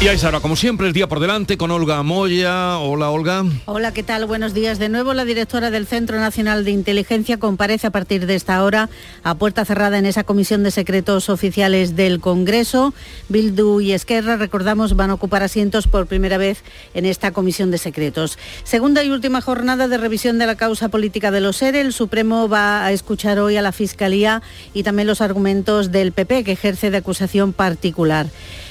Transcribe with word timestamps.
Y 0.00 0.08
ahí 0.08 0.18
Sara, 0.18 0.40
como 0.40 0.54
siempre, 0.54 0.86
el 0.86 0.92
día 0.92 1.08
por 1.08 1.18
delante 1.18 1.56
con 1.56 1.70
Olga 1.70 2.02
Moya. 2.02 2.76
Hola, 2.78 3.10
Olga. 3.10 3.42
Hola, 3.64 3.94
¿qué 3.94 4.02
tal? 4.02 4.26
Buenos 4.26 4.52
días. 4.52 4.78
De 4.78 4.90
nuevo, 4.90 5.14
la 5.14 5.24
directora 5.24 5.70
del 5.70 5.86
Centro 5.86 6.18
Nacional 6.18 6.62
de 6.66 6.72
Inteligencia 6.72 7.38
comparece 7.38 7.86
a 7.86 7.90
partir 7.90 8.26
de 8.26 8.34
esta 8.34 8.62
hora 8.62 8.90
a 9.22 9.34
puerta 9.36 9.64
cerrada 9.64 9.96
en 9.96 10.04
esa 10.04 10.24
comisión 10.24 10.62
de 10.62 10.72
secretos 10.72 11.30
oficiales 11.30 11.96
del 11.96 12.20
Congreso. 12.20 12.92
Bildu 13.30 13.80
y 13.80 13.92
Esquerra, 13.92 14.36
recordamos, 14.36 14.94
van 14.94 15.08
a 15.08 15.14
ocupar 15.14 15.42
asientos 15.42 15.86
por 15.86 16.06
primera 16.06 16.36
vez 16.36 16.62
en 16.92 17.06
esta 17.06 17.30
comisión 17.30 17.70
de 17.70 17.78
secretos. 17.78 18.38
Segunda 18.64 19.02
y 19.04 19.10
última 19.10 19.40
jornada 19.40 19.88
de 19.88 19.96
revisión 19.96 20.38
de 20.38 20.44
la 20.44 20.56
causa 20.56 20.90
política 20.90 21.30
de 21.30 21.40
los 21.40 21.62
ERE. 21.62 21.80
El 21.80 21.94
Supremo 21.94 22.46
va 22.46 22.84
a 22.84 22.92
escuchar 22.92 23.38
hoy 23.38 23.56
a 23.56 23.62
la 23.62 23.72
Fiscalía 23.72 24.42
y 24.74 24.82
también 24.82 25.08
los 25.08 25.22
argumentos 25.22 25.92
del 25.92 26.12
PP, 26.12 26.44
que 26.44 26.52
ejerce 26.52 26.90
de 26.90 26.98
acusación 26.98 27.54
particular. 27.54 28.26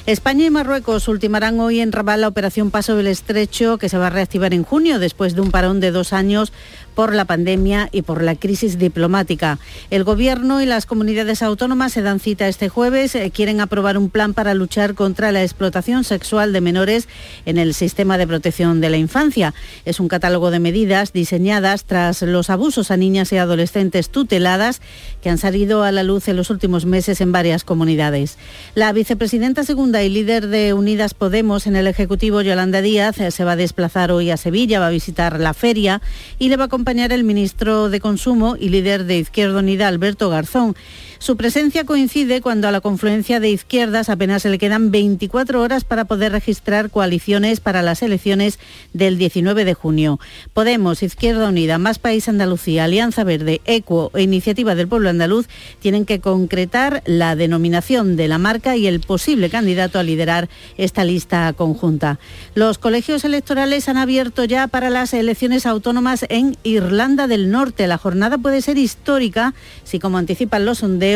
España 0.05 0.45
y 0.45 0.49
Marruecos 0.49 1.07
ultimarán 1.07 1.61
hoy 1.61 1.79
en 1.79 1.93
Rabat 1.93 2.19
la 2.19 2.27
operación 2.27 2.71
Paso 2.71 2.97
del 2.97 3.07
Estrecho, 3.07 3.77
que 3.77 3.87
se 3.87 3.97
va 3.97 4.07
a 4.07 4.09
reactivar 4.09 4.53
en 4.53 4.65
junio 4.65 4.99
después 4.99 5.33
de 5.33 5.39
un 5.39 5.49
parón 5.49 5.79
de 5.79 5.91
dos 5.91 6.11
años 6.11 6.51
por 6.95 7.13
la 7.13 7.25
pandemia 7.25 7.89
y 7.91 8.01
por 8.01 8.23
la 8.23 8.35
crisis 8.35 8.77
diplomática. 8.77 9.59
El 9.89 10.03
Gobierno 10.03 10.61
y 10.61 10.65
las 10.65 10.85
comunidades 10.85 11.41
autónomas 11.41 11.93
se 11.93 12.01
dan 12.01 12.19
cita 12.19 12.47
este 12.47 12.69
jueves. 12.69 13.15
Eh, 13.15 13.31
quieren 13.31 13.61
aprobar 13.61 13.97
un 13.97 14.09
plan 14.09 14.33
para 14.33 14.53
luchar 14.53 14.93
contra 14.93 15.31
la 15.31 15.43
explotación 15.43 16.03
sexual 16.03 16.53
de 16.53 16.61
menores 16.61 17.07
en 17.45 17.57
el 17.57 17.73
sistema 17.73 18.17
de 18.17 18.27
protección 18.27 18.81
de 18.81 18.89
la 18.89 18.97
infancia. 18.97 19.53
Es 19.85 19.99
un 19.99 20.07
catálogo 20.07 20.51
de 20.51 20.59
medidas 20.59 21.13
diseñadas 21.13 21.85
tras 21.85 22.21
los 22.21 22.49
abusos 22.49 22.91
a 22.91 22.97
niñas 22.97 23.31
y 23.31 23.37
adolescentes 23.37 24.09
tuteladas 24.09 24.81
que 25.21 25.29
han 25.29 25.37
salido 25.37 25.83
a 25.83 25.91
la 25.91 26.03
luz 26.03 26.27
en 26.27 26.37
los 26.37 26.49
últimos 26.49 26.85
meses 26.85 27.21
en 27.21 27.31
varias 27.31 27.63
comunidades. 27.63 28.37
La 28.75 28.91
vicepresidenta 28.93 29.63
segunda 29.63 30.03
y 30.03 30.09
líder 30.09 30.47
de 30.47 30.73
Unidas 30.73 31.13
Podemos 31.13 31.67
en 31.67 31.75
el 31.75 31.87
Ejecutivo, 31.87 32.41
Yolanda 32.41 32.81
Díaz, 32.81 33.19
eh, 33.19 33.31
se 33.31 33.43
va 33.43 33.53
a 33.53 33.55
desplazar 33.55 34.11
hoy 34.11 34.31
a 34.31 34.37
Sevilla, 34.37 34.79
va 34.79 34.87
a 34.87 34.91
visitar 34.91 35.39
la 35.39 35.53
feria 35.53 36.01
y 36.39 36.49
le 36.49 36.57
va 36.57 36.65
a 36.65 36.69
acompañar 36.83 37.13
el 37.13 37.23
ministro 37.23 37.87
de 37.87 38.01
Consumo 38.01 38.57
y 38.59 38.67
líder 38.67 39.05
de 39.05 39.17
Izquierda 39.17 39.59
Unida, 39.59 39.87
Alberto 39.87 40.29
Garzón. 40.29 40.75
Su 41.23 41.37
presencia 41.37 41.85
coincide 41.85 42.41
cuando 42.41 42.67
a 42.67 42.71
la 42.71 42.81
confluencia 42.81 43.39
de 43.39 43.49
izquierdas 43.49 44.09
apenas 44.09 44.41
se 44.41 44.49
le 44.49 44.57
quedan 44.57 44.91
24 44.91 45.61
horas 45.61 45.85
para 45.85 46.03
poder 46.03 46.33
registrar 46.33 46.89
coaliciones 46.89 47.61
para 47.61 47.81
las 47.81 48.01
elecciones 48.01 48.59
del 48.91 49.17
19 49.17 49.63
de 49.63 49.73
junio. 49.73 50.19
Podemos, 50.53 51.01
Izquierda 51.01 51.47
Unida, 51.47 51.77
Más 51.77 51.97
País 51.97 52.27
Andalucía, 52.27 52.83
Alianza 52.83 53.23
Verde, 53.23 53.61
ECUO 53.63 54.11
e 54.15 54.23
Iniciativa 54.23 54.75
del 54.75 54.89
Pueblo 54.89 55.07
Andaluz 55.07 55.47
tienen 55.79 56.03
que 56.03 56.19
concretar 56.19 57.01
la 57.05 57.37
denominación 57.37 58.17
de 58.17 58.27
la 58.27 58.37
marca 58.37 58.75
y 58.75 58.87
el 58.87 58.99
posible 58.99 59.49
candidato 59.49 59.99
a 59.99 60.03
liderar 60.03 60.49
esta 60.75 61.05
lista 61.05 61.53
conjunta. 61.53 62.19
Los 62.53 62.79
colegios 62.79 63.23
electorales 63.23 63.87
han 63.87 63.95
abierto 63.95 64.43
ya 64.43 64.67
para 64.67 64.89
las 64.89 65.13
elecciones 65.13 65.67
autónomas 65.67 66.25
en 66.27 66.57
Irlanda 66.63 67.27
del 67.27 67.49
Norte. 67.49 67.87
La 67.87 67.97
jornada 67.97 68.37
puede 68.37 68.61
ser 68.61 68.77
histórica 68.77 69.53
si, 69.85 69.99
como 69.99 70.17
anticipan 70.17 70.65
los 70.65 70.79
sondeos, 70.79 71.12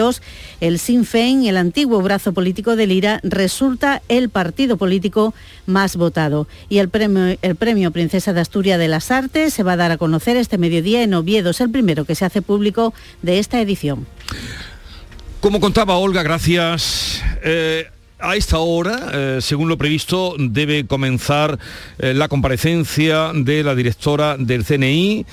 el 0.61 0.79
Sinn 0.79 1.05
Féin, 1.05 1.45
el 1.45 1.57
antiguo 1.57 2.01
brazo 2.01 2.33
político 2.33 2.75
del 2.75 2.91
IRA, 2.91 3.19
resulta 3.23 4.01
el 4.07 4.29
partido 4.29 4.77
político 4.77 5.33
más 5.65 5.95
votado. 5.95 6.47
Y 6.69 6.77
el 6.79 6.89
premio, 6.89 7.37
el 7.41 7.55
premio 7.55 7.91
Princesa 7.91 8.33
de 8.33 8.41
Asturias 8.41 8.79
de 8.79 8.87
las 8.87 9.11
Artes 9.11 9.53
se 9.53 9.63
va 9.63 9.73
a 9.73 9.77
dar 9.77 9.91
a 9.91 9.97
conocer 9.97 10.37
este 10.37 10.57
mediodía 10.57 11.03
en 11.03 11.13
Oviedo. 11.13 11.49
Es 11.49 11.61
el 11.61 11.69
primero 11.69 12.05
que 12.05 12.15
se 12.15 12.25
hace 12.25 12.41
público 12.41 12.93
de 13.21 13.39
esta 13.39 13.59
edición. 13.59 14.05
Como 15.39 15.59
contaba 15.59 15.97
Olga, 15.97 16.23
gracias. 16.23 17.21
Eh, 17.43 17.87
a 18.19 18.35
esta 18.35 18.57
hora, 18.57 19.11
eh, 19.13 19.37
según 19.41 19.69
lo 19.69 19.77
previsto, 19.77 20.35
debe 20.39 20.87
comenzar 20.87 21.59
eh, 21.99 22.13
la 22.13 22.27
comparecencia 22.27 23.31
de 23.33 23.63
la 23.63 23.75
directora 23.75 24.37
del 24.37 24.65
CNI 24.65 25.25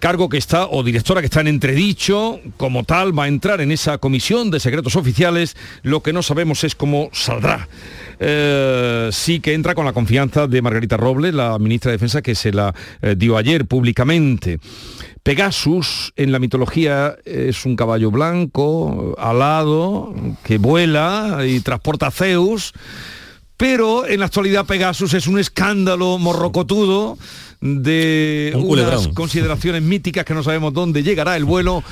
cargo 0.00 0.28
que 0.28 0.38
está, 0.38 0.66
o 0.66 0.82
directora 0.82 1.20
que 1.20 1.26
está 1.26 1.40
en 1.40 1.48
entredicho, 1.48 2.40
como 2.56 2.82
tal, 2.82 3.16
va 3.16 3.24
a 3.24 3.28
entrar 3.28 3.60
en 3.60 3.70
esa 3.70 3.98
comisión 3.98 4.50
de 4.50 4.58
secretos 4.58 4.96
oficiales, 4.96 5.56
lo 5.82 6.02
que 6.02 6.12
no 6.12 6.22
sabemos 6.22 6.64
es 6.64 6.74
cómo 6.74 7.10
saldrá. 7.12 7.68
Eh, 8.18 9.10
sí 9.12 9.40
que 9.40 9.54
entra 9.54 9.74
con 9.74 9.84
la 9.84 9.92
confianza 9.92 10.48
de 10.48 10.62
Margarita 10.62 10.96
Robles, 10.96 11.34
la 11.34 11.58
ministra 11.58 11.90
de 11.90 11.98
Defensa, 11.98 12.22
que 12.22 12.34
se 12.34 12.52
la 12.52 12.74
eh, 13.02 13.14
dio 13.16 13.36
ayer 13.36 13.66
públicamente. 13.66 14.58
Pegasus 15.22 16.12
en 16.16 16.32
la 16.32 16.38
mitología 16.38 17.16
es 17.24 17.66
un 17.66 17.76
caballo 17.76 18.10
blanco, 18.10 19.14
alado, 19.18 20.14
que 20.42 20.58
vuela 20.58 21.40
y 21.46 21.60
transporta 21.60 22.06
a 22.06 22.10
Zeus, 22.10 22.72
pero 23.58 24.06
en 24.06 24.20
la 24.20 24.26
actualidad 24.26 24.64
Pegasus 24.64 25.12
es 25.12 25.26
un 25.26 25.38
escándalo 25.38 26.16
morrocotudo 26.16 27.18
de 27.60 28.52
unas 28.56 29.08
consideraciones 29.08 29.82
míticas 29.82 30.24
que 30.24 30.34
no 30.34 30.42
sabemos 30.42 30.72
dónde 30.72 31.02
llegará 31.02 31.36
el 31.36 31.44
vuelo. 31.44 31.82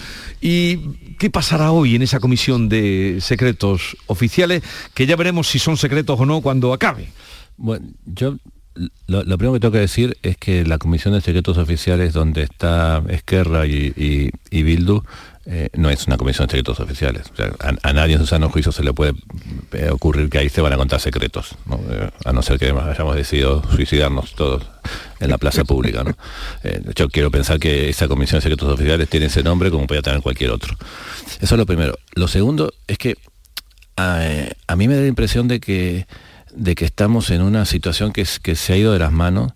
Y 0.40 0.78
qué 1.18 1.30
pasará 1.30 1.72
hoy 1.72 1.96
en 1.96 2.02
esa 2.02 2.20
comisión 2.20 2.68
de 2.68 3.18
secretos 3.20 3.96
oficiales, 4.06 4.62
que 4.94 5.06
ya 5.06 5.16
veremos 5.16 5.48
si 5.48 5.58
son 5.58 5.76
secretos 5.76 6.18
o 6.18 6.26
no 6.26 6.40
cuando 6.40 6.72
acabe. 6.72 7.08
Bueno, 7.56 7.88
yo 8.06 8.36
lo, 9.06 9.24
primero 9.24 9.54
que 9.54 9.60
tengo 9.60 9.72
que 9.72 9.78
decir 9.78 10.16
es 10.22 10.36
que 10.36 10.64
la 10.64 10.78
Comisión 10.78 11.14
de 11.14 11.20
Secretos 11.20 11.58
Oficiales, 11.58 12.12
donde 12.12 12.44
está 12.44 13.02
Esquerra 13.08 13.66
y, 13.66 14.30
y 14.50 14.62
Bildu, 14.62 15.02
eh, 15.50 15.70
no 15.72 15.88
es 15.88 16.06
una 16.06 16.18
comisión 16.18 16.46
de 16.46 16.50
secretos 16.50 16.78
oficiales. 16.78 17.32
a, 17.82 17.92
nadie 17.94 18.16
en 18.16 18.20
su 18.20 18.26
sano 18.26 18.50
juicio 18.50 18.70
se 18.70 18.84
le 18.84 18.92
puede 18.92 19.14
eh, 19.72 19.88
ocurrir 19.90 20.28
que 20.28 20.36
ahí 20.36 20.50
se 20.50 20.60
van 20.60 20.74
a 20.74 20.76
contar 20.76 21.00
secretos, 21.00 21.56
eh, 21.90 22.10
a 22.26 22.34
no 22.34 22.42
ser 22.42 22.58
que 22.58 22.66
hayamos 22.66 23.16
decidido 23.16 23.62
suicidarnos 23.74 24.34
todos 24.34 24.66
en 25.20 25.30
la 25.30 25.38
plaza 25.38 25.64
pública. 25.64 26.04
yo 26.94 27.08
quiero 27.08 27.30
pensar 27.30 27.58
que 27.58 27.88
esa 27.88 28.08
comisión 28.08 28.38
de 28.38 28.42
secretos 28.42 28.68
oficiales 28.70 29.08
tiene 29.08 29.26
ese 29.26 29.42
nombre 29.42 29.70
como 29.70 29.86
puede 29.86 30.02
tener 30.02 30.20
cualquier 30.20 30.50
otro. 30.50 30.76
Eso 31.40 31.54
es 31.54 31.58
lo 31.58 31.64
primero. 31.64 31.98
Lo 32.14 32.28
segundo 32.28 32.74
es 32.86 32.98
que 32.98 33.16
a, 33.96 34.76
mí 34.76 34.86
me 34.86 34.96
da 34.96 35.00
la 35.00 35.06
impresión 35.06 35.48
de 35.48 35.60
que, 35.60 36.06
de 36.52 36.74
que 36.74 36.84
estamos 36.84 37.30
en 37.30 37.40
una 37.40 37.64
situación 37.64 38.12
que 38.12 38.26
se 38.26 38.72
ha 38.74 38.76
ido 38.76 38.92
de 38.92 38.98
las 38.98 39.12
manos 39.12 39.52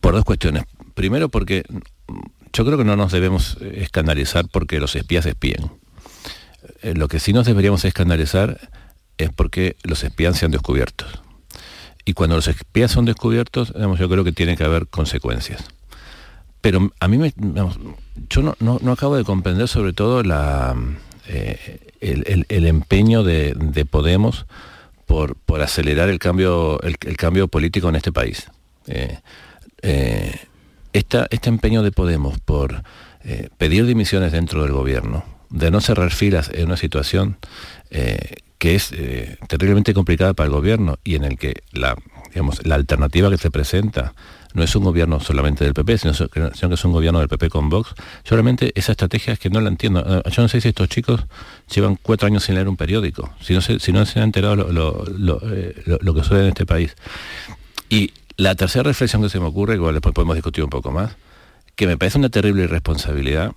por 0.00 0.14
dos 0.14 0.24
cuestiones. 0.24 0.64
Primero 0.94 1.28
porque 1.28 1.64
yo 2.52 2.64
creo 2.64 2.78
que 2.78 2.84
no 2.84 2.96
nos 2.96 3.12
debemos 3.12 3.56
eh, 3.60 3.80
escandalizar 3.82 4.46
porque 4.50 4.80
los 4.80 4.94
espías 4.96 5.26
espíen. 5.26 5.70
Eh, 6.82 6.94
lo 6.94 7.08
que 7.08 7.20
sí 7.20 7.32
nos 7.32 7.46
deberíamos 7.46 7.84
escandalizar 7.84 8.58
es 9.16 9.30
porque 9.30 9.76
los 9.82 10.04
espías 10.04 10.38
sean 10.38 10.50
descubiertos. 10.50 11.08
Y 12.04 12.14
cuando 12.14 12.36
los 12.36 12.48
espías 12.48 12.90
son 12.90 13.04
descubiertos, 13.04 13.74
yo 13.74 14.08
creo 14.08 14.24
que 14.24 14.32
tiene 14.32 14.56
que 14.56 14.64
haber 14.64 14.86
consecuencias. 14.86 15.64
Pero 16.60 16.90
a 17.00 17.08
mí 17.08 17.18
me, 17.18 17.34
yo 18.30 18.54
no, 18.60 18.92
acabo 18.92 19.16
de 19.16 19.24
comprender 19.24 19.68
sobre 19.68 19.92
todo 19.92 20.22
la, 20.22 20.74
eh, 21.26 21.92
el, 22.00 22.66
empeño 22.66 23.22
de, 23.24 23.54
Podemos 23.90 24.46
por, 25.06 25.36
por, 25.36 25.60
acelerar 25.60 26.08
el 26.08 26.18
cambio, 26.18 26.80
el, 26.82 26.96
cambio 27.16 27.48
político 27.48 27.88
en 27.90 27.96
este 27.96 28.12
país 28.12 28.48
este 30.98 31.48
empeño 31.48 31.82
de 31.82 31.92
Podemos 31.92 32.38
por 32.40 32.82
eh, 33.24 33.48
pedir 33.58 33.86
dimisiones 33.86 34.32
dentro 34.32 34.62
del 34.62 34.72
gobierno, 34.72 35.24
de 35.50 35.70
no 35.70 35.80
cerrar 35.80 36.12
filas 36.12 36.50
en 36.52 36.66
una 36.66 36.76
situación 36.76 37.36
eh, 37.90 38.36
que 38.58 38.74
es 38.74 38.92
eh, 38.92 39.38
terriblemente 39.48 39.94
complicada 39.94 40.34
para 40.34 40.46
el 40.46 40.52
gobierno 40.52 40.98
y 41.04 41.14
en 41.14 41.24
el 41.24 41.38
que 41.38 41.62
la, 41.72 41.96
alternativa 42.70 43.30
que 43.30 43.38
se 43.38 43.50
presenta 43.50 44.14
no 44.54 44.62
es 44.62 44.74
un 44.74 44.84
gobierno 44.84 45.20
solamente 45.20 45.64
del 45.64 45.74
PP, 45.74 45.98
sino, 45.98 46.14
que 46.28 46.50
es 46.52 46.84
un 46.84 46.92
gobierno 46.92 47.20
del 47.20 47.28
PP 47.28 47.50
con 47.50 47.68
Vox. 47.68 47.94
Solamente 48.24 48.72
esa 48.74 48.92
estrategia 48.92 49.32
es 49.32 49.38
que 49.38 49.50
no 49.50 49.60
la 49.60 49.68
entiendo. 49.68 50.22
Yo 50.30 50.42
no 50.42 50.48
sé 50.48 50.60
si 50.60 50.68
estos 50.68 50.88
chicos 50.88 51.24
llevan 51.72 51.98
cuatro 52.00 52.26
años 52.26 52.44
sin 52.44 52.54
leer 52.54 52.68
un 52.68 52.76
periódico, 52.76 53.32
si 53.40 53.54
no 53.54 53.60
se, 53.60 53.78
si 53.78 53.92
no 53.92 54.04
se 54.06 54.20
han 54.20 54.26
enterado 54.26 54.56
lo, 54.56 54.72
lo, 54.72 55.40
lo 55.84 56.14
que 56.14 56.22
sucede 56.22 56.42
en 56.42 56.48
este 56.48 56.66
país. 56.66 56.96
Y 57.90 58.12
la 58.38 58.54
tercera 58.54 58.84
reflexión 58.84 59.20
que 59.20 59.28
se 59.28 59.40
me 59.40 59.46
ocurre, 59.46 59.74
igual 59.74 59.94
después 59.94 60.14
podemos 60.14 60.36
discutir 60.36 60.62
un 60.62 60.70
poco 60.70 60.92
más, 60.92 61.16
que 61.74 61.86
me 61.86 61.98
parece 61.98 62.18
una 62.18 62.28
terrible 62.28 62.62
irresponsabilidad 62.62 63.52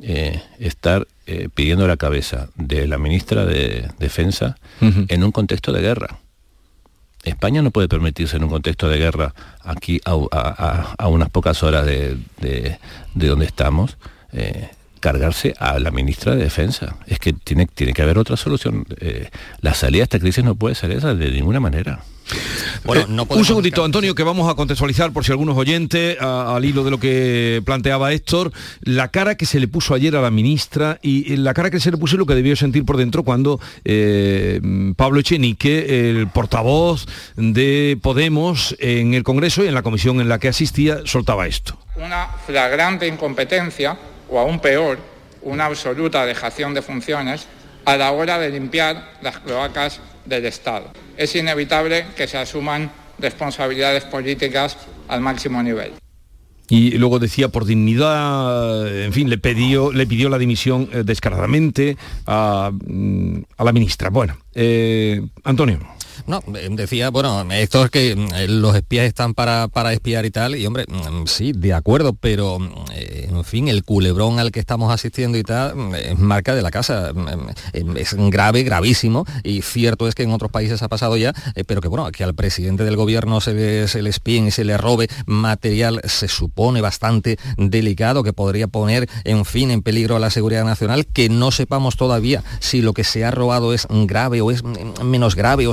eh, 0.00 0.42
estar 0.58 1.08
eh, 1.26 1.48
pidiendo 1.52 1.88
la 1.88 1.96
cabeza 1.96 2.50
de 2.54 2.86
la 2.86 2.98
ministra 2.98 3.46
de 3.46 3.88
Defensa 3.98 4.58
en 4.80 5.24
un 5.24 5.32
contexto 5.32 5.72
de 5.72 5.80
guerra. 5.80 6.18
España 7.24 7.62
no 7.62 7.70
puede 7.70 7.88
permitirse 7.88 8.36
en 8.36 8.44
un 8.44 8.50
contexto 8.50 8.90
de 8.90 8.98
guerra 8.98 9.34
aquí 9.62 10.00
a, 10.04 11.08
unas 11.08 11.30
pocas 11.30 11.62
horas 11.62 11.86
de, 11.86 12.78
donde 13.14 13.46
estamos 13.46 13.96
eh, 14.32 14.68
cargarse 15.00 15.54
a 15.58 15.78
la 15.78 15.90
ministra 15.90 16.34
de 16.34 16.44
Defensa. 16.44 16.96
Es 17.06 17.18
que 17.18 17.32
tiene, 17.32 17.66
tiene 17.66 17.94
que 17.94 18.02
haber 18.02 18.18
otra 18.18 18.36
solución. 18.36 18.84
la 19.62 19.72
salida 19.72 20.00
de 20.00 20.04
esta 20.04 20.18
crisis 20.18 20.44
no 20.44 20.56
puede 20.56 20.74
ser 20.74 20.90
esa 20.90 21.14
de 21.14 21.30
ninguna 21.30 21.58
manera. 21.58 22.00
Bueno, 22.84 23.02
eh, 23.02 23.06
no 23.08 23.26
un 23.28 23.44
segundito, 23.44 23.84
Antonio, 23.84 24.14
que 24.14 24.22
vamos 24.22 24.50
a 24.50 24.54
contextualizar 24.54 25.12
por 25.12 25.24
si 25.24 25.32
algunos 25.32 25.56
oyentes, 25.56 26.20
al 26.20 26.64
hilo 26.64 26.84
de 26.84 26.90
lo 26.90 26.98
que 26.98 27.62
planteaba 27.64 28.12
Héctor, 28.12 28.52
la 28.82 29.08
cara 29.08 29.36
que 29.36 29.46
se 29.46 29.60
le 29.60 29.68
puso 29.68 29.94
ayer 29.94 30.16
a 30.16 30.20
la 30.20 30.30
ministra 30.30 30.98
y 31.02 31.36
la 31.36 31.54
cara 31.54 31.70
que 31.70 31.80
se 31.80 31.90
le 31.90 31.96
puso 31.96 32.16
lo 32.16 32.26
que 32.26 32.34
debió 32.34 32.56
sentir 32.56 32.84
por 32.84 32.96
dentro 32.96 33.22
cuando 33.22 33.60
eh, 33.84 34.60
Pablo 34.96 35.20
Echenique, 35.20 36.10
el 36.10 36.28
portavoz 36.28 37.06
de 37.36 37.98
Podemos 38.02 38.76
en 38.78 39.14
el 39.14 39.22
Congreso 39.22 39.64
y 39.64 39.68
en 39.68 39.74
la 39.74 39.82
comisión 39.82 40.20
en 40.20 40.28
la 40.28 40.38
que 40.38 40.48
asistía, 40.48 40.98
soltaba 41.04 41.46
esto. 41.46 41.78
Una 41.96 42.28
flagrante 42.46 43.06
incompetencia, 43.06 43.96
o 44.28 44.38
aún 44.38 44.60
peor, 44.60 44.98
una 45.42 45.66
absoluta 45.66 46.26
dejación 46.26 46.74
de 46.74 46.82
funciones 46.82 47.46
a 47.84 47.96
la 47.96 48.10
hora 48.10 48.38
de 48.38 48.50
limpiar 48.50 49.12
las 49.22 49.38
cloacas 49.38 50.00
del 50.26 50.46
Estado. 50.46 50.90
Es 51.16 51.34
inevitable 51.34 52.06
que 52.16 52.26
se 52.26 52.38
asuman 52.38 52.90
responsabilidades 53.18 54.04
políticas 54.04 54.76
al 55.08 55.20
máximo 55.20 55.62
nivel. 55.62 55.92
Y 56.68 56.92
luego 56.98 57.18
decía 57.18 57.48
por 57.48 57.64
dignidad, 57.64 59.04
en 59.04 59.12
fin, 59.12 59.30
le 59.30 59.38
pidió, 59.38 59.92
le 59.92 60.06
pidió 60.06 60.28
la 60.28 60.38
dimisión 60.38 60.88
eh, 60.92 61.02
descaradamente 61.04 61.96
a, 62.26 62.72
mm, 62.72 63.38
a 63.56 63.64
la 63.64 63.72
ministra. 63.72 64.10
Bueno, 64.10 64.36
eh, 64.54 65.20
Antonio. 65.44 65.78
No, 66.26 66.42
eh, 66.54 66.68
decía, 66.70 67.10
bueno, 67.10 67.46
esto 67.52 67.84
es 67.84 67.90
que 67.90 68.16
mm, 68.16 68.60
los 68.60 68.74
espías 68.74 69.06
están 69.06 69.34
para, 69.34 69.68
para 69.68 69.92
espiar 69.92 70.26
y 70.26 70.30
tal, 70.30 70.56
y 70.56 70.66
hombre, 70.66 70.84
mm, 70.88 71.26
sí, 71.26 71.52
de 71.52 71.72
acuerdo, 71.72 72.14
pero 72.14 72.58
eh, 72.92 73.28
en 73.30 73.44
fin, 73.44 73.68
el 73.68 73.84
culebrón 73.84 74.38
al 74.38 74.50
que 74.50 74.60
estamos 74.60 74.92
asistiendo 74.92 75.38
y 75.38 75.42
tal 75.42 75.94
es 75.94 76.18
marca 76.18 76.54
de 76.54 76.62
la 76.62 76.70
casa. 76.70 77.12
Es 77.96 78.14
grave, 78.14 78.62
gravísimo, 78.62 79.24
y 79.44 79.62
cierto 79.62 80.08
es 80.08 80.14
que 80.14 80.24
en 80.24 80.32
otros 80.32 80.50
países 80.50 80.82
ha 80.82 80.88
pasado 80.88 81.16
ya, 81.16 81.32
eh, 81.54 81.64
pero 81.64 81.80
que 81.80 81.88
bueno, 81.88 82.10
que 82.10 82.24
al 82.24 82.34
presidente 82.34 82.84
del 82.84 82.96
gobierno 82.96 83.40
se 83.40 83.54
le, 83.54 83.88
se 83.88 84.02
le 84.02 84.10
espíen 84.10 84.48
y 84.48 84.50
se 84.50 84.64
le 84.64 84.76
robe 84.76 85.08
material 85.26 86.00
se 86.04 86.28
supone 86.28 86.80
bastante 86.80 87.38
delicado, 87.56 88.22
que 88.22 88.32
podría 88.32 88.66
poner, 88.66 89.08
en 89.24 89.44
fin, 89.44 89.70
en 89.70 89.82
peligro 89.82 90.16
a 90.16 90.20
la 90.20 90.30
seguridad 90.30 90.64
nacional, 90.64 91.06
que 91.06 91.28
no 91.28 91.50
sepamos 91.50 91.96
todavía 91.96 92.42
si 92.60 92.82
lo 92.82 92.92
que 92.92 93.04
se 93.04 93.24
ha 93.24 93.30
robado 93.30 93.72
es 93.72 93.86
grave 93.90 94.40
o 94.40 94.50
es 94.50 94.62
menos 95.04 95.34
grave 95.34 95.66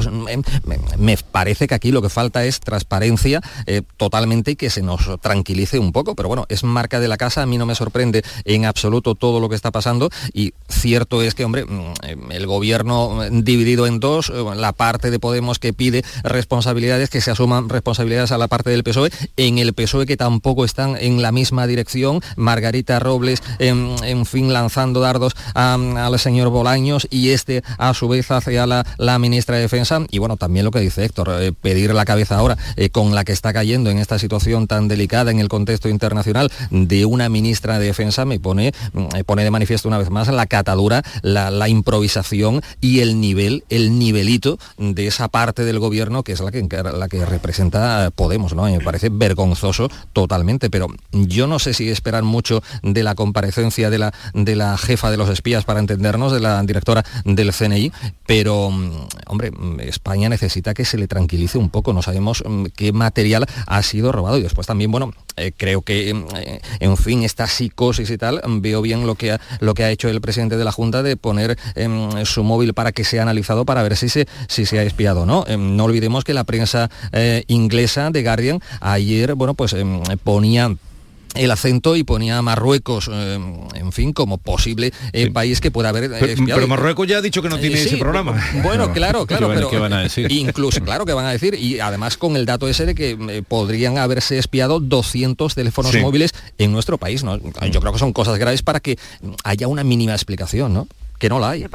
me, 0.98 1.18
parece 1.18 1.68
que 1.68 1.75
aquí 1.75 1.92
lo 1.92 2.01
que 2.01 2.10
falta 2.10 2.45
es 2.45 2.60
transparencia 2.60 3.42
eh, 3.66 3.81
totalmente 3.98 4.51
y 4.51 4.56
que 4.56 4.69
se 4.69 4.81
nos 4.81 5.10
tranquilice 5.22 5.80
un 5.80 5.92
poco, 5.92 6.16
pero 6.16 6.28
bueno, 6.30 6.45
es 6.50 6.63
marca 6.63 7.00
de 7.00 7.07
la 7.07 7.18
casa, 7.18 7.42
a 7.42 7.45
mí 7.45 7.57
no 7.57 7.66
me 7.66 7.75
sorprende 7.75 8.24
en 8.45 8.66
absoluto 8.66 9.16
todo 9.16 9.40
lo 9.40 9.50
que 9.50 9.56
está 9.56 9.72
pasando. 9.72 10.10
Y 10.34 10.54
cierto 10.69 11.22
es 11.22 11.36
que, 11.36 11.45
hombre, 11.45 11.66
mm, 11.66 12.31
el 12.31 12.48
gobierno 12.48 13.22
dividido 13.31 13.88
en 13.88 14.00
dos, 14.00 14.30
eh, 14.30 14.44
la 14.56 14.74
parte 14.74 15.12
de 15.12 15.19
Podemos 15.19 15.60
que 15.60 15.74
pide 15.74 16.04
responsabilidades, 16.24 17.10
que 17.10 17.22
se 17.22 17.31
asuman 17.31 17.69
responsabilidades 17.69 18.31
a 18.31 18.38
la 18.38 18.48
parte 18.48 18.69
del 18.69 18.84
PSOE, 18.84 19.12
en 19.38 19.57
el 19.57 19.74
PSOE 19.74 20.06
que 20.06 20.18
tampoco 20.18 20.66
están 20.66 20.98
en 21.00 21.22
la 21.22 21.31
misma 21.31 21.68
dirección, 21.68 22.22
Margarita 22.36 23.00
Robles, 23.00 23.42
en, 23.60 24.25
fin, 24.25 24.54
lanzando 24.54 25.00
dardos 25.00 25.34
al 25.54 26.19
señor 26.19 26.50
Bolaños 26.50 27.07
y 27.10 27.30
este 27.30 27.63
a 27.78 27.94
su 27.94 28.07
vez 28.07 28.30
hacia 28.31 28.66
la, 28.68 28.86
la 28.98 29.19
ministra 29.19 29.56
de 29.56 29.63
Defensa. 29.63 30.01
Y 30.10 30.19
bueno, 30.19 30.32
también 30.38 30.65
lo 30.65 30.71
que 30.71 30.80
dice 30.80 31.06
Héctor, 31.06 31.30
eh, 31.39 31.51
pedir 31.53 31.94
la 31.94 32.06
cabeza 32.06 32.38
ahora 32.38 32.57
eh, 32.75 32.89
con 32.89 33.15
la 33.15 33.24
que 33.24 33.31
está 33.31 33.53
cayendo 33.53 33.89
en 33.89 34.00
esta 34.00 34.19
situación 34.19 34.68
tan 34.68 34.88
delicada 34.88 35.31
en 35.31 35.39
el 35.39 35.50
contexto 35.50 35.89
internacional 35.89 36.51
de 36.69 37.06
una 37.06 37.30
ministra 37.30 37.80
de 37.80 37.88
Defensa 37.88 38.25
me 38.25 38.39
pone, 38.39 38.74
mm, 38.94 39.21
pone 39.25 39.44
de 39.44 39.51
manifiesto 39.51 39.88
una 39.88 39.97
vez 39.97 40.09
más 40.09 40.27
la 40.27 40.45
catadura, 40.45 41.03
la, 41.21 41.63
improvisación 41.69 42.62
y 42.81 43.00
el 43.00 43.21
nivel, 43.21 43.63
el 43.69 43.97
nivelito 43.97 44.59
de 44.77 45.07
esa 45.07 45.30
parte 45.30 45.63
del 45.63 45.80
gobierno 45.80 46.24
que 46.24 46.33
es 46.33 46.41
la 46.41 46.51
que, 46.51 46.62
la 46.62 47.07
que 47.07 47.25
representa 47.25 48.12
Podemos, 48.15 48.53
¿no? 48.53 48.63
Me 48.63 48.80
parece 48.80 49.09
vergonzoso 49.09 49.89
totalmente, 50.12 50.69
pero 50.69 50.88
yo 51.12 51.47
no 51.47 51.59
sé 51.59 51.74
si 51.74 51.89
esperan 51.89 52.25
mucho 52.25 52.62
de 52.81 53.03
la 53.03 53.15
comparecencia 53.15 53.89
de 53.89 53.97
la, 53.97 54.13
de 54.33 54.56
la 54.56 54.77
jefa 54.77 55.12
de 55.12 55.18
los 55.18 55.30
espías 55.30 55.65
para 55.65 55.80
entendernos, 55.80 56.31
de 56.31 56.39
la 56.39 56.62
directora 56.63 57.03
del 57.25 57.53
CNI, 57.53 57.91
pero, 58.25 58.69
mm, 58.69 58.91
hombre, 59.27 59.51
mm, 59.51 59.80
Necesita 60.29 60.73
que 60.73 60.85
se 60.85 60.97
le 60.97 61.07
tranquilice 61.07 61.57
un 61.57 61.69
poco, 61.69 61.93
no 61.93 62.01
sabemos 62.01 62.43
mm, 62.45 62.65
qué 62.75 62.91
material 62.91 63.45
ha 63.67 63.83
sido 63.83 64.11
robado 64.11 64.37
y 64.37 64.41
después 64.43 64.67
también, 64.67 64.91
bueno, 64.91 65.13
eh, 65.35 65.51
creo 65.55 65.81
que, 65.81 66.13
mm, 66.13 66.25
eh, 66.35 66.61
en 66.79 66.97
fin, 66.97 67.23
esta 67.23 67.47
psicosis 67.47 68.09
y 68.09 68.17
tal, 68.17 68.41
mm, 68.45 68.61
veo 68.61 68.81
bien 68.81 69.05
lo 69.07 69.15
que, 69.15 69.31
ha, 69.31 69.41
lo 69.59 69.73
que 69.73 69.83
ha 69.83 69.91
hecho 69.91 70.09
el 70.09 70.21
presidente 70.21 70.57
de 70.57 70.63
la 70.63 70.71
Junta 70.71 71.03
de 71.03 71.17
poner 71.17 71.57
em, 71.75 72.25
su 72.25 72.43
móvil 72.43 72.73
para 72.73 72.91
que 72.91 73.03
sea 73.03 73.23
analizado 73.23 73.65
para 73.65 73.83
ver 73.83 73.97
si 73.97 74.09
se, 74.09 74.27
si 74.47 74.65
se 74.65 74.79
ha 74.79 74.83
espiado 74.83 75.21
o 75.21 75.25
no. 75.25 75.45
Em, 75.47 75.75
no 75.75 75.85
olvidemos 75.85 76.23
que 76.23 76.33
la 76.33 76.43
prensa 76.43 76.89
eh, 77.11 77.43
inglesa 77.47 78.09
de 78.11 78.23
Guardian 78.23 78.59
ayer, 78.81 79.35
bueno, 79.35 79.53
pues 79.53 79.73
em, 79.73 80.01
ponía 80.23 80.75
el 81.35 81.51
acento 81.51 81.95
y 81.95 82.03
ponía 82.03 82.38
a 82.38 82.41
Marruecos, 82.41 83.09
eh, 83.12 83.39
en 83.75 83.91
fin, 83.91 84.13
como 84.13 84.38
posible 84.38 84.91
eh, 85.12 85.31
país 85.31 85.62
que 85.62 85.71
pueda 85.71 85.89
haber 85.89 86.06
eh, 86.06 86.35
pero, 86.45 86.68
Marruecos 86.68 87.07
ya 87.07 87.18
ha 87.18 87.21
dicho 87.21 87.41
que 87.41 87.50
no 87.50 87.57
tiene 87.57 87.81
ese 87.81 87.97
programa. 87.97 88.41
Bueno, 88.63 88.91
claro, 88.94 89.25
claro, 89.27 89.50
pero 89.53 89.69
¿qué 89.69 89.77
van 89.77 89.94
a 89.94 90.01
decir? 90.01 90.31
incluso, 90.31 90.81
claro 90.83 91.06
que 91.06 91.13
van 91.13 91.25
a 91.25 91.31
decir, 91.31 91.56
y 91.56 91.80
además 91.80 92.18
con 92.18 92.35
el 92.35 92.45
dato 92.45 92.68
ese 92.68 92.85
de 92.85 92.95
que 92.95 93.44
podrían 93.47 93.97
haberse 93.97 94.38
espiado 94.38 94.80
200 94.80 95.56
teléfonos 95.56 95.95
móviles 95.95 96.33
en 96.57 96.71
nuestro 96.71 96.97
país, 96.97 97.24
¿no? 97.24 97.38
Yo 97.38 97.81
creo 97.81 97.94
que 97.94 98.00
son 98.00 98.13
cosas 98.13 98.38
graves 98.38 98.62
para 98.62 98.80
que 98.80 98.97
haya 99.44 99.68
una 99.68 99.83
mínima 99.83 100.13
explicación, 100.13 100.74
¿no? 100.74 100.88
Que 101.19 101.30
no 101.30 101.39
la 101.39 101.51
hay. 101.51 101.65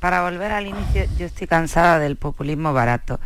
para 0.00 0.22
volver 0.22 0.52
al 0.52 0.66
inicio, 0.66 1.06
yo 1.18 1.26
estoy 1.26 1.46
cansada 1.46 1.98
del 1.98 2.16
populismo 2.16 2.72
barato 2.72 3.18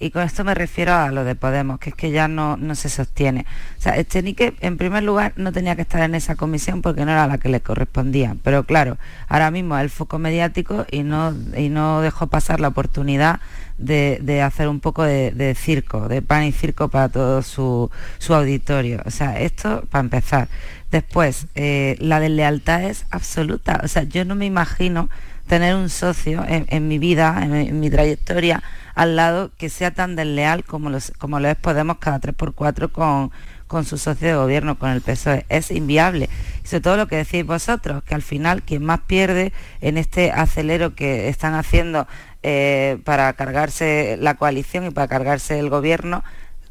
y 0.00 0.10
con 0.10 0.22
esto 0.22 0.44
me 0.44 0.54
refiero 0.54 0.94
a 0.94 1.10
lo 1.10 1.24
de 1.24 1.34
Podemos, 1.34 1.78
que 1.78 1.90
es 1.90 1.94
que 1.94 2.10
ya 2.10 2.26
no, 2.26 2.56
no 2.56 2.74
se 2.74 2.88
sostiene. 2.88 3.44
O 3.78 3.82
sea, 3.82 3.98
Echenique, 3.98 4.54
en 4.60 4.78
primer 4.78 5.02
lugar, 5.02 5.34
no 5.36 5.52
tenía 5.52 5.76
que 5.76 5.82
estar 5.82 6.00
en 6.02 6.14
esa 6.14 6.36
comisión 6.36 6.80
porque 6.80 7.04
no 7.04 7.12
era 7.12 7.26
la 7.26 7.36
que 7.36 7.50
le 7.50 7.60
correspondía. 7.60 8.34
Pero 8.42 8.64
claro, 8.64 8.96
ahora 9.28 9.50
mismo 9.50 9.76
es 9.76 9.82
el 9.82 9.90
foco 9.90 10.18
mediático 10.18 10.86
y 10.90 11.02
no, 11.02 11.34
y 11.54 11.68
no 11.68 12.00
dejó 12.00 12.28
pasar 12.28 12.60
la 12.60 12.68
oportunidad 12.68 13.40
de, 13.76 14.42
hacer 14.42 14.68
un 14.68 14.80
poco 14.80 15.04
de, 15.04 15.54
circo, 15.54 16.08
de 16.08 16.22
pan 16.22 16.44
y 16.44 16.52
circo 16.52 16.88
para 16.88 17.10
todo 17.10 17.42
su, 17.42 17.90
auditorio. 18.28 19.02
O 19.04 19.10
sea, 19.10 19.38
esto 19.38 19.84
para 19.90 20.00
empezar. 20.00 20.48
Después, 20.90 21.46
eh, 21.54 21.96
la 22.00 22.20
deslealtad 22.20 22.84
es 22.84 23.04
absoluta. 23.10 23.80
O 23.84 23.88
sea, 23.88 24.04
yo 24.04 24.24
no 24.24 24.34
me 24.34 24.46
imagino 24.46 25.10
tener 25.50 25.74
un 25.74 25.90
socio 25.90 26.44
en, 26.46 26.86
mi 26.86 27.00
vida, 27.00 27.40
en 27.42 27.80
mi 27.80 27.90
trayectoria, 27.90 28.62
al 28.94 29.16
lado 29.16 29.50
que 29.58 29.68
sea 29.68 29.90
tan 29.90 30.14
desleal 30.14 30.62
como, 30.62 30.90
los, 30.90 31.12
como 31.18 31.40
lo 31.40 31.48
es 31.48 31.56
Podemos 31.56 31.98
cada 31.98 32.20
3x4 32.20 32.92
con, 32.92 33.32
con 33.66 33.84
su 33.84 33.98
socio 33.98 34.28
de 34.28 34.34
gobierno, 34.36 34.78
con 34.78 34.90
el 34.90 35.00
PSOE. 35.00 35.46
Es 35.48 35.72
inviable. 35.72 36.28
Y 36.62 36.68
sobre 36.68 36.82
todo 36.82 36.96
lo 36.98 37.08
que 37.08 37.16
decís 37.16 37.44
vosotros, 37.44 38.04
que 38.04 38.14
al 38.14 38.22
final 38.22 38.62
quien 38.62 38.84
más 38.84 39.00
pierde 39.00 39.52
en 39.80 39.98
este 39.98 40.30
acelero 40.30 40.94
que 40.94 41.28
están 41.28 41.54
haciendo 41.54 42.06
eh, 42.44 42.98
para 43.02 43.32
cargarse 43.32 44.16
la 44.20 44.34
coalición 44.34 44.86
y 44.86 44.90
para 44.90 45.08
cargarse 45.08 45.58
el 45.58 45.68
gobierno, 45.68 46.22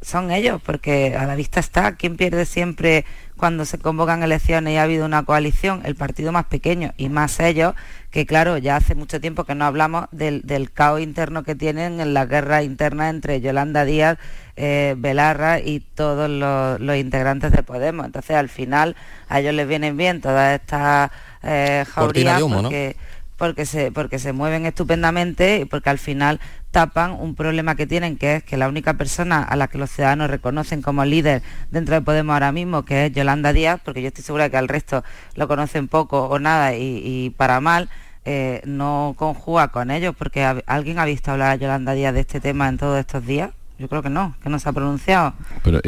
son 0.01 0.31
ellos, 0.31 0.61
porque 0.65 1.17
a 1.17 1.25
la 1.25 1.35
vista 1.35 1.59
está, 1.59 1.95
¿quién 1.95 2.15
pierde 2.15 2.45
siempre 2.45 3.05
cuando 3.35 3.65
se 3.65 3.77
convocan 3.77 4.23
elecciones 4.23 4.73
y 4.73 4.77
ha 4.77 4.83
habido 4.83 5.05
una 5.05 5.23
coalición? 5.23 5.81
El 5.83 5.95
partido 5.95 6.31
más 6.31 6.45
pequeño 6.45 6.93
y 6.97 7.09
más 7.09 7.39
ellos, 7.41 7.75
que 8.11 8.25
claro, 8.25 8.57
ya 8.57 8.75
hace 8.75 8.95
mucho 8.95 9.21
tiempo 9.21 9.43
que 9.43 9.55
no 9.55 9.65
hablamos 9.65 10.07
del, 10.11 10.71
caos 10.73 11.01
interno 11.01 11.43
que 11.43 11.55
tienen 11.55 11.99
en 11.99 12.13
la 12.13 12.25
guerra 12.25 12.63
interna 12.63 13.09
entre 13.09 13.39
Yolanda 13.39 13.85
Díaz, 13.85 14.17
eh, 14.55 14.95
Belarra 14.97 15.59
y 15.59 15.79
todos 15.79 16.29
los, 16.29 16.97
integrantes 16.97 17.51
de 17.51 17.61
Podemos. 17.61 18.05
Entonces, 18.05 18.35
al 18.35 18.49
final, 18.49 18.95
a 19.27 19.39
ellos 19.39 19.53
les 19.53 19.67
vienen 19.67 19.95
bien 19.95 20.21
todas 20.21 20.59
estas 20.59 21.11
eh, 21.43 21.85
jaurías 21.87 22.41
porque, 22.41 22.97
porque, 23.37 23.65
se, 23.65 23.91
porque 23.91 24.17
se 24.17 24.33
mueven 24.33 24.65
estupendamente 24.65 25.59
y 25.59 25.65
porque 25.65 25.91
al 25.91 25.99
final 25.99 26.39
tapan 26.71 27.11
un 27.11 27.35
problema 27.35 27.75
que 27.75 27.87
tienen, 27.87 28.17
que 28.17 28.35
es 28.35 28.43
que 28.43 28.57
la 28.57 28.67
única 28.67 28.93
persona 28.95 29.41
a 29.43 29.55
la 29.55 29.67
que 29.67 29.77
los 29.77 29.89
ciudadanos 29.89 30.29
reconocen 30.29 30.81
como 30.81 31.05
líder 31.05 31.41
dentro 31.71 31.95
de 31.95 32.01
Podemos 32.01 32.33
ahora 32.33 32.51
mismo, 32.51 32.85
que 32.85 33.07
es 33.07 33.11
Yolanda 33.11 33.53
Díaz, 33.53 33.79
porque 33.83 34.01
yo 34.01 34.07
estoy 34.07 34.23
segura 34.23 34.49
que 34.49 34.57
al 34.57 34.67
resto 34.67 35.03
lo 35.35 35.47
conocen 35.47 35.87
poco 35.87 36.25
o 36.25 36.39
nada 36.39 36.75
y, 36.75 37.33
para 37.37 37.59
mal, 37.59 37.89
eh, 38.25 38.61
no 38.65 39.15
conjuga 39.17 39.69
con 39.69 39.91
ellos, 39.91 40.15
porque 40.17 40.43
¿alguien 40.65 40.99
ha 40.99 41.05
visto 41.05 41.31
hablar 41.31 41.51
a 41.51 41.55
Yolanda 41.55 41.93
Díaz 41.93 42.13
de 42.13 42.21
este 42.21 42.39
tema 42.39 42.69
en 42.69 42.77
todos 42.77 42.99
estos 42.99 43.25
días? 43.25 43.51
Yo 43.79 43.87
creo 43.87 44.01
que 44.01 44.09
no, 44.09 44.35
que 44.43 44.49
no 44.49 44.59
se 44.59 44.67
ha 44.67 44.73
pronunciado. 44.73 45.33
Pero 45.63 45.79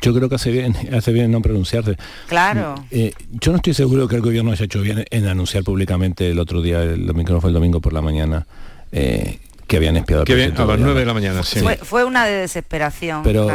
yo 0.00 0.14
creo 0.14 0.28
que 0.28 0.34
hace 0.34 0.50
bien, 0.50 0.74
hace 0.94 1.12
bien 1.12 1.30
no 1.30 1.40
pronunciarse. 1.40 1.96
Claro. 2.28 2.74
Eh, 2.90 3.12
yo 3.30 3.52
no 3.52 3.56
estoy 3.56 3.74
seguro 3.74 4.06
que 4.06 4.16
el 4.16 4.22
gobierno 4.22 4.52
haya 4.52 4.66
hecho 4.66 4.82
bien 4.82 5.04
en 5.10 5.26
anunciar 5.28 5.64
públicamente 5.64 6.30
el 6.30 6.38
otro 6.38 6.60
día, 6.60 6.82
el 6.82 7.06
domingo, 7.06 7.40
fue 7.40 7.50
el 7.50 7.54
domingo 7.54 7.80
por 7.80 7.92
la 7.92 8.02
mañana, 8.02 8.46
eh, 8.92 9.38
que 9.66 9.76
habían 9.76 9.96
espiado 9.96 10.24
que 10.24 10.32
a 10.32 10.36
las 10.36 10.78
9 10.78 11.00
de 11.00 11.06
la 11.06 11.14
mañana, 11.14 11.42
sí. 11.42 11.60
Fue, 11.82 12.04
una 12.04 12.26
de 12.26 12.32
desesperación, 12.32 13.22
Pero, 13.22 13.46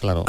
claro. 0.00 0.24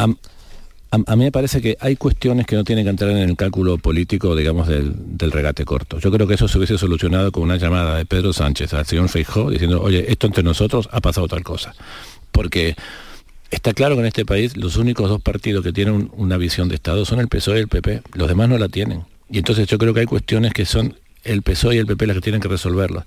A, 0.89 1.15
mí 1.15 1.25
me 1.25 1.33
parece 1.33 1.61
que 1.61 1.77
hay 1.81 1.97
cuestiones 1.97 2.45
que 2.45 2.55
no 2.55 2.63
tienen 2.63 2.85
que 2.85 2.89
entrar 2.89 3.11
en 3.11 3.17
el 3.17 3.35
cálculo 3.35 3.77
político, 3.77 4.35
digamos, 4.35 4.67
del, 4.67 5.31
regate 5.31 5.65
corto. 5.65 5.99
Yo 5.99 6.11
creo 6.11 6.27
que 6.27 6.35
eso 6.35 6.47
se 6.47 6.57
hubiese 6.57 6.77
solucionado 6.77 7.31
con 7.33 7.43
una 7.43 7.57
llamada 7.57 7.97
de 7.97 8.05
Pedro 8.05 8.31
Sánchez 8.31 8.73
al 8.73 8.85
señor 8.85 9.09
Feijó 9.09 9.49
diciendo, 9.49 9.81
oye, 9.81 10.05
esto 10.09 10.27
entre 10.27 10.43
nosotros 10.43 10.87
ha 10.93 11.01
pasado 11.01 11.27
tal 11.27 11.43
cosa 11.43 11.73
porque 12.37 12.75
está 13.49 13.73
claro 13.73 13.95
que 13.95 14.01
en 14.01 14.05
este 14.05 14.23
país 14.23 14.55
los 14.57 14.77
únicos 14.77 15.09
dos 15.09 15.19
partidos 15.19 15.63
que 15.63 15.73
tienen 15.73 16.11
una 16.15 16.37
visión 16.37 16.69
de 16.69 16.75
Estado 16.75 17.03
son 17.03 17.19
el 17.19 17.29
PSOE 17.29 17.57
y 17.57 17.61
el 17.61 17.67
PP, 17.67 18.03
los 18.13 18.27
demás 18.27 18.47
no 18.47 18.59
la 18.59 18.69
tienen. 18.69 19.05
Y 19.27 19.39
entonces 19.39 19.67
yo 19.67 19.79
creo 19.79 19.91
que 19.95 20.01
hay 20.01 20.05
cuestiones 20.05 20.53
que 20.53 20.67
son 20.67 20.95
el 21.23 21.41
PSOE 21.41 21.77
y 21.77 21.77
el 21.79 21.87
PP 21.87 22.05
las 22.05 22.15
que 22.15 22.21
tienen 22.21 22.39
que 22.39 22.47
resolverlo. 22.47 23.05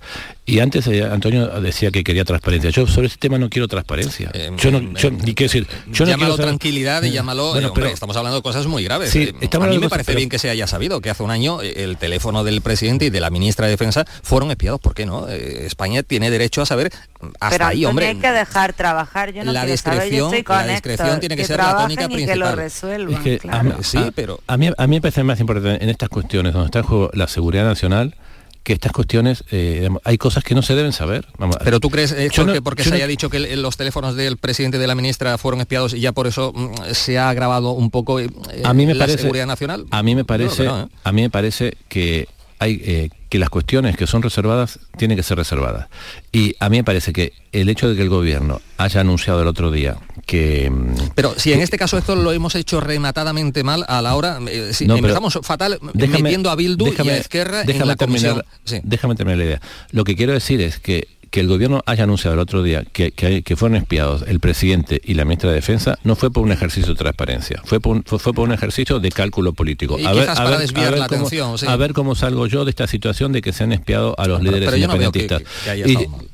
Y 0.51 0.59
antes 0.59 0.85
eh, 0.87 1.03
Antonio 1.03 1.47
decía 1.61 1.91
que 1.91 2.03
quería 2.03 2.25
transparencia. 2.25 2.69
Yo 2.71 2.85
sobre 2.87 3.07
este 3.07 3.19
tema 3.19 3.37
no 3.37 3.49
quiero 3.49 3.67
transparencia. 3.67 4.29
Eh, 4.33 4.51
yo 4.57 4.69
no, 4.71 4.79
eh, 4.79 4.93
yo, 4.97 5.11
ni 5.11 5.33
qué 5.33 5.45
decir, 5.45 5.65
yo 5.87 6.05
no 6.05 6.11
llámalo 6.11 6.17
quiero 6.17 6.35
saber- 6.35 6.45
tranquilidad 6.47 7.03
y 7.03 7.11
llámalo... 7.11 7.51
Bueno, 7.51 7.67
eh, 7.67 7.69
hombre, 7.69 7.83
pero- 7.83 7.93
estamos 7.93 8.17
hablando 8.17 8.37
de 8.37 8.43
cosas 8.43 8.67
muy 8.67 8.83
graves. 8.83 9.11
Sí, 9.11 9.23
Eh, 9.29 9.33
estamos 9.41 9.67
a 9.67 9.71
mí 9.71 9.77
me 9.79 9.87
parece 9.89 10.13
bien 10.15 10.27
que 10.29 10.39
se 10.39 10.49
haya 10.49 10.67
sabido 10.67 10.99
que 11.01 11.09
hace 11.09 11.23
un 11.23 11.31
año 11.31 11.61
el 11.61 11.97
teléfono 11.97 12.43
del 12.43 12.61
presidente 12.61 13.05
y 13.05 13.09
de 13.09 13.19
la 13.21 13.29
ministra 13.29 13.65
de 13.65 13.71
Defensa 13.71 14.05
fueron 14.23 14.51
espiados. 14.51 14.79
¿Por 14.81 14.93
qué 14.93 15.05
no? 15.05 15.27
Eh, 15.29 15.65
España 15.65 16.03
tiene 16.03 16.29
derecho 16.29 16.61
a 16.61 16.65
saber 16.65 16.91
hasta 17.39 17.49
pero 17.49 17.65
ahí, 17.65 17.85
Antonio, 17.85 17.89
hombre. 17.89 18.07
hay 18.07 18.15
que 18.17 18.31
dejar 18.31 18.73
trabajar. 18.73 19.31
Yo 19.33 19.43
no 19.45 19.53
La 19.53 19.61
quiero 19.63 19.77
saber, 19.77 19.99
yo 19.99 20.03
discreción- 20.03 20.25
estoy 20.27 20.43
con 20.43 20.57
la 20.57 20.67
discreción 20.73 21.07
Héctor, 21.07 21.19
tiene 21.21 21.35
que 21.37 21.45
ser 21.45 21.57
la 21.57 21.77
tónica 21.77 22.03
y 22.03 22.07
que 22.07 22.11
lo 22.11 22.45
principal. 22.45 22.57
resuelvan. 22.57 23.13
Es 23.15 23.19
que 23.21 23.39
claro. 23.39 23.75
a, 23.79 23.83
Sí, 23.83 23.97
a- 23.97 24.11
pero- 24.13 24.39
a 24.47 24.57
mí, 24.57 24.69
a 24.77 24.87
mí 24.87 24.95
me 24.97 25.01
parece 25.01 25.23
más 25.23 25.39
importante 25.39 25.83
en 25.83 25.89
estas 25.89 26.09
cuestiones 26.09 26.51
donde 26.53 26.65
está 26.65 26.79
en 26.79 26.85
juego 26.85 27.09
la 27.13 27.27
seguridad 27.27 27.63
nacional 27.63 28.15
que 28.63 28.73
estas 28.73 28.91
cuestiones, 28.91 29.43
eh, 29.51 29.89
hay 30.03 30.17
cosas 30.17 30.43
que 30.43 30.53
no 30.53 30.61
se 30.61 30.75
deben 30.75 30.91
saber. 30.93 31.25
Vamos, 31.39 31.57
Pero 31.63 31.79
tú 31.79 31.89
crees, 31.89 32.15
Yo 32.31 32.45
no- 32.45 32.53
que 32.53 32.61
porque 32.61 32.83
se 32.83 32.89
no- 32.91 32.95
haya 32.97 33.07
dicho 33.07 33.29
que 33.29 33.37
el- 33.37 33.61
los 33.61 33.75
teléfonos 33.77 34.15
del 34.15 34.37
presidente 34.37 34.77
de 34.77 34.85
la 34.87 34.93
ministra 34.95 35.37
fueron 35.39 35.61
espiados 35.61 35.93
y 35.93 35.99
ya 35.99 36.11
por 36.11 36.27
eso 36.27 36.53
mm, 36.53 36.93
se 36.93 37.17
ha 37.17 37.29
agravado 37.29 37.71
un 37.71 37.89
poco 37.89 38.19
eh, 38.19 38.29
a 38.63 38.73
mí 38.73 38.85
me 38.85 38.93
la 38.93 39.05
parece 39.05 39.23
seguridad 39.23 39.47
nacional? 39.47 39.85
a 39.89 40.03
mí 40.03 40.13
me 40.15 40.25
parece 40.25 40.63
no, 40.65 40.81
¿eh? 40.83 40.87
a 41.03 41.11
mí 41.11 41.21
me 41.23 41.29
parece 41.31 41.73
que 41.89 42.27
hay 42.61 42.79
eh, 42.85 43.09
que 43.27 43.39
las 43.39 43.49
cuestiones 43.49 43.97
que 43.97 44.05
son 44.05 44.21
reservadas 44.21 44.77
tienen 44.95 45.17
que 45.17 45.23
ser 45.23 45.35
reservadas 45.37 45.87
y 46.31 46.55
a 46.59 46.69
mí 46.69 46.77
me 46.77 46.83
parece 46.83 47.11
que 47.11 47.33
el 47.51 47.69
hecho 47.69 47.89
de 47.89 47.95
que 47.95 48.03
el 48.03 48.09
gobierno 48.09 48.61
haya 48.77 49.01
anunciado 49.01 49.41
el 49.41 49.47
otro 49.47 49.71
día 49.71 49.97
que 50.27 50.69
mm, 50.69 50.95
Pero 51.15 51.33
si 51.37 51.51
en 51.53 51.61
este 51.61 51.79
caso 51.79 51.97
esto 51.97 52.15
lo 52.15 52.31
hemos 52.31 52.53
hecho 52.53 52.79
rematadamente 52.79 53.63
mal 53.63 53.83
a 53.87 54.01
la 54.03 54.15
hora, 54.15 54.37
eh, 54.47 54.73
si 54.73 54.85
No, 54.85 54.93
pero 54.95 55.07
empezamos 55.07 55.39
fatal 55.41 55.79
déjame- 55.95 56.21
metiendo 56.21 56.51
a 56.51 56.55
Bildu 56.55 56.85
y 56.87 56.91
déjame- 56.91 57.11
a 57.13 57.17
Esquerra 57.17 57.61
en 57.61 57.67
déjame 57.67 57.85
la 57.87 57.95
comisión. 57.95 58.45
Sí. 58.63 58.79
déjame 58.83 59.15
terminar 59.15 59.39
la 59.39 59.45
idea. 59.45 59.61
Lo 59.91 60.03
que 60.03 60.15
quiero 60.15 60.33
decir 60.33 60.61
es 60.61 60.77
que 60.77 61.07
que 61.31 61.39
el 61.39 61.47
gobierno 61.47 61.81
haya 61.85 62.03
anunciado 62.03 62.33
el 62.33 62.39
otro 62.39 62.61
día 62.61 62.83
que, 62.83 63.11
que, 63.11 63.55
fueron 63.55 63.77
espiados 63.77 64.23
el 64.27 64.39
presidente 64.41 65.01
y 65.03 65.13
la 65.13 65.23
ministra 65.23 65.49
de 65.49 65.55
Defensa 65.55 65.97
no 66.03 66.15
fue 66.15 66.29
por 66.29 66.43
un 66.43 66.51
ejercicio 66.51 66.93
de 66.93 66.97
transparencia, 66.97 67.61
fue 67.63 67.79
por 67.79 67.95
un, 67.95 68.03
fue, 68.03 68.19
fue 68.19 68.33
por 68.33 68.47
un 68.47 68.53
ejercicio 68.53 68.99
de 68.99 69.09
cálculo 69.11 69.53
político. 69.53 69.97
Y 69.97 70.05
quizás 70.05 70.37
para 70.37 70.59
desviar 70.59 70.97
la 70.97 71.07
cómo, 71.07 71.21
atención, 71.21 71.57
sí. 71.57 71.65
a 71.67 71.75
ver 71.77 71.93
cómo 71.93 72.15
salgo 72.15 72.47
yo 72.47 72.65
de 72.65 72.71
esta 72.71 72.85
situación 72.85 73.31
de 73.31 73.41
que 73.41 73.53
se 73.53 73.63
han 73.63 73.71
espiado 73.71 74.13
a 74.19 74.27
los 74.27 74.39
Pero- 74.39 74.51
líderes 74.51 74.69
pero 74.69 74.77
yo 74.77 74.87
no 74.87 74.97
veo 74.97 75.11
que- 75.11 75.19
independentistas. 75.21 76.27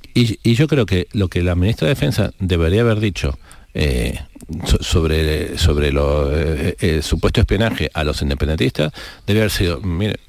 y 0.43 0.53
yo 0.55 0.67
creo 0.67 0.85
que 0.87 1.07
lo 1.13 1.27
que 1.27 1.43
la 1.43 1.55
ministra 1.55 1.87
de 1.87 1.93
Defensa 1.93 2.31
debería 2.39 2.81
haber 2.81 2.99
dicho 2.99 3.37
eh, 3.79 4.19
so- 4.65 4.81
sobre, 4.81 5.57
sobre 5.57 5.91
lo, 5.91 6.31
eh, 6.35 6.75
eh, 6.79 7.01
supuesto 7.01 7.41
espionaje 7.41 7.89
a 7.93 8.03
los 8.03 8.21
independentistas 8.21 8.91
debe 9.25 9.41
haber 9.41 9.51
sido, 9.51 9.81
mire, 9.81 10.19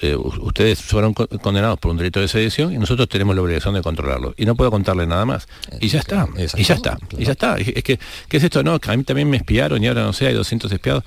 eh, 0.00 0.14
ustedes 0.16 0.80
fueron 0.82 1.14
co- 1.14 1.26
condenados 1.28 1.78
por 1.78 1.90
un 1.90 1.96
delito 1.96 2.20
de 2.20 2.28
sedición 2.28 2.72
y 2.72 2.78
nosotros 2.78 3.08
tenemos 3.08 3.34
la 3.34 3.42
obligación 3.42 3.74
de 3.74 3.82
controlarlo. 3.82 4.34
Y 4.36 4.44
no 4.46 4.54
puedo 4.54 4.70
contarle 4.70 5.06
nada 5.06 5.24
más. 5.24 5.48
Y 5.80 5.88
ya 5.88 6.00
está, 6.00 6.28
y 6.58 6.62
ya 6.64 6.74
está, 6.74 6.98
y 7.18 7.24
ya 7.24 7.32
está. 7.32 7.56
Es 7.58 7.82
que, 7.82 7.98
¿qué 8.28 8.36
es 8.36 8.44
esto? 8.44 8.62
No, 8.62 8.78
que 8.78 8.90
a 8.90 8.96
mí 8.96 9.04
también 9.04 9.28
me 9.30 9.36
espiaron 9.38 9.82
y 9.82 9.88
ahora 9.88 10.02
no 10.02 10.12
sé, 10.12 10.26
hay 10.26 10.34
200 10.34 10.70
espiados. 10.72 11.04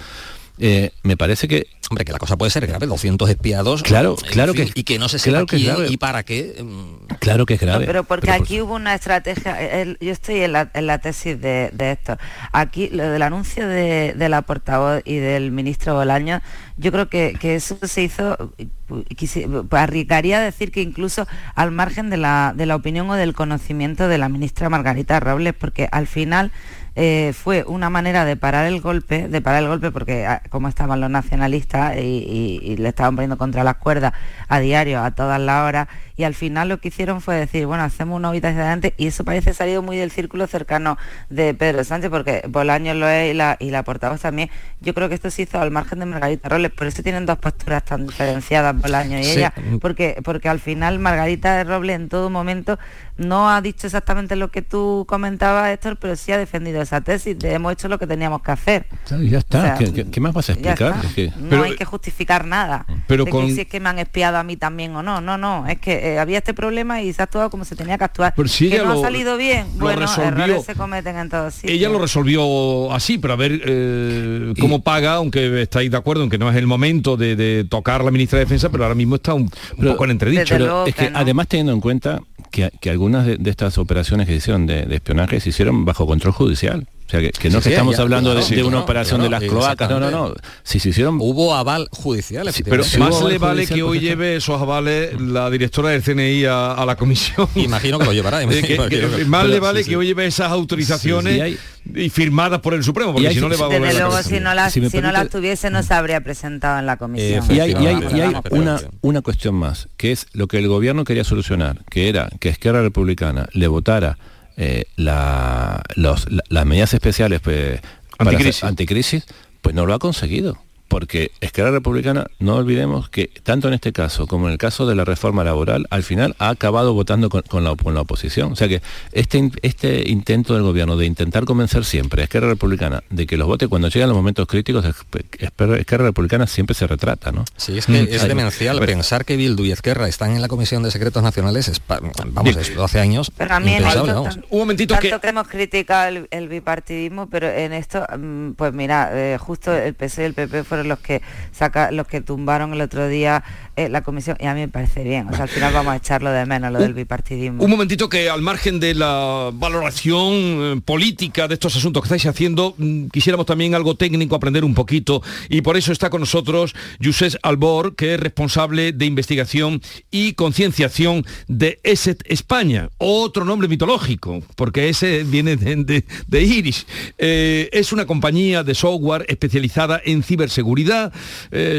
Eh, 0.58 0.92
me 1.04 1.18
parece 1.18 1.48
que 1.48 1.68
Hombre, 1.88 2.04
que 2.04 2.14
la 2.14 2.18
cosa 2.18 2.36
puede 2.36 2.50
ser 2.50 2.66
grave, 2.66 2.88
200 2.88 3.30
espiados. 3.30 3.84
Claro, 3.84 4.16
claro 4.16 4.54
fin, 4.56 4.66
que- 4.74 4.80
Y 4.80 4.84
que 4.86 4.98
no 4.98 5.08
se 5.08 5.20
sepa 5.20 5.34
claro 5.34 5.46
que 5.46 5.56
es 5.58 5.62
quién 5.62 5.76
grave. 5.76 5.92
y 5.92 5.98
para 5.98 6.24
qué. 6.24 6.56
mm, 6.64 7.14
claro 7.20 7.46
que 7.46 7.54
es 7.54 7.62
No, 7.62 7.68
grave. 7.68 7.86
pero 7.86 8.04
porque 8.06 8.26
Pero, 8.26 8.42
aquí 8.44 8.60
hubo 8.60 8.74
una 8.74 8.96
estrategia, 8.96 9.62
el- 9.62 9.96
yo 10.02 10.12
estoy 10.12 10.42
en 10.42 10.54
la, 10.54 10.72
en 10.74 10.88
la 10.88 10.98
tesis 10.98 11.40
de, 11.40 11.70
de 11.74 11.92
esto. 11.92 12.18
Aquí, 12.54 12.90
lo 12.90 13.04
del 13.08 13.22
anuncio 13.22 13.68
de, 13.68 14.16
de 14.18 14.30
la 14.30 14.42
portavoz 14.42 15.04
y 15.06 15.18
del 15.18 15.52
ministro 15.52 15.94
Bolaño, 15.94 16.42
yo 16.78 16.92
creo 16.92 17.08
que, 17.08 17.38
que 17.40 17.54
eso 17.54 17.78
se 17.84 18.02
hizo, 18.02 18.52
quisi- 18.90 19.68
arriesgaría 19.70 20.40
a 20.40 20.42
decir 20.42 20.72
que 20.72 20.82
incluso 20.82 21.28
al 21.54 21.70
margen 21.70 22.10
de 22.10 22.18
la, 22.18 22.54
de 22.58 22.66
la 22.66 22.76
opinión 22.78 23.08
o 23.12 23.14
del 23.14 23.36
conocimiento 23.36 24.08
de 24.08 24.18
la 24.18 24.28
ministra 24.28 24.70
Margarita 24.70 25.20
Robles, 25.20 25.54
porque 25.54 25.88
al 25.92 26.08
final 26.08 26.52
eh, 26.96 27.34
fue 27.34 27.64
una 27.68 27.90
manera 27.90 28.24
de 28.26 28.38
parar 28.38 28.66
el 28.68 28.80
golpe, 28.82 29.28
de 29.28 29.42
parar 29.42 29.64
el 29.64 29.70
golpe 29.70 29.92
porque 29.92 30.26
ah, 30.26 30.42
como 30.50 30.68
estaban 30.70 31.02
los 31.02 31.10
nacionalistas 31.10 31.98
y, 31.98 32.62
y- 32.64 32.78
le 32.78 32.90
estaban 32.90 33.16
poniendo 33.16 33.38
contra 33.38 33.64
las 33.64 33.76
cuerdas 33.78 34.14
a 34.48 34.60
diario, 34.60 35.04
a 35.04 35.12
todas 35.12 35.40
las 35.42 35.68
horas, 35.68 35.88
y 36.18 36.24
al 36.24 36.34
final 36.34 36.70
lo 36.70 36.80
que 36.80 36.88
hicieron 36.90 37.22
fue 37.22 37.36
decir, 37.36 37.66
bueno, 37.66 37.84
hacemos 37.84 38.18
una 38.18 38.30
hacia 38.30 38.50
adelante, 38.50 38.94
y 38.98 39.08
eso 39.08 39.24
parece 39.24 39.54
salido 39.54 39.82
muy 39.82 39.98
del 39.98 40.12
círculo 40.12 40.48
cercano 40.48 40.98
de 41.30 41.54
Pedro 41.54 41.84
Sánchez, 41.84 42.10
porque 42.10 42.44
Bolaño 42.48 42.94
lo 42.94 43.08
es 43.08 43.32
y 43.32 43.34
la, 43.34 43.58
y 43.60 43.70
la 43.72 43.84
portavoz 43.84 44.22
también. 44.22 44.50
Yo 44.82 44.94
creo 44.94 45.10
que 45.10 45.16
esto 45.16 45.30
se 45.30 45.44
hizo 45.44 45.60
al 45.60 45.72
margen 45.72 46.00
de 46.00 46.06
Margarita 46.06 46.50
Robles, 46.50 46.72
por 46.72 46.88
eso 46.88 47.02
tienen 47.04 47.26
dos 47.26 47.38
posturas 47.38 47.84
tan 47.84 48.06
diferenciadas 48.08 48.80
Bolaño 48.82 49.20
y 49.20 49.24
Sí. 49.24 49.32
ella, 49.38 49.54
porque, 49.82 50.20
porque 50.24 50.50
al 50.50 50.60
final 50.60 51.00
Margarita 51.00 51.64
Robles 51.64 51.96
en 51.96 52.10
todo 52.10 52.30
momento 52.30 52.78
no 53.18 53.50
ha 53.50 53.62
dicho 53.62 53.88
exactamente 53.88 54.36
lo 54.36 54.52
que 54.52 54.62
tú 54.62 55.06
comentabas, 55.08 55.70
Héctor, 55.72 55.98
pero 55.98 56.16
sí 56.16 56.32
ha 56.32 56.38
defendido 56.38 56.82
esa 56.82 57.02
tesis 57.02 57.38
de 57.40 57.54
hemos 57.54 57.72
hecho 57.74 57.88
lo 57.88 57.98
que 57.98 58.08
teníamos 58.08 58.42
que 58.42 58.52
hacer. 58.52 58.86
Ya 59.22 59.38
está. 59.40 59.58
O 59.60 59.62
sea, 59.62 59.74
¿Qué, 59.76 59.94
qué- 59.94 60.10
qué 60.12 60.20
más 60.20 60.34
vas 60.34 60.50
a 60.50 60.54
explicar? 60.54 60.96
está. 60.96 61.08
Es 61.08 61.14
que- 61.14 61.32
no 61.40 61.50
Pero- 61.50 61.64
hay 61.64 61.76
que 61.76 61.86
justificar 61.86 62.46
nada. 62.46 62.86
pero 63.08 63.24
de 63.26 63.32
con- 63.32 63.48
que 63.48 63.54
si 63.54 63.62
es 63.62 63.68
que 63.68 63.80
me 63.80 63.90
han 63.90 64.00
espiado 64.00 64.38
a 64.38 64.44
mí 64.44 64.58
también 64.58 64.96
o 64.96 65.02
no. 65.04 65.22
No, 65.22 65.38
no. 65.38 65.66
Es 65.68 65.80
que 65.80 66.05
eh, 66.06 66.20
había 66.20 66.38
este 66.38 66.54
problema 66.54 67.02
y 67.02 67.12
se 67.14 67.22
ha 67.22 67.26
actuado 67.26 67.50
como 67.50 67.66
se 67.66 67.76
tenía 67.76 67.98
que 67.98 68.04
actuar. 68.04 68.34
Pero 68.36 68.48
si 68.48 68.70
que 68.70 68.78
no 68.78 68.86
lo- 68.86 68.92
ha 69.00 69.02
salido 69.02 69.38
bien. 69.38 69.66
lo 69.78 69.86
Bueno, 69.86 70.02
resolvió. 70.02 70.28
errores 70.46 70.66
se 70.66 70.76
cometen 70.76 71.18
en 71.18 71.30
todos 71.30 71.54
sitios. 71.56 71.74
Ella 71.74 71.90
lo 71.90 72.00
resolvió 72.00 72.92
así, 72.94 73.18
pero 73.18 73.34
a 73.34 73.38
ver 73.38 73.62
eh, 73.66 74.54
cómo 74.60 74.82
paga, 74.82 75.16
aunque 75.16 75.62
estáis 75.62 75.90
de 75.92 75.98
acuerdo 75.98 76.24
en 76.24 76.30
que 76.30 76.38
no 76.38 76.50
es 76.50 76.56
el 76.56 76.68
momento 76.68 77.18
de, 77.18 77.36
de 77.36 77.66
tocar 77.68 78.04
la 78.04 78.12
ministra 78.12 78.40
de 78.40 78.46
Defensa, 78.46 78.70
pero 78.70 78.84
ahora 78.84 78.96
mismo 78.96 79.16
está 79.16 79.34
un, 79.34 79.44
un 79.44 79.50
Pero- 79.78 79.92
poco 79.94 80.06
en 80.06 80.12
entredicho. 80.12 80.46
Pero 80.50 80.86
es 80.86 80.96
que 80.96 81.10
no. 81.10 81.18
además 81.20 81.48
teniendo 81.48 81.74
en 81.74 81.82
cuenta 81.82 82.22
que, 82.52 82.72
que 82.80 82.90
algunas 82.90 83.26
de, 83.26 83.38
de 83.38 83.50
estas 83.50 83.78
operaciones 83.78 84.28
que 84.28 84.34
se 84.34 84.38
hicieron 84.38 84.66
de, 84.66 84.84
de 84.86 84.96
espionaje 84.96 85.40
se 85.40 85.50
hicieron 85.50 85.86
bajo 85.86 86.06
control 86.06 86.34
judicial. 86.34 86.88
O 87.06 87.10
sea, 87.10 87.20
que, 87.20 87.30
que 87.30 87.50
no 87.52 87.58
Sí, 87.60 87.66
que 87.66 87.70
sí, 87.70 87.74
estamos 87.74 87.96
ya, 87.98 88.02
hablando 88.02 88.30
de, 88.32 88.38
claro, 88.38 88.50
de 88.50 88.56
sí, 88.56 88.62
una 88.68 88.80
operación 88.80 89.22
de 89.22 89.30
las 89.30 89.44
cloacas. 89.44 89.88
No, 89.92 90.00
no, 90.00 90.10
no. 90.10 90.34
Si 90.64 90.80
se 90.80 90.90
hicieron... 90.90 91.18
Hubo 91.22 91.54
aval 91.54 91.88
judicial, 91.92 92.52
Sí, 92.52 92.64
Pero 92.64 92.84
si 92.84 92.98
más 92.98 93.22
le 93.22 93.38
vale 93.38 93.68
que 93.68 93.84
hoy 93.84 94.00
lleve 94.00 94.38
esos 94.38 94.60
avales 94.60 95.20
la 95.22 95.52
directora 95.52 95.90
del 95.90 96.02
CNI 96.02 96.46
a, 96.46 96.72
a 96.74 96.84
la 96.86 96.96
comisión. 96.96 97.48
Imagino 97.56 98.00
que 98.00 98.06
lo 98.06 98.14
llevará. 98.14 98.42
Eh, 98.44 98.62
que- 98.62 98.78
que 98.90 99.26
más 99.26 99.44
pero- 99.44 99.54
le 99.54 99.60
vale 99.60 99.80
sí, 99.80 99.84
sí. 99.84 99.90
que 99.92 99.98
hoy 99.98 100.08
lleve 100.08 100.26
esas 100.26 100.52
autorizaciones 100.52 101.34
Sí, 101.34 101.40
sí, 101.40 101.42
hay- 101.42 102.06
y 102.06 102.10
firmadas 102.10 102.60
por 102.62 102.74
el 102.74 102.84
Supremo, 102.84 103.14
porque 103.14 103.28
hay- 103.28 103.36
si 103.36 103.40
no 103.42 103.50
le 103.50 103.56
va 103.58 103.66
a 103.66 103.68
volver 103.68 103.84
Desde 103.84 104.00
la 104.00 104.06
luego, 104.08 104.24
si 104.24 104.40
no, 104.40 104.54
las, 104.56 104.74
Si 104.74 104.82
me 104.82 104.90
si 104.90 105.00
no 105.00 105.12
las 105.12 105.30
tuviese, 105.30 105.70
no 105.70 105.84
se 105.84 105.94
habría 105.94 106.22
presentado 106.22 106.80
en 106.80 106.88
la 106.88 106.98
comisión. 106.98 107.46
Y 107.50 107.60
hay, 107.60 107.72
y 107.72 107.76
hay- 107.76 107.82
y 107.84 107.86
hay 107.88 107.96
Efectivamente, 107.98 108.50
una, 108.56 108.82
una 109.02 109.22
cuestión 109.22 109.54
más, 109.54 109.88
que 109.98 110.12
es 110.12 110.26
lo 110.34 110.48
que 110.48 110.58
el 110.58 110.68
gobierno 110.68 111.04
quería 111.04 111.24
solucionar, 111.24 111.84
que 111.92 112.10
era 112.10 112.30
que 112.40 112.50
Esquerra 112.50 112.82
Republicana 112.82 113.48
le 113.54 113.68
votara 113.68 114.18
eh, 114.58 114.86
la- 114.96 115.82
los- 115.96 116.30
la- 116.32 116.44
las 116.50 116.66
medidas 116.66 116.94
especiales 116.94 117.40
pues, 117.42 117.80
para 118.18 118.32
hacer- 118.60 118.70
anticrisis, 118.70 119.24
pues 119.62 119.76
no 119.76 119.86
lo 119.86 119.94
ha 119.94 120.00
conseguido. 120.00 120.58
Porque 120.96 121.32
Esquerra 121.42 121.72
Republicana, 121.72 122.28
no 122.40 122.56
olvidemos 122.56 123.10
que 123.10 123.28
tanto 123.44 123.68
en 123.68 123.74
este 123.74 123.92
caso 123.92 124.28
como 124.28 124.48
en 124.48 124.54
el 124.54 124.58
caso 124.58 124.86
de 124.88 124.96
la 124.96 125.04
reforma 125.04 125.44
laboral, 125.44 125.88
al 125.90 126.04
final 126.04 126.38
ha 126.40 126.48
acabado 126.48 126.94
votando 126.94 127.28
con, 127.30 127.42
con 127.42 127.66
la, 127.66 127.76
con 127.76 127.94
la 127.94 128.00
oposición. 128.00 128.54
O 128.54 128.56
sea 128.56 128.70
que 128.70 128.82
este, 129.12 129.52
este 129.62 130.10
intento 130.10 130.54
del 130.54 130.64
gobierno 130.64 130.96
de 130.96 131.06
intentar 131.06 131.44
convencer 131.44 131.84
siempre 131.84 132.22
a 132.22 132.24
Esquerra 132.24 132.48
Republicana 132.48 133.04
de 133.10 133.28
que 133.28 133.36
los 133.36 133.46
vote 133.46 133.68
cuando 133.68 133.90
llegan 133.90 134.08
los 134.08 134.16
momentos 134.16 134.48
críticos, 134.48 134.86
Esquerra 134.86 135.76
Esquerra 135.78 136.06
Republicana 136.06 136.48
siempre 136.48 136.74
se 136.74 136.88
retrata, 136.88 137.34
¿no? 137.34 137.44
Sí, 137.58 137.78
es 137.78 137.88
que 137.88 137.92
Mm, 138.04 138.08
es 138.12 138.26
demencial 138.26 138.80
pero- 138.80 138.94
pensar 138.94 139.26
que 139.26 139.36
Bildu 139.36 139.66
y 139.66 139.74
Izquierda 139.74 140.08
están 140.08 140.32
en 140.32 140.42
la 140.42 140.48
Comisión 140.48 140.82
de 140.82 140.92
Secretos 140.92 141.22
Nacionales, 141.22 141.68
es 141.68 141.82
vamos, 141.88 142.56
es 142.56 142.74
12 142.74 143.02
años, 143.02 143.34
Pero 143.38 143.54
a 143.54 143.60
mí 143.60 143.72
en 143.74 143.78
impensable, 143.80 144.12
esto, 144.12 144.22
vamos. 144.22 144.36
tan- 144.36 144.46
Un 144.50 144.60
momentito 144.60 144.94
tanto 144.94 145.10
que- 145.10 145.20
que... 145.20 145.28
hemos 145.28 145.48
criticado 145.50 146.08
el, 146.08 146.28
el 146.32 146.48
bipartidismo, 146.48 147.28
pero 147.30 147.50
en 147.50 147.74
esto, 147.74 148.06
mm, 148.18 148.52
pues 148.52 148.72
mira, 148.74 149.10
eh, 149.14 149.38
justo 149.38 149.74
el 149.74 149.94
PC 149.94 150.22
y 150.22 150.26
el 150.28 150.34
PP 150.34 150.64
fueron 150.64 150.85
los 150.86 151.00
que 151.00 151.22
saca, 151.52 151.92
los 151.92 152.08
que 152.08 152.22
tumbaron 152.22 152.74
el 152.74 152.82
otro 152.82 153.08
día 153.08 153.44
eh, 153.76 153.90
la 153.90 154.02
comisión 154.02 154.38
y 154.40 154.46
a 154.46 154.54
mí 154.54 154.62
me 154.62 154.68
parece 154.68 155.04
bien. 155.04 155.28
O 155.30 155.34
sea, 155.34 155.44
al 155.44 155.50
final 155.50 155.74
vamos 155.74 155.94
a 155.94 155.98
echarlo 155.98 156.32
de 156.32 156.46
menos, 156.46 156.72
lo 156.72 156.80
del 156.80 156.94
bipartidismo. 156.94 157.64
Un 157.64 157.70
momentito 157.70 158.10
que 158.10 158.30
al 158.30 158.42
margen 158.42 158.80
de 158.80 158.94
la 158.96 159.52
valoración 159.54 160.32
eh, 160.34 160.82
política 160.84 161.48
de 161.48 161.54
estos 161.56 161.76
asuntos 161.76 162.02
que 162.04 162.08
estáis 162.08 162.26
haciendo, 162.26 162.76
mm, 162.78 163.08
quisiéramos 163.08 163.46
también 163.46 163.76
algo 163.76 163.96
técnico, 163.96 164.36
aprender 164.36 164.64
un 164.64 164.74
poquito, 164.74 165.22
y 165.50 165.62
por 165.62 165.78
eso 165.78 165.92
está 165.92 166.10
con 166.10 166.22
nosotros 166.22 166.74
José 167.04 167.30
Albor, 167.44 167.96
que 167.96 168.14
es 168.16 168.20
responsable 168.20 168.92
de 168.92 169.06
investigación 169.06 169.82
y 170.12 170.34
concienciación 170.34 171.26
de 171.48 171.80
ESET 171.84 172.22
España, 172.26 172.90
otro 172.98 173.46
nombre 173.46 173.68
mitológico, 173.68 174.42
porque 174.56 174.90
ese 174.90 175.24
viene 175.24 175.56
de, 175.56 175.76
de- 175.84 176.06
de 176.28 176.42
Iris. 176.44 176.86
Eh, 177.18 177.70
es 177.72 177.92
una 177.94 178.06
compañía 178.06 178.64
de 178.64 178.76
software 178.76 179.26
especializada 179.28 180.02
en 180.04 180.24
ciberseguridad, 180.24 181.12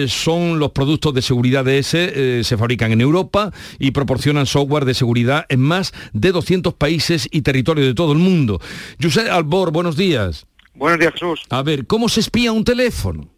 son 0.08 0.58
los 0.58 0.70
productos 0.72 1.14
de 1.14 1.22
seguridad 1.22 1.64
de 1.64 1.78
GPS 1.86 2.44
se 2.44 2.56
fabrican 2.56 2.92
en 2.92 3.00
Europa 3.00 3.52
y 3.78 3.92
proporcionan 3.92 4.46
software 4.46 4.84
de 4.84 4.94
seguridad 4.94 5.46
en 5.48 5.60
más 5.60 5.92
de 6.12 6.32
200 6.32 6.74
países 6.74 7.28
y 7.30 7.42
territorios 7.42 7.86
de 7.86 7.94
todo 7.94 8.12
el 8.12 8.18
mundo. 8.18 8.60
José 9.00 9.30
Albor, 9.30 9.72
buenos 9.72 9.96
días. 9.96 10.46
Buenos 10.74 10.98
días, 10.98 11.12
Jesús. 11.12 11.42
A 11.50 11.62
ver, 11.62 11.86
¿cómo 11.86 12.08
se 12.08 12.20
espía 12.20 12.52
un 12.52 12.64
teléfono? 12.64 13.28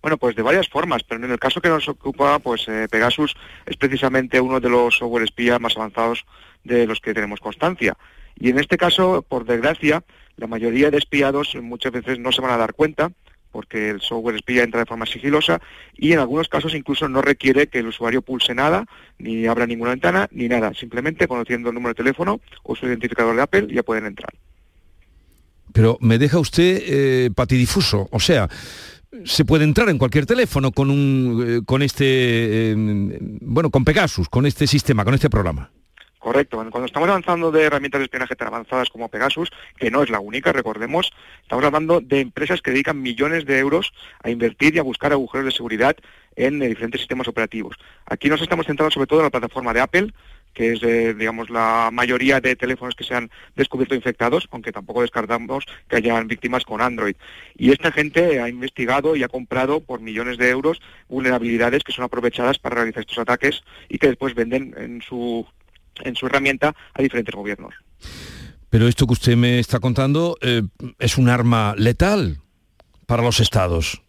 Bueno, 0.00 0.16
pues 0.16 0.36
de 0.36 0.42
varias 0.42 0.68
formas, 0.68 1.02
pero 1.02 1.24
en 1.24 1.30
el 1.30 1.38
caso 1.38 1.60
que 1.60 1.68
nos 1.68 1.88
ocupa, 1.88 2.38
pues 2.38 2.66
Pegasus 2.90 3.34
es 3.66 3.76
precisamente 3.76 4.40
uno 4.40 4.60
de 4.60 4.68
los 4.68 4.96
software 4.96 5.24
espía 5.24 5.58
más 5.58 5.76
avanzados 5.76 6.24
de 6.62 6.86
los 6.86 7.00
que 7.00 7.14
tenemos 7.14 7.40
constancia. 7.40 7.96
Y 8.38 8.50
en 8.50 8.60
este 8.60 8.76
caso, 8.76 9.24
por 9.28 9.44
desgracia, 9.44 10.04
la 10.36 10.46
mayoría 10.46 10.92
de 10.92 10.98
espiados 10.98 11.56
muchas 11.60 11.90
veces 11.90 12.20
no 12.20 12.30
se 12.30 12.40
van 12.40 12.52
a 12.52 12.56
dar 12.56 12.74
cuenta 12.74 13.10
porque 13.50 13.90
el 13.90 14.00
software 14.00 14.36
espía 14.36 14.62
entra 14.62 14.80
de 14.80 14.86
forma 14.86 15.06
sigilosa 15.06 15.60
y 15.96 16.12
en 16.12 16.18
algunos 16.18 16.48
casos 16.48 16.74
incluso 16.74 17.08
no 17.08 17.22
requiere 17.22 17.66
que 17.66 17.78
el 17.78 17.88
usuario 17.88 18.22
pulse 18.22 18.54
nada, 18.54 18.84
ni 19.18 19.46
abra 19.46 19.66
ninguna 19.66 19.90
ventana, 19.90 20.28
ni 20.30 20.48
nada. 20.48 20.72
Simplemente 20.74 21.28
conociendo 21.28 21.68
el 21.70 21.74
número 21.74 21.90
de 21.90 22.02
teléfono 22.02 22.40
o 22.62 22.76
su 22.76 22.86
identificador 22.86 23.36
de 23.36 23.42
Apple 23.42 23.68
ya 23.70 23.82
pueden 23.82 24.06
entrar. 24.06 24.32
Pero 25.72 25.98
me 26.00 26.18
deja 26.18 26.38
usted 26.38 26.82
eh, 26.86 27.30
patidifuso, 27.34 28.08
o 28.10 28.20
sea, 28.20 28.48
se 29.24 29.44
puede 29.44 29.64
entrar 29.64 29.88
en 29.88 29.98
cualquier 29.98 30.26
teléfono 30.26 30.72
con 30.72 30.90
un 30.90 31.44
eh, 31.46 31.60
con 31.64 31.82
este 31.82 32.72
eh, 32.72 32.74
bueno 33.40 33.70
con 33.70 33.84
Pegasus, 33.84 34.28
con 34.28 34.46
este 34.46 34.66
sistema, 34.66 35.04
con 35.04 35.14
este 35.14 35.30
programa. 35.30 35.70
Correcto. 36.28 36.58
Cuando 36.58 36.84
estamos 36.84 37.08
avanzando 37.08 37.50
de 37.50 37.62
herramientas 37.62 38.00
de 38.00 38.04
espionaje 38.04 38.36
tan 38.36 38.48
avanzadas 38.48 38.90
como 38.90 39.08
Pegasus, 39.08 39.48
que 39.78 39.90
no 39.90 40.02
es 40.02 40.10
la 40.10 40.20
única, 40.20 40.52
recordemos, 40.52 41.10
estamos 41.40 41.64
hablando 41.64 42.02
de 42.02 42.20
empresas 42.20 42.60
que 42.60 42.70
dedican 42.70 43.00
millones 43.00 43.46
de 43.46 43.58
euros 43.58 43.94
a 44.22 44.28
invertir 44.28 44.76
y 44.76 44.78
a 44.78 44.82
buscar 44.82 45.10
agujeros 45.10 45.46
de 45.46 45.52
seguridad 45.52 45.96
en 46.36 46.60
diferentes 46.60 47.00
sistemas 47.00 47.28
operativos. 47.28 47.76
Aquí 48.04 48.28
nos 48.28 48.42
estamos 48.42 48.66
centrando 48.66 48.90
sobre 48.90 49.06
todo 49.06 49.20
en 49.20 49.24
la 49.24 49.30
plataforma 49.30 49.72
de 49.72 49.80
Apple, 49.80 50.12
que 50.52 50.72
es, 50.74 50.82
eh, 50.82 51.14
digamos, 51.14 51.48
la 51.48 51.88
mayoría 51.90 52.40
de 52.40 52.56
teléfonos 52.56 52.94
que 52.94 53.04
se 53.04 53.14
han 53.14 53.30
descubierto 53.56 53.94
infectados, 53.94 54.48
aunque 54.50 54.70
tampoco 54.70 55.00
descartamos 55.00 55.64
que 55.88 55.96
hayan 55.96 56.28
víctimas 56.28 56.64
con 56.64 56.82
Android. 56.82 57.16
Y 57.56 57.70
esta 57.70 57.90
gente 57.90 58.38
ha 58.38 58.50
investigado 58.50 59.16
y 59.16 59.22
ha 59.22 59.28
comprado 59.28 59.80
por 59.80 60.02
millones 60.02 60.36
de 60.36 60.50
euros 60.50 60.82
vulnerabilidades 61.08 61.84
que 61.84 61.92
son 61.92 62.04
aprovechadas 62.04 62.58
para 62.58 62.74
realizar 62.74 63.00
estos 63.00 63.18
ataques 63.18 63.62
y 63.88 63.96
que 63.96 64.08
después 64.08 64.34
venden 64.34 64.74
en 64.76 65.00
su 65.00 65.46
en 66.04 66.16
su 66.16 66.26
herramienta 66.26 66.74
a 66.94 67.02
diferentes 67.02 67.34
gobiernos. 67.34 67.74
Pero 68.70 68.86
esto 68.86 69.06
que 69.06 69.14
usted 69.14 69.36
me 69.36 69.58
está 69.58 69.80
contando 69.80 70.36
eh, 70.40 70.62
es 70.98 71.16
un 71.16 71.28
arma 71.28 71.74
letal 71.76 72.38
para 73.06 73.22
los 73.22 73.40
estados. 73.40 74.02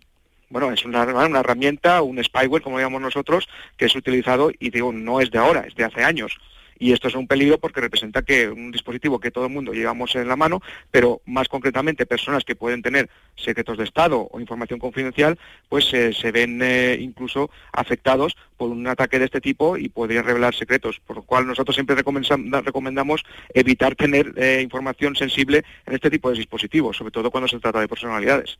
Bueno, 0.50 0.72
es 0.72 0.84
una, 0.84 1.04
una 1.04 1.40
herramienta, 1.40 2.02
un 2.02 2.22
spyware, 2.24 2.64
como 2.64 2.80
llamamos 2.80 3.02
nosotros, 3.02 3.48
que 3.78 3.86
es 3.86 3.96
utilizado, 3.96 4.52
y 4.60 4.72
digo, 4.72 4.92
no 4.92 5.22
es 5.22 5.32
de 5.32 5.38
ahora, 5.38 5.62
es 5.62 5.76
de 5.76 5.86
hace 5.86 6.04
años 6.04 6.38
y 6.80 6.94
esto 6.94 7.10
es 7.10 7.16
un 7.16 7.28
peligro 7.28 7.60
porque 7.60 7.82
representa 7.82 8.22
que 8.24 8.50
un 8.50 8.72
dispositivo 8.72 9.20
que 9.20 9.32
todo 9.32 9.46
el 9.46 9.52
mundo 9.52 9.74
llevamos 9.74 10.16
en 10.16 10.28
la 10.28 10.36
mano, 10.36 10.62
pero 10.90 11.22
más 11.26 11.48
concretamente 11.50 12.06
personas 12.06 12.44
que 12.44 12.56
pueden 12.56 12.82
tener 12.82 13.10
secretos 13.36 13.78
de 13.78 13.84
Estado 13.84 14.28
o 14.32 14.40
información 14.40 14.80
confidencial, 14.80 15.38
pues 15.68 15.94
eh, 15.94 16.14
se 16.14 16.32
ven 16.32 16.62
eh, 16.64 16.98
incluso 17.00 17.50
afectados 17.74 18.36
por 18.58 18.70
un 18.70 18.88
ataque 18.88 19.20
de 19.20 19.26
este 19.26 19.42
tipo 19.42 19.78
y 19.78 19.90
podrían 19.90 20.26
revelar 20.26 20.56
secretos, 20.56 21.00
por 21.06 21.18
lo 21.18 21.24
cual 21.24 21.46
nosotros 21.46 21.76
siempre 21.76 21.96
recomendamos 21.96 23.24
evitar 23.54 23.96
tener 23.96 24.34
eh, 24.38 24.62
información 24.62 25.16
sensible 25.16 25.64
en 25.86 25.96
este 25.96 26.10
tipo 26.10 26.30
de 26.30 26.38
dispositivos, 26.38 26.98
sobre 26.98 27.12
todo 27.12 27.32
cuando 27.32 27.48
se 27.48 27.60
trata 27.60 27.82
de 27.82 27.88
personalidades. 27.88 28.58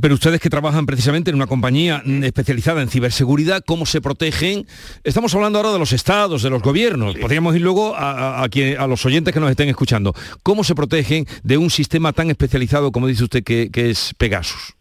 Pero 0.00 0.14
ustedes 0.14 0.40
que 0.40 0.50
trabajan 0.50 0.86
precisamente 0.86 1.30
en 1.30 1.36
una 1.36 1.48
compañía 1.48 2.02
especializada 2.22 2.82
en 2.82 2.88
ciberseguridad, 2.88 3.64
¿cómo 3.66 3.86
se 3.86 4.00
protegen? 4.00 4.66
Estamos 5.02 5.34
hablando 5.34 5.58
ahora 5.58 5.72
de 5.72 5.78
los 5.80 5.92
estados, 5.92 6.42
de 6.42 6.50
los 6.50 6.62
gobiernos. 6.62 7.16
Podríamos 7.16 7.56
ir 7.56 7.62
luego 7.62 7.96
a, 7.96 8.44
a, 8.44 8.86
los 8.86 9.04
oyentes 9.04 9.34
que 9.34 9.40
nos 9.40 9.50
estén 9.50 9.68
escuchando. 9.68 10.14
¿Cómo 10.44 10.62
se 10.62 10.76
protegen 10.76 11.26
de 11.42 11.56
un 11.56 11.70
sistema 11.70 12.12
tan 12.12 12.30
especializado 12.30 12.92
como 12.92 13.08
dice 13.08 13.24
usted 13.24 13.42
que, 13.42 13.70
que 13.72 13.90
es 13.90 14.14
Pegasus? 14.16 14.79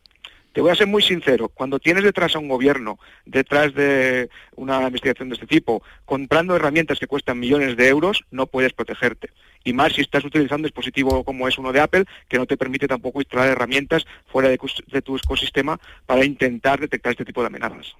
Te 0.59 0.63
voy 0.63 0.71
a 0.71 0.75
ser 0.75 0.87
muy 0.87 1.01
sincero, 1.01 1.47
cuando 1.47 1.79
tienes 1.79 2.03
detrás 2.03 2.35
a 2.35 2.39
un 2.39 2.49
gobierno, 2.49 2.99
detrás 3.25 3.73
de 3.73 4.29
una 4.57 4.83
investigación 4.83 5.29
de 5.29 5.35
este 5.35 5.47
tipo, 5.47 5.81
comprando 6.03 6.53
herramientas 6.53 6.99
que 6.99 7.07
cuestan 7.07 7.39
millones 7.39 7.77
de 7.77 7.87
euros, 7.87 8.25
no 8.29 8.45
puedes 8.45 8.73
protegerte 8.73 9.29
y 9.63 9.71
más 9.71 9.93
si 9.93 10.01
estás 10.01 10.25
utilizando 10.25 10.63
un 10.63 10.63
dispositivo 10.63 11.23
como 11.23 11.47
es 11.47 11.57
uno 11.57 11.71
de 11.71 11.79
Apple, 11.79 12.03
que 12.27 12.37
no 12.37 12.45
te 12.45 12.57
permite 12.57 12.89
tampoco 12.89 13.21
instalar 13.21 13.47
herramientas 13.47 14.05
fuera 14.25 14.49
de, 14.49 15.01
tu 15.01 15.15
ecosistema 15.15 15.79
para 16.05 16.25
intentar 16.25 16.81
detectar 16.81 17.11
este 17.13 17.23
tipo 17.23 17.39
de 17.39 17.47
amenazas. 17.47 17.95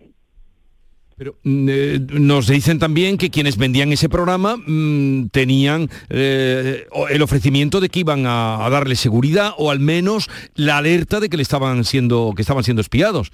Pero 1.20 1.36
mm, 1.44 1.68
eh, 1.70 2.00
nos 2.14 2.48
dicen 2.48 2.80
también 2.80 3.18
que 3.18 3.30
quienes 3.30 3.58
vendían 3.58 3.92
ese 3.92 4.08
programa 4.08 4.56
mm, 4.56 5.28
tenían 5.32 5.90
eh, 6.08 6.88
el 7.10 7.22
ofrecimiento 7.22 7.82
de 7.82 7.90
que 7.90 8.00
iban 8.00 8.24
a, 8.26 8.66
darle 8.70 8.96
seguridad 8.96 9.52
o 9.58 9.70
al 9.70 9.82
menos 9.82 10.30
la 10.56 10.78
alerta 10.78 11.20
de 11.20 11.28
que 11.28 11.36
le 11.36 11.44
estaban 11.44 11.84
siendo 11.84 12.32
que 12.34 12.42
estaban 12.42 12.64
siendo 12.64 12.80
espiados. 12.80 13.34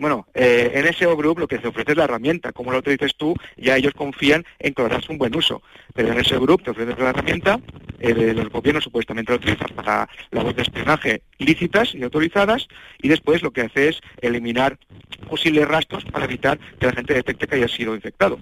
Bueno, 0.00 0.26
eh, 0.32 0.72
en 0.76 0.90
SEO 0.94 1.14
Group 1.14 1.40
lo 1.40 1.46
que 1.46 1.58
se 1.58 1.68
ofrece 1.68 1.90
es 1.92 1.98
la 1.98 2.04
herramienta. 2.04 2.52
Como 2.52 2.72
lo 2.72 2.78
utilices 2.78 3.14
tú, 3.16 3.34
ya 3.58 3.76
ellos 3.76 3.92
confían 3.92 4.46
en 4.58 4.72
que 4.72 4.82
le 4.82 4.88
das 4.88 5.06
un 5.10 5.18
buen 5.18 5.36
uso. 5.36 5.60
Pero 5.92 6.10
en 6.10 6.24
SEO 6.24 6.40
Group 6.40 6.62
te 6.62 6.70
ofreces 6.70 6.98
la 6.98 7.10
herramienta, 7.10 7.60
eh, 7.98 8.32
los 8.34 8.48
gobiernos 8.48 8.82
supuestamente 8.82 9.30
lo 9.30 9.36
utilizan 9.36 9.68
para 9.76 10.08
labores 10.30 10.56
de 10.56 10.62
espionaje 10.62 11.22
lícitas 11.36 11.94
y 11.94 12.02
autorizadas, 12.02 12.66
y 13.02 13.08
después 13.08 13.42
lo 13.42 13.50
que 13.50 13.60
hace 13.60 13.88
es 13.88 14.00
eliminar 14.22 14.78
posibles 15.28 15.68
rastros 15.68 16.06
para 16.06 16.24
evitar 16.24 16.58
que 16.78 16.86
la 16.86 16.92
gente 16.92 17.12
detecte 17.12 17.46
que 17.46 17.56
haya 17.56 17.68
sido 17.68 17.94
infectado. 17.94 18.38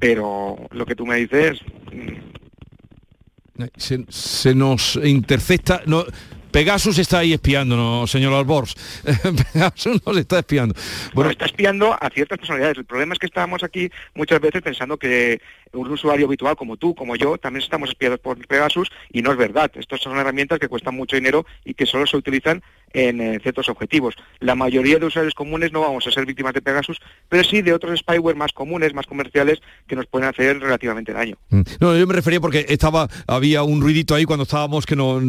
Pero 0.00 0.56
lo 0.72 0.84
que 0.84 0.96
tú 0.96 1.06
me 1.06 1.14
dices... 1.14 1.60
Mm, 1.92 3.62
se, 3.76 4.04
se 4.08 4.52
nos 4.52 4.96
intercepta... 4.96 5.80
No, 5.86 6.04
Pegasus 6.50 6.98
está 6.98 7.18
ahí 7.18 7.32
espiándonos, 7.32 8.10
señor 8.10 8.34
Albors. 8.34 8.74
Pegasus 9.52 10.04
nos 10.06 10.16
está 10.16 10.40
espiando. 10.40 10.74
Bueno, 11.14 11.30
está 11.30 11.46
espiando 11.46 11.96
a 11.98 12.08
ciertas 12.10 12.38
personalidades. 12.38 12.78
El 12.78 12.84
problema 12.84 13.12
es 13.14 13.18
que 13.18 13.26
estamos 13.26 13.62
aquí 13.62 13.90
muchas 14.14 14.40
veces 14.40 14.62
pensando 14.62 14.96
que 14.96 15.40
un 15.72 15.90
usuario 15.90 16.26
habitual 16.26 16.56
como 16.56 16.76
tú, 16.76 16.94
como 16.94 17.16
yo, 17.16 17.38
también 17.38 17.62
estamos 17.62 17.90
espiados 17.90 18.20
por 18.20 18.38
Pegasus 18.46 18.90
y 19.12 19.22
no 19.22 19.32
es 19.32 19.38
verdad. 19.38 19.70
Estas 19.74 20.00
son 20.00 20.16
herramientas 20.16 20.58
que 20.58 20.68
cuestan 20.68 20.94
mucho 20.94 21.16
dinero 21.16 21.46
y 21.64 21.74
que 21.74 21.86
solo 21.86 22.06
se 22.06 22.16
utilizan 22.16 22.62
en 22.92 23.20
eh, 23.20 23.38
ciertos 23.42 23.68
objetivos. 23.68 24.14
La 24.40 24.54
mayoría 24.54 24.98
de 24.98 25.06
usuarios 25.06 25.34
comunes 25.34 25.72
no 25.72 25.80
vamos 25.80 26.06
a 26.06 26.10
ser 26.10 26.26
víctimas 26.26 26.54
de 26.54 26.62
Pegasus, 26.62 26.98
pero 27.28 27.44
sí 27.44 27.62
de 27.62 27.72
otros 27.72 28.00
spyware 28.00 28.36
más 28.36 28.52
comunes, 28.52 28.94
más 28.94 29.06
comerciales, 29.06 29.60
que 29.86 29.96
nos 29.96 30.06
pueden 30.06 30.28
hacer 30.28 30.58
relativamente 30.58 31.12
daño. 31.12 31.36
Mm. 31.50 31.60
No, 31.80 31.96
yo 31.96 32.06
me 32.06 32.14
refería 32.14 32.40
porque 32.40 32.66
estaba, 32.68 33.08
había 33.26 33.62
un 33.62 33.80
ruidito 33.80 34.14
ahí 34.14 34.24
cuando 34.24 34.44
estábamos 34.44 34.86
que 34.86 34.96
nos, 34.96 35.22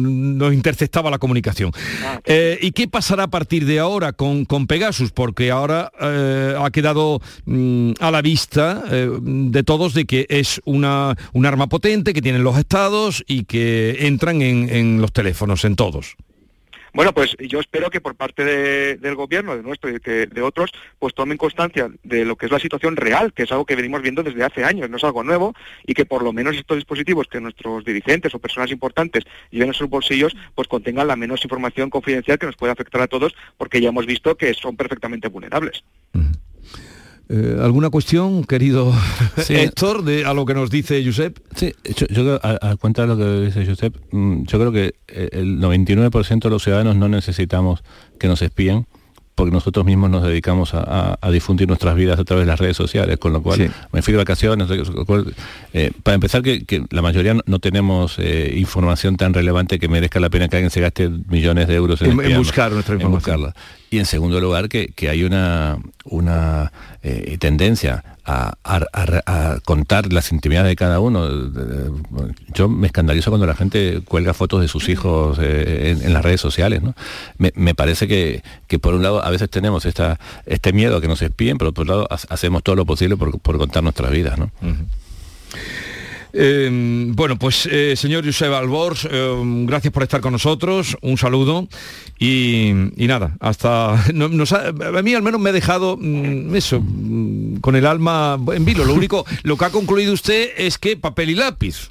interceptaba 0.54 1.10
la 1.10 1.18
comunicación. 1.18 1.70
Ah, 2.04 2.20
eh, 2.24 2.58
¿Y 2.60 2.72
qué 2.72 2.88
pasará 2.88 3.24
a 3.24 3.30
partir 3.30 3.66
de 3.66 3.78
ahora 3.78 4.12
con, 4.12 4.44
con 4.44 4.66
Pegasus? 4.66 5.12
Porque 5.12 5.50
ahora 5.50 5.92
eh, 6.00 6.54
ha 6.58 6.70
quedado 6.70 7.20
mm, 7.44 7.92
a 8.00 8.10
la 8.10 8.22
vista 8.22 8.82
de 8.90 9.62
todos 9.62 9.94
de 9.94 10.04
que 10.04 10.26
es 10.30 10.60
una, 10.64 11.16
un 11.32 11.44
arma 11.44 11.68
potente 11.68 12.14
que 12.14 12.22
tienen 12.22 12.44
los 12.44 12.56
estados 12.56 13.24
y 13.26 13.44
que 13.44 14.06
entran 14.06 14.40
en, 14.40 14.68
en 14.70 15.00
los 15.00 15.12
teléfonos, 15.12 15.64
en 15.64 15.76
todos. 15.76 16.16
Bueno, 16.92 17.12
pues 17.12 17.36
yo 17.38 17.60
espero 17.60 17.90
que 17.90 18.00
por 18.00 18.16
parte 18.16 18.44
del 18.96 19.14
gobierno, 19.14 19.56
de 19.56 19.62
nuestro 19.62 19.90
y 19.90 19.98
de, 19.98 20.26
de, 20.26 20.42
otros, 20.42 20.70
pues 20.98 21.14
tomen 21.14 21.38
constancia 21.38 21.88
de 22.02 22.24
lo 22.24 22.36
que 22.36 22.46
es 22.46 22.52
la 22.52 22.58
situación 22.58 22.96
real, 22.96 23.32
que 23.32 23.44
es 23.44 23.52
algo 23.52 23.64
que 23.64 23.76
venimos 23.76 24.02
viendo 24.02 24.22
desde 24.22 24.42
hace 24.42 24.64
años, 24.64 24.90
no 24.90 24.96
es 24.96 25.04
algo 25.04 25.22
nuevo, 25.22 25.54
y 25.86 25.94
que 25.94 26.04
por 26.04 26.22
lo 26.22 26.32
menos 26.32 26.56
estos 26.56 26.78
dispositivos 26.78 27.28
que 27.28 27.40
nuestros 27.40 27.84
dirigentes 27.84 28.34
o 28.34 28.40
personas 28.40 28.72
importantes 28.72 29.24
lleven 29.50 29.68
en 29.68 29.74
sus 29.74 29.88
bolsillos, 29.88 30.34
pues 30.54 30.66
contengan 30.66 31.06
la 31.06 31.16
menos 31.16 31.44
información 31.44 31.90
confidencial 31.90 32.38
que 32.38 32.46
nos 32.46 32.56
pueda 32.56 32.72
afectar 32.72 33.00
a 33.02 33.06
todos, 33.06 33.34
porque 33.56 33.80
ya 33.80 33.90
hemos 33.90 34.06
visto 34.06 34.36
que 34.36 34.52
son 34.54 34.76
perfectamente 34.76 35.28
vulnerables. 35.28 35.84
Eh, 37.32 37.58
¿Alguna 37.62 37.90
cuestión, 37.90 38.42
querido 38.42 38.92
Héctor, 39.48 40.02
de, 40.02 40.24
a 40.24 40.34
lo 40.34 40.44
que 40.44 40.54
nos 40.54 40.68
dice 40.68 41.04
Josep? 41.04 41.38
Sí, 41.54 41.72
yo, 41.96 42.06
creo, 42.08 42.40
a, 42.42 42.74
cuenta 42.76 43.02
de 43.02 43.08
lo 43.08 43.16
que 43.16 43.46
dice 43.46 43.64
Josep, 43.64 43.96
mm, 44.10 44.42
yo 44.46 44.58
creo 44.58 44.72
que 44.72 44.94
el 45.06 45.60
99% 45.60 46.40
de 46.40 46.50
los 46.50 46.64
ciudadanos 46.64 46.96
no 46.96 47.08
necesitamos 47.08 47.84
que 48.18 48.26
nos 48.26 48.42
espíen, 48.42 48.86
porque 49.40 49.52
nosotros 49.52 49.86
mismos 49.86 50.10
nos 50.10 50.22
dedicamos 50.22 50.72
a, 50.74 51.18
difundir 51.32 51.66
nuestras 51.66 51.94
vidas 51.94 52.20
a 52.20 52.24
través 52.24 52.44
de 52.44 52.50
las 52.50 52.60
redes 52.60 52.76
sociales, 52.76 53.16
con 53.18 53.32
lo 53.32 53.42
cual 53.42 53.72
me 53.90 54.02
fui 54.02 54.12
de 54.12 54.18
vacaciones, 54.18 54.68
eh, 55.72 55.92
para 56.02 56.14
empezar 56.14 56.42
que, 56.42 56.84
la 56.90 57.00
mayoría 57.00 57.34
no, 57.46 57.58
tenemos 57.58 58.18
eh, 58.18 58.52
información 58.56 59.16
tan 59.16 59.32
relevante 59.32 59.78
que 59.78 59.88
merezca 59.88 60.20
la 60.20 60.28
pena 60.28 60.48
que 60.48 60.56
alguien 60.56 60.70
se 60.70 60.82
gaste 60.82 61.08
millones 61.08 61.68
de 61.68 61.74
euros 61.74 62.02
en, 62.02 62.16
buscar 62.36 62.72
nuestra 62.72 62.96
información. 62.96 63.54
Y 63.90 63.98
en 63.98 64.06
segundo 64.06 64.40
lugar, 64.40 64.68
que, 64.68 64.92
hay 65.08 65.24
una, 65.24 65.78
una 66.04 66.72
eh, 67.02 67.36
tendencia 67.40 68.04
a, 68.24 69.58
contar 69.64 70.12
las 70.12 70.30
intimidades 70.32 70.68
de 70.68 70.76
cada 70.76 71.00
uno. 71.00 71.28
Yo 72.54 72.68
me 72.68 72.86
escandalizo 72.86 73.30
cuando 73.30 73.46
la 73.46 73.54
gente 73.54 74.00
cuelga 74.04 74.34
fotos 74.34 74.60
de 74.60 74.68
sus 74.68 74.88
hijos 74.88 75.38
eh, 75.40 75.96
en, 76.02 76.12
las 76.12 76.24
redes 76.24 76.40
sociales. 76.40 76.82
¿no? 76.82 76.94
Me, 77.38 77.74
parece 77.74 78.06
que, 78.06 78.42
por 78.78 78.94
un 78.94 79.02
lado 79.02 79.24
a 79.24 79.30
veces 79.30 79.50
tenemos 79.50 79.84
esta, 79.84 80.20
este 80.46 80.72
miedo 80.72 80.96
a 80.96 81.00
que 81.00 81.08
nos 81.08 81.22
espíen, 81.22 81.58
pero 81.58 81.72
por 81.72 81.82
otro 81.82 81.96
lado 81.96 82.08
hacemos 82.28 82.62
todo 82.62 82.76
lo 82.76 82.86
posible 82.86 83.16
por, 83.16 83.40
contar 83.40 83.82
nuestras 83.82 84.10
vidas. 84.12 84.38
¿no? 84.38 84.50
Em, 86.32 87.14
bueno, 87.14 87.36
pues 87.38 87.66
eh, 87.66 87.96
señor 87.96 88.24
Josep 88.24 88.52
Albors, 88.52 89.08
em, 89.10 89.66
gracias 89.66 89.92
por 89.92 90.02
estar 90.02 90.20
con 90.20 90.32
nosotros, 90.32 90.96
un 91.02 91.18
saludo 91.18 91.68
y, 92.18 92.72
nada, 92.96 93.36
hasta... 93.40 93.94
a 93.94 95.02
mí 95.02 95.14
al 95.14 95.22
menos 95.22 95.40
me 95.40 95.50
ha 95.50 95.52
dejado 95.52 95.96
mm, 95.98 96.54
eso, 96.54 96.80
mm, 96.80 97.56
con 97.60 97.76
el 97.76 97.86
alma 97.86 98.38
en 98.52 98.64
vilo. 98.64 98.84
Lo 98.84 98.94
único, 98.94 99.24
lo 99.42 99.56
que 99.56 99.64
ha 99.64 99.70
concluido 99.70 100.12
usted 100.12 100.50
es 100.56 100.78
que 100.78 100.96
papel 100.96 101.30
y 101.30 101.34
lápiz. 101.34 101.90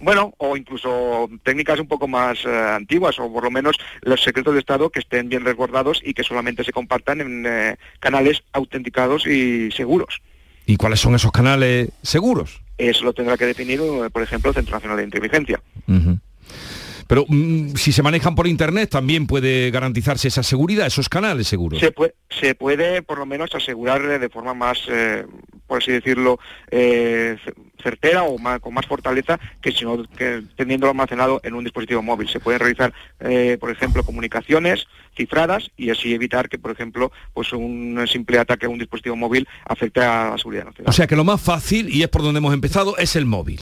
Bueno, 0.00 0.32
o 0.38 0.56
incluso 0.56 1.28
técnicas 1.42 1.80
un 1.80 1.88
poco 1.88 2.06
más 2.06 2.44
eh, 2.44 2.48
antiguas, 2.48 3.18
o 3.18 3.32
por 3.32 3.42
lo 3.42 3.50
menos 3.50 3.76
los 4.02 4.22
secretos 4.22 4.54
de 4.54 4.60
Estado 4.60 4.90
que 4.90 5.00
estén 5.00 5.28
bien 5.28 5.44
resguardados 5.44 6.00
y 6.04 6.14
que 6.14 6.22
solamente 6.22 6.62
se 6.62 6.72
compartan 6.72 7.20
en 7.20 7.46
eh, 7.46 7.76
canales 7.98 8.42
autenticados 8.52 9.26
y 9.26 9.70
seguros. 9.72 10.20
¿Y 10.66 10.76
cuáles 10.76 11.00
son 11.00 11.14
esos 11.14 11.32
canales 11.32 11.90
seguros? 12.02 12.60
Eso 12.78 13.04
lo 13.04 13.12
tendrá 13.12 13.36
que 13.36 13.44
definir, 13.44 13.80
eh, 13.80 14.08
por 14.10 14.22
ejemplo, 14.22 14.50
el 14.50 14.54
Centro 14.54 14.74
Nacional 14.74 14.96
de 14.96 15.04
Inteligencia. 15.04 15.60
Pero 17.08 17.24
mm, 17.26 17.74
si 17.74 17.90
se 17.90 18.02
manejan 18.02 18.34
por 18.34 18.46
Internet, 18.46 18.90
también 18.90 19.26
puede 19.26 19.70
garantizarse 19.70 20.28
esa 20.28 20.42
seguridad, 20.42 20.86
esos 20.86 21.08
canales 21.08 21.48
seguros. 21.48 21.80
Se 21.80 21.90
puede, 21.90 22.14
se 22.28 22.54
puede 22.54 23.02
por 23.02 23.18
lo 23.18 23.26
menos 23.26 23.52
asegurar 23.54 24.20
de 24.20 24.28
forma 24.28 24.54
más, 24.54 24.78
eh, 24.88 25.24
por 25.68 25.80
así 25.80 25.92
decirlo, 25.92 26.40
eh, 26.70 27.36
certera 27.80 28.24
o 28.24 28.36
con 28.60 28.74
más 28.74 28.86
fortaleza 28.86 29.38
que 29.60 29.70
si 29.70 29.84
no 29.84 30.02
que 30.02 30.42
teniéndolo 30.56 30.90
almacenado 30.90 31.40
en 31.44 31.54
un 31.54 31.62
dispositivo 31.62 32.02
móvil. 32.02 32.28
Se 32.28 32.40
pueden 32.40 32.58
realizar, 32.58 32.92
por 33.60 33.70
ejemplo, 33.70 34.02
comunicaciones 34.02 34.86
cifradas 35.16 35.70
y 35.76 35.90
así 35.90 36.12
evitar 36.12 36.48
que, 36.48 36.58
por 36.58 36.72
ejemplo, 36.72 37.12
pues 37.34 37.52
un 37.52 38.04
simple 38.08 38.38
ataque 38.38 38.66
a 38.66 38.68
un 38.68 38.78
dispositivo 38.78 39.14
móvil 39.14 39.46
afecte 39.64 40.00
a 40.00 40.30
la 40.30 40.38
seguridad 40.38 40.64
nacional. 40.64 40.90
O 40.90 40.92
sea 40.92 41.06
que 41.06 41.14
lo 41.14 41.24
más 41.24 41.40
fácil, 41.40 41.88
y 41.94 42.02
es 42.02 42.08
por 42.08 42.22
donde 42.22 42.38
hemos 42.38 42.54
empezado, 42.54 42.96
es 42.96 43.14
el 43.14 43.26
móvil. 43.26 43.60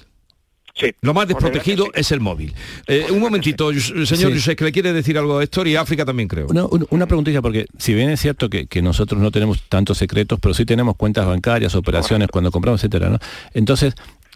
Lo 1.01 1.15
más 1.15 1.27
desprotegido 1.27 1.89
es 1.95 2.13
el 2.13 2.21
móvil. 2.21 2.53
Eh, 2.87 3.07
un 3.11 3.21
momentito, 3.21 3.73
señor 4.05 4.35
José, 4.35 4.57
que 4.57 4.65
le 4.65 4.73
quiere 4.73 4.93
decir 4.93 5.17
algo 5.17 5.39
a 5.39 5.45
Héctor 5.45 5.69
y 5.69 5.77
África 5.77 6.05
también 6.05 6.29
creo. 6.29 6.49
una 6.91 7.07
preguntita, 7.07 7.41
porque 7.41 7.67
si 7.79 7.95
bien 7.95 8.11
es 8.11 8.21
cierto 8.21 8.51
que, 8.51 8.67
nosotros 8.83 9.21
no 9.21 9.31
tenemos 9.31 9.63
tantos 9.69 9.99
secretos, 9.99 10.39
pero 10.41 10.55
sí 10.55 10.65
tenemos 10.65 10.97
cuentas 10.97 11.27
bancarias, 11.27 11.75
operaciones, 11.75 12.29
cuando 12.29 12.51
compramos, 12.51 12.81
etcétera, 12.81 13.09
¿no? 13.09 13.19
Entonces, 13.55 13.95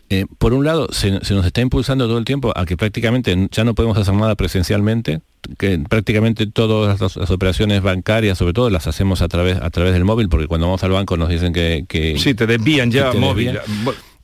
eh, 0.09 0.25
por 0.39 0.55
un 0.55 0.65
lado, 0.65 0.89
se, 0.93 1.11
nos 1.11 1.47
está 1.47 1.61
impulsando 1.61 2.09
todo 2.09 2.19
el 2.19 2.25
tiempo 2.25 2.53
a 2.57 2.65
que 2.65 2.77
prácticamente 2.77 3.49
ya 3.53 3.63
no 3.65 3.75
podemos 3.75 3.97
hacer 3.97 4.15
nada 4.15 4.35
presencialmente, 4.35 5.21
que 5.59 5.79
prácticamente 5.79 6.47
todas 6.47 7.01
las, 7.01 7.31
operaciones 7.31 7.83
bancarias, 7.83 8.39
sobre 8.39 8.55
todo, 8.55 8.71
las 8.71 8.87
hacemos 8.87 9.23
a 9.23 9.29
través, 9.29 9.59
a 9.59 9.71
través 9.71 9.93
del 9.93 10.05
móvil, 10.05 10.29
porque 10.29 10.47
cuando 10.47 10.67
vamos 10.67 10.83
al 10.83 10.91
banco 10.91 11.17
nos 11.17 11.29
dicen 11.29 11.53
que... 11.53 11.85
que 11.87 12.19
sí, 12.19 12.35
te 12.35 12.47
desvían 12.47 12.91
ya 12.91 13.13
móvil. 13.13 13.59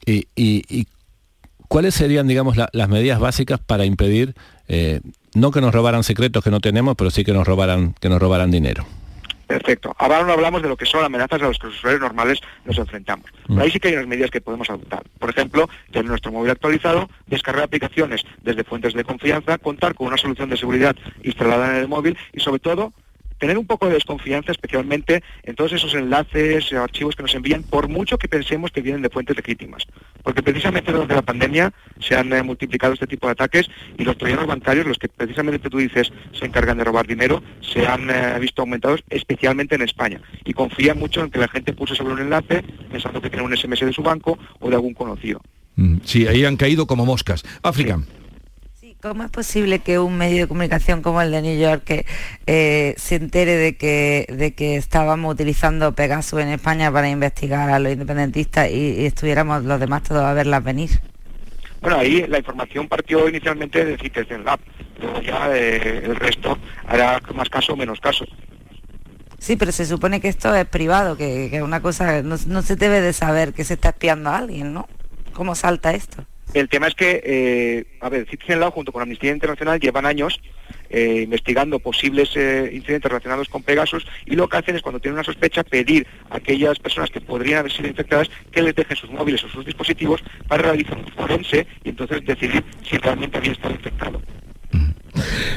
Y, 0.04 0.26
y, 0.34 0.86
¿cuáles 1.68 1.94
serían, 1.94 2.26
digamos, 2.26 2.56
las 2.56 2.88
medidas 2.88 3.20
básicas 3.20 3.60
para 3.60 3.84
impedir, 3.84 4.34
eh, 4.68 5.00
no 5.34 5.50
que 5.50 5.60
nos 5.60 5.74
robaran 5.74 6.02
secretos 6.02 6.42
que 6.42 6.50
no 6.50 6.60
tenemos, 6.60 6.96
pero 6.96 7.10
sí 7.10 7.24
que 7.24 7.32
nos 7.32 7.46
robaran, 7.46 7.94
que 8.00 8.08
nos 8.08 8.20
robaran 8.20 8.50
dinero? 8.50 8.86
Perfecto. 9.46 9.94
Ahora 9.98 10.24
no 10.24 10.32
hablamos 10.32 10.60
de 10.60 10.68
lo 10.68 10.76
que 10.76 10.86
son 10.86 11.04
amenazas 11.04 11.40
a 11.40 11.46
las 11.46 11.58
que 11.58 11.68
los 11.68 11.76
usuarios 11.76 12.00
normales 12.00 12.40
nos 12.64 12.76
enfrentamos. 12.78 13.26
Pero 13.46 13.60
ahí 13.60 13.70
sí 13.70 13.78
que 13.78 13.88
hay 13.88 13.94
unas 13.94 14.08
medidas 14.08 14.30
que 14.30 14.40
podemos 14.40 14.68
adoptar. 14.68 15.04
Por 15.20 15.30
ejemplo, 15.30 15.68
tener 15.92 16.06
nuestro 16.06 16.32
móvil 16.32 16.50
actualizado, 16.50 17.08
descargar 17.26 17.64
aplicaciones 17.64 18.22
desde 18.42 18.64
fuentes 18.64 18.94
de 18.94 19.04
confianza, 19.04 19.58
contar 19.58 19.94
con 19.94 20.08
una 20.08 20.16
solución 20.16 20.50
de 20.50 20.56
seguridad 20.56 20.96
instalada 21.22 21.70
en 21.70 21.76
el 21.76 21.88
móvil 21.88 22.18
y 22.32 22.40
sobre 22.40 22.58
todo 22.58 22.92
tener 23.38 23.58
un 23.58 23.66
poco 23.66 23.86
de 23.86 23.94
desconfianza, 23.94 24.52
especialmente 24.52 25.22
en 25.42 25.54
todos 25.54 25.72
esos 25.72 25.94
enlaces 25.94 26.72
o 26.72 26.82
archivos 26.82 27.16
que 27.16 27.22
nos 27.22 27.34
envían, 27.34 27.62
por 27.62 27.88
mucho 27.88 28.18
que 28.18 28.28
pensemos 28.28 28.70
que 28.70 28.80
vienen 28.80 29.02
de 29.02 29.10
fuentes 29.10 29.36
legítimas. 29.36 29.84
Porque 30.22 30.42
precisamente 30.42 30.92
durante 30.92 31.14
la 31.14 31.22
pandemia 31.22 31.72
se 32.00 32.16
han 32.16 32.32
eh, 32.32 32.42
multiplicado 32.42 32.94
este 32.94 33.06
tipo 33.06 33.26
de 33.26 33.32
ataques 33.32 33.68
y 33.98 34.04
los 34.04 34.16
troyanos 34.16 34.46
bancarios, 34.46 34.86
los 34.86 34.98
que 34.98 35.08
precisamente 35.08 35.70
tú 35.70 35.78
dices 35.78 36.12
se 36.32 36.46
encargan 36.46 36.78
de 36.78 36.84
robar 36.84 37.06
dinero, 37.06 37.42
se 37.60 37.86
han 37.86 38.10
eh, 38.10 38.38
visto 38.40 38.62
aumentados 38.62 39.02
especialmente 39.10 39.74
en 39.74 39.82
España. 39.82 40.20
Y 40.44 40.52
confía 40.52 40.94
mucho 40.94 41.22
en 41.22 41.30
que 41.30 41.38
la 41.38 41.48
gente 41.48 41.72
puse 41.72 41.94
sobre 41.94 42.14
un 42.14 42.20
enlace 42.20 42.62
pensando 42.90 43.20
que 43.20 43.30
tiene 43.30 43.44
un 43.44 43.56
SMS 43.56 43.80
de 43.80 43.92
su 43.92 44.02
banco 44.02 44.38
o 44.60 44.68
de 44.68 44.74
algún 44.74 44.94
conocido. 44.94 45.40
Mm, 45.76 45.98
sí, 46.04 46.26
ahí 46.26 46.44
han 46.44 46.56
caído 46.56 46.86
como 46.86 47.04
moscas. 47.04 47.44
África. 47.62 48.00
¿Cómo 49.02 49.24
es 49.24 49.30
posible 49.30 49.80
que 49.80 49.98
un 49.98 50.16
medio 50.16 50.42
de 50.42 50.48
comunicación 50.48 51.02
como 51.02 51.20
el 51.20 51.30
de 51.30 51.42
New 51.42 51.60
York 51.60 52.06
eh, 52.46 52.94
se 52.96 53.16
entere 53.16 53.54
de 53.56 53.76
que, 53.76 54.26
de 54.30 54.54
que 54.54 54.76
estábamos 54.76 55.34
utilizando 55.34 55.92
Pegasus 55.92 56.40
en 56.40 56.48
España 56.48 56.90
para 56.90 57.10
investigar 57.10 57.68
a 57.68 57.78
los 57.78 57.92
independentistas 57.92 58.70
y, 58.70 59.04
estuviéramos 59.04 59.64
los 59.64 59.78
demás 59.78 60.02
todos 60.02 60.22
a 60.22 60.32
verlas 60.32 60.64
venir? 60.64 60.90
Bueno, 61.82 61.98
ahí 61.98 62.26
la 62.26 62.38
información 62.38 62.88
partió 62.88 63.28
inicialmente 63.28 63.84
de 63.84 63.98
Citizen 63.98 64.44
Lab, 64.44 64.60
luego 64.98 65.20
ya 65.20 65.54
eh, 65.54 66.02
el 66.02 66.16
resto 66.16 66.58
hará 66.86 67.20
más 67.34 67.50
caso 67.50 67.74
o 67.74 67.76
menos 67.76 68.00
caso. 68.00 68.24
Sí, 69.38 69.56
pero 69.56 69.72
se 69.72 69.84
supone 69.84 70.22
que 70.22 70.28
esto 70.28 70.54
es 70.54 70.64
privado, 70.64 71.18
que, 71.18 71.54
es 71.54 71.62
una 71.62 71.82
cosa, 71.82 72.22
no, 72.22 72.36
no 72.46 72.62
se 72.62 72.76
debe 72.76 73.02
de 73.02 73.12
saber 73.12 73.52
que 73.52 73.62
se 73.62 73.74
está 73.74 73.90
espiando 73.90 74.30
a 74.30 74.38
alguien, 74.38 74.72
¿no? 74.72 74.88
¿Cómo 75.34 75.54
salta 75.54 75.92
esto? 75.92 76.24
El 76.56 76.70
tema 76.70 76.86
es 76.86 76.94
que, 76.94 77.20
eh, 77.22 77.84
a 78.00 78.08
ver, 78.08 78.26
Citizen 78.30 78.60
Law 78.60 78.70
junto 78.70 78.90
con 78.90 79.02
Amnistía 79.02 79.30
Internacional 79.30 79.78
llevan 79.78 80.06
años 80.06 80.40
eh, 80.88 81.20
investigando 81.24 81.78
posibles 81.80 82.30
eh, 82.34 82.70
incidentes 82.72 83.10
relacionados 83.10 83.50
con 83.50 83.62
Pegasus 83.62 84.06
y 84.24 84.36
lo 84.36 84.48
que 84.48 84.56
hacen 84.56 84.74
es 84.74 84.80
cuando 84.80 84.98
tienen 84.98 85.16
una 85.16 85.24
sospecha 85.24 85.62
pedir 85.64 86.06
a 86.30 86.38
aquellas 86.38 86.78
personas 86.78 87.10
que 87.10 87.20
podrían 87.20 87.58
haber 87.58 87.72
sido 87.72 87.88
infectadas 87.88 88.30
que 88.50 88.62
les 88.62 88.74
dejen 88.74 88.96
sus 88.96 89.10
móviles 89.10 89.44
o 89.44 89.50
sus 89.50 89.66
dispositivos 89.66 90.24
para 90.48 90.62
realizar 90.62 90.96
un 90.96 91.06
forense 91.08 91.66
y 91.84 91.90
entonces 91.90 92.24
decidir 92.24 92.64
si 92.88 92.96
realmente 92.96 93.36
había 93.36 93.52
estado 93.52 93.74
infectado. 93.74 94.22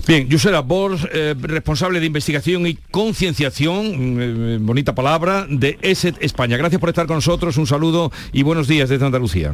Bien, 0.06 0.28
Yusera 0.28 0.60
Bors, 0.60 1.04
responsable 1.42 2.02
de 2.02 2.08
investigación 2.08 2.68
y 2.68 2.74
concienciación, 2.76 4.66
bonita 4.66 4.96
palabra, 4.96 5.46
de 5.50 5.78
ESET 5.82 6.22
España. 6.22 6.58
Gracias 6.58 6.82
por 6.82 6.90
estar 6.90 7.08
con 7.08 7.18
nosotros, 7.18 7.56
un 7.56 7.68
saludo 7.68 8.12
y 8.34 8.44
buenos 8.44 8.68
días 8.68 8.90
desde 8.90 9.06
Andalucía. 9.06 9.54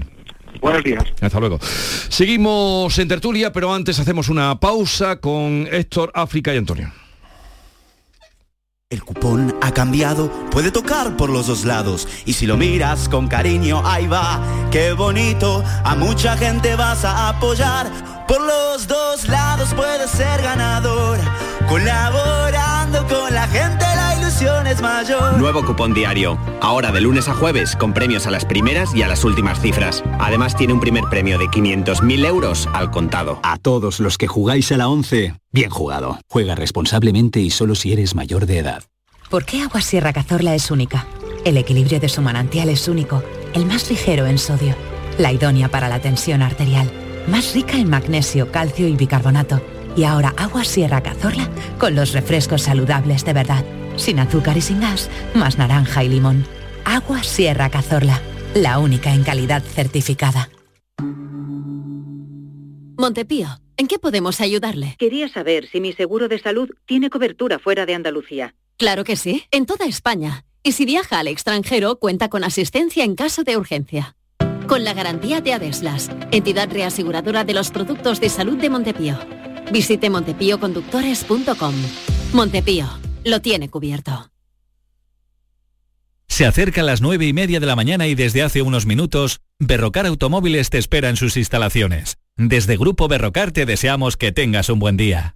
Buenos 0.62 0.84
días. 0.84 1.04
Hasta 1.22 1.39
luego. 1.39 1.60
Seguimos 1.62 2.98
en 3.00 3.08
tertulia, 3.08 3.52
pero 3.52 3.74
antes 3.74 4.00
hacemos 4.00 4.30
una 4.30 4.60
pausa 4.60 5.18
con 5.18 5.68
Héctor, 5.72 6.12
África 6.13 6.54
y 6.54 6.58
Antonio. 6.58 6.91
El 8.91 9.04
cupón 9.04 9.56
ha 9.62 9.72
cambiado, 9.72 10.32
puede 10.52 10.72
tocar 10.72 11.18
por 11.18 11.30
los 11.30 11.48
dos 11.48 11.65
lados. 11.65 12.08
Y 12.26 12.34
si 12.34 12.46
lo 12.46 12.56
miras 12.56 13.10
con 13.10 13.28
cariño, 13.28 13.82
ahí 13.84 14.06
va, 14.06 14.39
qué 14.72 14.94
bonito. 14.94 15.63
A 15.84 15.96
mucha 15.96 16.38
gente 16.38 16.76
vas 16.76 17.04
a 17.04 17.30
apoyar. 17.30 17.91
Por 18.28 18.41
los 18.41 18.88
dos 18.88 19.28
lados 19.28 19.74
puedes 19.74 20.12
ser 20.12 20.41
ganador. 20.41 21.18
Colaborando 21.68 23.08
con 23.08 23.34
la 23.34 23.48
gente 23.48 23.85
es 24.41 24.82
mayor. 24.82 25.38
Nuevo 25.38 25.63
cupón 25.63 25.93
diario. 25.93 26.38
Ahora 26.62 26.91
de 26.91 27.00
lunes 27.00 27.30
a 27.30 27.34
jueves 27.34 27.76
con 27.76 27.93
premios 27.93 28.28
a 28.28 28.32
las 28.32 28.43
primeras 28.43 28.93
y 28.93 29.02
a 29.02 29.08
las 29.08 29.24
últimas 29.24 29.62
cifras. 29.62 30.04
Además 30.19 30.56
tiene 30.58 30.74
un 30.74 30.82
primer 30.82 31.06
premio 31.06 31.38
de 31.38 31.45
500.000 31.45 32.26
euros 32.26 32.67
al 32.74 32.91
contado. 32.91 33.39
A 33.43 33.58
todos 33.58 34.00
los 34.00 34.17
que 34.17 34.28
jugáis 34.28 34.71
a 34.74 34.78
la 34.78 34.89
11, 34.89 35.36
bien 35.52 35.69
jugado. 35.69 36.19
Juega 36.28 36.56
responsablemente 36.56 37.39
y 37.39 37.50
solo 37.50 37.76
si 37.76 37.93
eres 37.93 38.13
mayor 38.13 38.45
de 38.45 38.58
edad. 38.58 38.84
¿Por 39.30 39.45
qué 39.45 39.62
Agua 39.62 39.82
Sierra 39.82 40.12
Cazorla 40.12 40.54
es 40.54 40.69
única? 40.69 41.06
El 41.45 41.58
equilibrio 41.58 42.00
de 42.00 42.10
su 42.10 42.21
manantial 42.21 42.69
es 42.69 42.88
único, 42.89 43.24
el 43.54 43.65
más 43.65 43.89
ligero 43.89 44.26
en 44.26 44.38
sodio, 44.38 44.76
la 45.17 45.32
idónea 45.32 45.69
para 45.69 45.88
la 45.88 46.00
tensión 46.00 46.41
arterial, 46.41 46.91
más 47.28 47.54
rica 47.54 47.78
en 47.78 47.89
magnesio, 47.89 48.52
calcio 48.52 48.88
y 48.88 48.95
bicarbonato. 48.95 49.62
Y 49.95 50.04
ahora 50.04 50.34
Agua 50.36 50.65
Sierra 50.65 51.02
Cazorla 51.02 51.50
con 51.80 51.95
los 51.95 52.12
refrescos 52.12 52.63
saludables 52.63 53.24
de 53.24 53.34
verdad 53.34 53.65
sin 53.98 54.20
azúcar 54.20 54.58
y 54.58 54.62
sin 54.62 54.82
gas, 54.82 55.10
más 55.34 55.58
naranja 55.58 56.04
y 56.04 56.10
limón. 56.10 56.46
Agua 56.84 57.24
Sierra 57.24 57.70
Cazorla, 57.70 58.22
la 58.54 58.80
única 58.80 59.14
en 59.14 59.24
calidad 59.24 59.64
certificada. 59.64 60.50
Montepío, 62.98 63.48
¿en 63.78 63.88
qué 63.88 64.00
podemos 64.00 64.40
ayudarle? 64.40 64.96
Quería 64.98 65.28
saber 65.28 65.68
si 65.68 65.82
mi 65.82 65.94
seguro 65.94 66.28
de 66.28 66.40
salud 66.40 66.70
tiene 66.86 67.10
cobertura 67.10 67.60
fuera 67.60 67.86
de 67.86 67.96
Andalucía. 67.96 68.56
Claro 68.78 69.04
que 69.04 69.16
sí, 69.16 69.44
en 69.52 69.66
toda 69.66 69.86
España. 69.86 70.46
Y 70.64 70.72
si 70.72 70.86
viaja 70.86 71.20
al 71.20 71.28
extranjero, 71.28 71.98
cuenta 71.98 72.30
con 72.30 72.44
asistencia 72.44 73.04
en 73.04 73.16
caso 73.16 73.44
de 73.44 73.58
urgencia. 73.58 74.16
Con 74.68 74.84
la 74.84 74.94
garantía 74.94 75.42
de 75.42 75.54
Adeslas, 75.54 76.10
entidad 76.32 76.72
reaseguradora 76.72 77.44
de 77.44 77.54
los 77.54 77.70
productos 77.70 78.20
de 78.20 78.30
salud 78.30 78.58
de 78.58 78.70
Montepío. 78.70 79.20
Visite 79.72 80.10
montepíoconductores.com. 80.10 81.76
Montepío 82.34 83.05
lo 83.26 83.42
tiene 83.42 83.70
cubierto. 83.70 84.32
Se 86.28 86.46
acerca 86.46 86.82
a 86.82 86.84
las 86.84 87.02
nueve 87.02 87.26
y 87.26 87.34
media 87.34 87.60
de 87.60 87.66
la 87.66 87.76
mañana 87.76 88.08
y 88.08 88.16
desde 88.16 88.44
hace 88.44 88.62
unos 88.62 88.86
minutos, 88.86 89.42
Berrocar 89.60 90.06
Automóviles 90.06 90.70
te 90.70 90.78
espera 90.78 91.10
en 91.10 91.18
sus 91.18 91.38
instalaciones. 91.38 92.18
Desde 92.38 92.78
Grupo 92.78 93.08
Berrocar 93.08 93.52
te 93.52 93.66
deseamos 93.66 94.18
que 94.18 94.32
tengas 94.32 94.70
un 94.70 94.80
buen 94.80 94.98
día. 94.98 95.36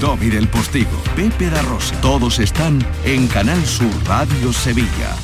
Domi 0.00 0.28
del 0.28 0.48
Postigo, 0.48 1.02
Pepe 1.14 1.50
da. 1.50 1.62
Todos 2.00 2.38
están 2.38 2.78
en 3.04 3.26
Canal 3.28 3.64
Sur 3.66 3.90
Radio 4.06 4.52
Sevilla. 4.52 5.16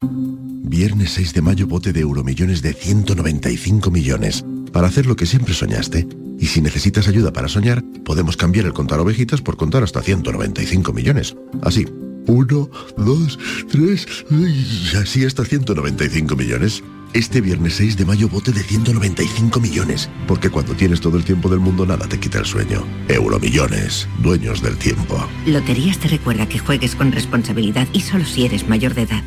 Viernes 0.00 1.10
6 1.12 1.34
de 1.34 1.42
mayo, 1.42 1.66
bote 1.66 1.92
de 1.92 2.00
euromillones 2.00 2.62
de 2.62 2.72
195 2.72 3.90
millones. 3.90 4.44
Para 4.72 4.86
hacer 4.86 5.06
lo 5.06 5.16
que 5.16 5.26
siempre 5.26 5.54
soñaste. 5.54 6.06
Y 6.38 6.46
si 6.46 6.62
necesitas 6.62 7.08
ayuda 7.08 7.32
para 7.32 7.48
soñar, 7.48 7.82
podemos 8.04 8.36
cambiar 8.36 8.66
el 8.66 8.72
contar 8.72 9.00
ovejitas 9.00 9.42
por 9.42 9.56
contar 9.56 9.82
hasta 9.82 10.00
195 10.00 10.92
millones. 10.92 11.36
Así. 11.62 11.86
Uno, 12.26 12.70
dos, 12.96 13.38
tres, 13.70 14.06
y 14.30 14.96
así 14.96 15.24
hasta 15.24 15.44
195 15.44 16.36
millones. 16.36 16.82
Este 17.12 17.40
viernes 17.40 17.74
6 17.74 17.96
de 17.96 18.04
mayo 18.04 18.28
bote 18.28 18.52
de 18.52 18.62
195 18.62 19.58
millones, 19.58 20.08
porque 20.28 20.48
cuando 20.48 20.74
tienes 20.74 21.00
todo 21.00 21.16
el 21.16 21.24
tiempo 21.24 21.48
del 21.48 21.58
mundo 21.58 21.84
nada 21.84 22.06
te 22.06 22.20
quita 22.20 22.38
el 22.38 22.46
sueño. 22.46 22.86
Euromillones, 23.08 24.06
dueños 24.18 24.62
del 24.62 24.76
tiempo. 24.76 25.26
Loterías 25.44 25.98
te 25.98 26.06
recuerda 26.06 26.48
que 26.48 26.60
juegues 26.60 26.94
con 26.94 27.10
responsabilidad 27.10 27.88
y 27.92 28.00
solo 28.02 28.24
si 28.24 28.46
eres 28.46 28.68
mayor 28.68 28.94
de 28.94 29.02
edad. 29.02 29.24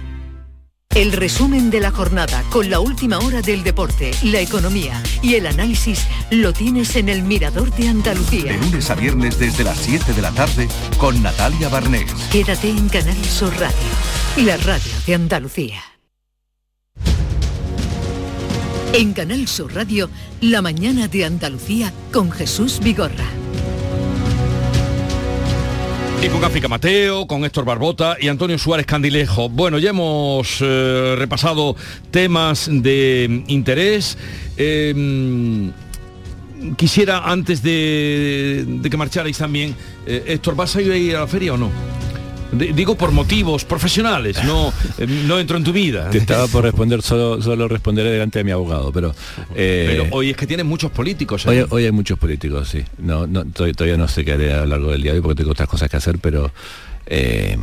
El 0.95 1.11
resumen 1.11 1.71
de 1.71 1.81
la 1.81 1.91
jornada 1.91 2.43
con 2.51 2.69
la 2.69 2.79
última 2.79 3.17
hora 3.17 3.41
del 3.41 3.63
deporte, 3.63 4.11
la 4.23 4.39
economía 4.39 5.01
y 5.21 5.33
el 5.35 5.47
análisis 5.47 6.07
lo 6.29 6.53
tienes 6.53 6.95
en 6.95 7.09
el 7.09 7.23
Mirador 7.23 7.73
de 7.75 7.89
Andalucía. 7.89 8.53
De 8.53 8.59
lunes 8.59 8.89
a 8.91 8.95
viernes 8.95 9.39
desde 9.39 9.63
las 9.63 9.79
7 9.79 10.13
de 10.13 10.21
la 10.21 10.31
tarde 10.31 10.69
con 10.97 11.21
Natalia 11.21 11.67
Barnés. 11.67 12.13
Quédate 12.31 12.69
en 12.69 12.87
Canal 12.89 13.25
Sur 13.25 13.51
Radio, 13.59 14.45
la 14.45 14.55
radio 14.57 14.91
de 15.05 15.15
Andalucía. 15.15 15.92
En 18.95 19.11
Canal 19.13 19.47
Sur 19.47 19.73
Radio, 19.73 20.07
la 20.39 20.61
mañana 20.61 21.07
de 21.07 21.25
Andalucía 21.25 21.91
con 22.11 22.31
Jesús 22.31 22.79
Vigorra. 22.79 23.25
Y 26.21 26.27
con 26.27 26.43
África 26.43 26.67
Mateo, 26.67 27.25
con 27.25 27.43
Héctor 27.43 27.65
Barbota 27.65 28.17
y 28.21 28.27
Antonio 28.27 28.55
Suárez 28.59 28.85
Candilejo. 28.85 29.49
Bueno, 29.49 29.79
ya 29.79 29.89
hemos 29.89 30.59
eh, 30.61 31.15
repasado 31.17 31.75
temas 32.11 32.69
de 32.71 33.43
interés. 33.47 34.15
Eh, 34.57 35.71
quisiera, 36.77 37.31
antes 37.31 37.63
de, 37.63 38.63
de 38.67 38.89
que 38.91 38.95
marcharais 38.95 39.39
también, 39.39 39.75
eh, 40.05 40.23
Héctor, 40.27 40.55
¿vas 40.55 40.75
a 40.75 40.81
ir 40.83 41.15
a 41.15 41.21
la 41.21 41.27
feria 41.27 41.55
o 41.55 41.57
no? 41.57 41.71
Digo 42.55 42.95
por 42.95 43.11
motivos 43.11 43.65
profesionales, 43.65 44.43
no, 44.45 44.71
eh, 44.97 45.07
no 45.07 45.39
entro 45.39 45.57
en 45.57 45.63
tu 45.63 45.71
vida. 45.73 46.09
Te 46.09 46.17
estaba 46.19 46.47
por 46.47 46.63
responder, 46.63 47.01
solo, 47.01 47.41
solo 47.41 47.67
responderé 47.67 48.11
delante 48.11 48.39
de 48.39 48.43
mi 48.45 48.51
abogado, 48.51 48.91
pero... 48.91 49.13
eh, 49.55 49.85
Pero 49.87 50.07
hoy 50.15 50.29
es 50.31 50.37
que 50.37 50.45
tienes 50.47 50.65
muchos 50.65 50.91
políticos. 50.91 51.45
¿eh? 51.45 51.49
Hoy, 51.49 51.65
hoy 51.69 51.85
hay 51.85 51.91
muchos 51.91 52.17
políticos, 52.19 52.69
sí. 52.69 52.83
No, 52.99 53.25
no, 53.27 53.43
todavía, 53.45 53.73
todavía 53.73 53.97
no 53.97 54.07
sé 54.07 54.23
qué 54.23 54.33
haré 54.33 54.53
a 54.53 54.57
lo 54.61 54.65
largo 54.67 54.91
del 54.91 55.01
día 55.01 55.11
de 55.13 55.17
hoy 55.17 55.23
porque 55.23 55.37
tengo 55.37 55.51
otras 55.51 55.67
cosas 55.69 55.89
que 55.89 55.97
hacer, 55.97 56.17
pero 56.19 56.51
eh, 57.05 57.57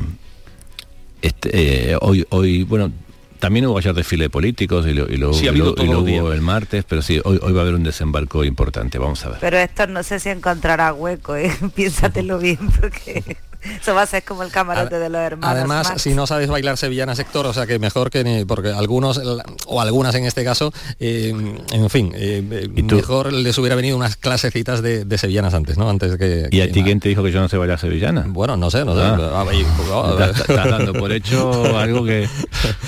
este, 1.22 1.92
eh, 1.92 1.96
hoy, 2.00 2.26
hoy, 2.30 2.62
bueno, 2.64 2.90
también 3.38 3.66
hubo 3.66 3.78
ayer 3.78 3.94
desfile 3.94 4.24
de 4.24 4.30
políticos 4.30 4.86
y 4.86 4.92
lo, 4.94 5.10
y 5.10 5.16
lo- 5.16 5.32
Sí, 5.32 5.48
ha 5.48 5.52
y 5.52 5.56
lo- 5.56 5.74
y 5.82 5.86
lo 5.86 6.00
hubo 6.00 6.32
el 6.32 6.40
martes, 6.40 6.84
pero 6.88 7.02
sí, 7.02 7.20
hoy, 7.24 7.38
hoy 7.42 7.52
va 7.52 7.60
a 7.60 7.62
haber 7.62 7.74
un 7.74 7.82
desembarco 7.84 8.44
importante, 8.44 8.98
vamos 8.98 9.24
a 9.24 9.30
ver. 9.30 9.38
Pero 9.40 9.58
esto 9.58 9.86
no 9.86 10.02
sé 10.02 10.18
si 10.20 10.28
encontrará 10.30 10.92
hueco, 10.92 11.36
¿eh? 11.36 11.50
piénsatelo 11.74 12.38
bien, 12.38 12.58
porque 12.80 13.36
eso 13.80 13.94
va 13.94 14.02
a 14.02 14.06
ser 14.06 14.22
como 14.24 14.42
el 14.42 14.50
camarote 14.50 14.98
de 14.98 15.08
los 15.08 15.20
hermanos. 15.20 15.56
Además, 15.56 15.92
si 15.96 16.14
no 16.14 16.26
sabes 16.26 16.48
bailar 16.48 16.76
sevillana 16.76 17.14
sector, 17.14 17.46
o 17.46 17.52
sea 17.52 17.66
que 17.66 17.78
mejor 17.78 18.10
que 18.10 18.24
ni, 18.24 18.44
porque 18.44 18.68
algunos, 18.68 19.20
o 19.66 19.80
algunas 19.80 20.14
en 20.14 20.24
este 20.24 20.44
caso, 20.44 20.72
eh, 20.98 21.34
en 21.72 21.90
fin, 21.90 22.12
eh, 22.14 22.42
eh, 22.50 22.82
mejor 22.82 23.32
les 23.32 23.56
hubiera 23.58 23.76
venido 23.76 23.96
unas 23.96 24.16
clasecitas 24.16 24.82
de, 24.82 25.04
de 25.04 25.18
sevillanas 25.18 25.54
antes, 25.54 25.76
¿no? 25.78 25.88
Antes 25.88 26.16
que... 26.16 26.48
¿Y 26.50 26.60
a 26.60 26.66
que 26.66 26.72
ti 26.72 26.80
nada. 26.80 26.86
quién 26.86 27.00
te 27.00 27.08
dijo 27.08 27.22
que 27.22 27.32
yo 27.32 27.40
no 27.40 27.48
sé 27.48 27.56
bailar 27.56 27.78
sevillana? 27.78 28.24
Bueno, 28.26 28.56
no 28.56 28.70
sé, 28.70 28.84
no 28.84 28.94
sé. 28.94 29.00
Ah. 29.02 29.40
A 29.40 29.44
ver, 29.44 29.64
a 29.92 30.12
ver. 30.14 30.30
Estás- 30.30 30.40
estás 30.50 30.70
dando 30.70 30.92
por 30.92 31.12
hecho 31.12 31.78
algo 31.78 32.04
que... 32.04 32.28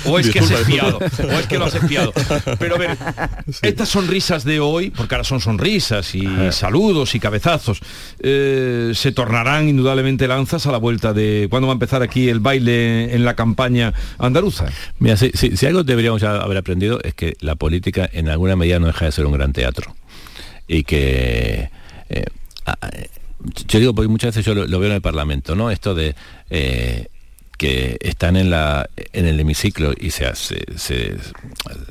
O 0.05 0.19
es 0.19 0.29
que 0.29 0.39
has 0.39 0.51
espiado, 0.51 0.97
o 0.97 1.31
es 1.39 1.47
que 1.47 1.57
lo 1.57 1.65
has 1.65 1.75
espiado. 1.75 2.11
Pero 2.59 2.75
a 2.75 2.77
ver, 2.77 2.97
estas 3.61 3.89
sonrisas 3.89 4.43
de 4.43 4.59
hoy, 4.59 4.89
porque 4.89 5.15
ahora 5.15 5.23
son 5.23 5.39
sonrisas 5.39 6.13
y 6.15 6.27
saludos 6.51 7.15
y 7.15 7.19
cabezazos, 7.19 7.79
eh, 8.19 8.91
se 8.95 9.11
tornarán 9.11 9.69
indudablemente 9.69 10.27
lanzas 10.27 10.62
a 10.65 10.71
la 10.71 10.77
vuelta 10.77 11.13
de 11.13 11.47
cuándo 11.49 11.67
va 11.67 11.73
a 11.73 11.75
empezar 11.75 12.01
aquí 12.01 12.29
el 12.29 12.39
baile 12.39 13.13
en 13.15 13.25
la 13.25 13.35
campaña 13.35 13.93
andaluza. 14.17 14.67
Mira, 14.99 15.17
si, 15.17 15.31
algo 15.65 15.83
deberíamos 15.83 16.21
ya 16.21 16.35
haber 16.35 16.57
aprendido 16.57 16.99
es 17.03 17.13
que 17.13 17.35
la 17.39 17.55
política 17.55 18.09
en 18.11 18.29
alguna 18.29 18.55
medida 18.55 18.79
no 18.79 18.87
deja 18.87 19.05
de 19.05 19.11
ser 19.11 19.25
un 19.25 19.33
gran 19.33 19.53
teatro. 19.53 19.95
Y 20.67 20.83
que... 20.83 21.69
eh, 22.09 22.25
yo 23.67 23.79
digo, 23.79 23.93
porque 23.93 24.07
muchas 24.07 24.29
veces 24.29 24.45
yo 24.45 24.55
lo, 24.55 24.65
lo 24.67 24.79
veo 24.79 24.89
en 24.89 24.95
el 24.95 25.01
Parlamento, 25.01 25.55
¿no? 25.55 25.69
Esto 25.71 25.93
de... 25.95 26.15
eh, 26.49 27.07
que 27.63 27.97
están 28.01 28.35
en 28.35 28.49
la 28.49 28.89
en 29.13 29.25
el 29.25 29.39
hemiciclo 29.39 29.93
y 29.97 30.09
se, 30.09 30.25
hace- 30.25 30.65
se- 30.75 31.15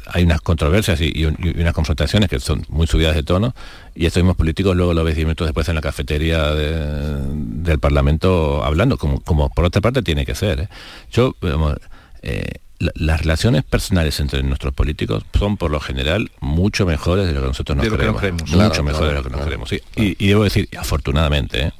hay 0.07 0.25
unas 0.25 0.43
controversias 0.43 1.01
y, 1.01 1.11
y 1.15 1.25
un- 1.25 1.39
y 1.43 1.59
unas 1.61 1.73
confrontaciones 1.73 2.29
que 2.29 2.39
son 2.41 2.67
muy 2.69 2.87
subidas 2.87 3.15
de 3.15 3.23
tono 3.23 3.55
y 3.95 4.05
estos 4.05 4.23
mismos 4.23 4.37
políticos 4.37 4.77
luego 4.77 4.93
lo 4.93 5.03
ves 5.03 5.15
10 5.17 5.27
minutos 5.27 5.47
después 5.47 5.67
en 5.71 5.75
la 5.77 5.81
cafetería 5.81 6.51
de- 6.53 7.25
del 7.65 7.79
Parlamento 7.79 8.63
hablando 8.63 8.99
como, 8.99 9.21
como 9.21 9.49
por 9.49 9.65
otra 9.65 9.81
parte 9.81 10.03
tiene 10.03 10.27
que 10.27 10.35
ser 10.35 10.61
¿eh? 10.61 10.69
yo 11.11 11.35
eh, 12.23 12.45
la- 12.79 12.93
las 12.95 13.21
relaciones 13.23 13.63
personales 13.65 14.21
entre 14.21 14.43
nuestros 14.43 14.75
políticos 14.75 15.25
son 15.39 15.57
por 15.57 15.71
lo 15.71 15.81
general 15.81 16.31
mucho 16.41 16.85
mejores 16.85 17.27
de 17.29 17.33
lo 17.33 17.41
que 17.41 17.47
nosotros 17.47 17.77
nos 17.77 17.85
que 17.85 17.91
nos 17.91 17.99
creemos, 17.99 18.21
creemos. 18.21 18.43
mucho 18.43 18.55
Claro, 18.57 18.83
mejor 18.85 19.01
claro, 19.01 19.09
de 19.09 19.15
lo 19.15 19.23
que 19.23 19.31
nos 19.31 19.37
claro. 19.39 19.47
creemos 19.47 19.69
sí. 19.71 19.81
y, 19.97 20.23
y 20.23 20.29
debo 20.29 20.45
decir 20.45 20.69
afortunadamente 20.79 21.61
¿eh? 21.69 21.73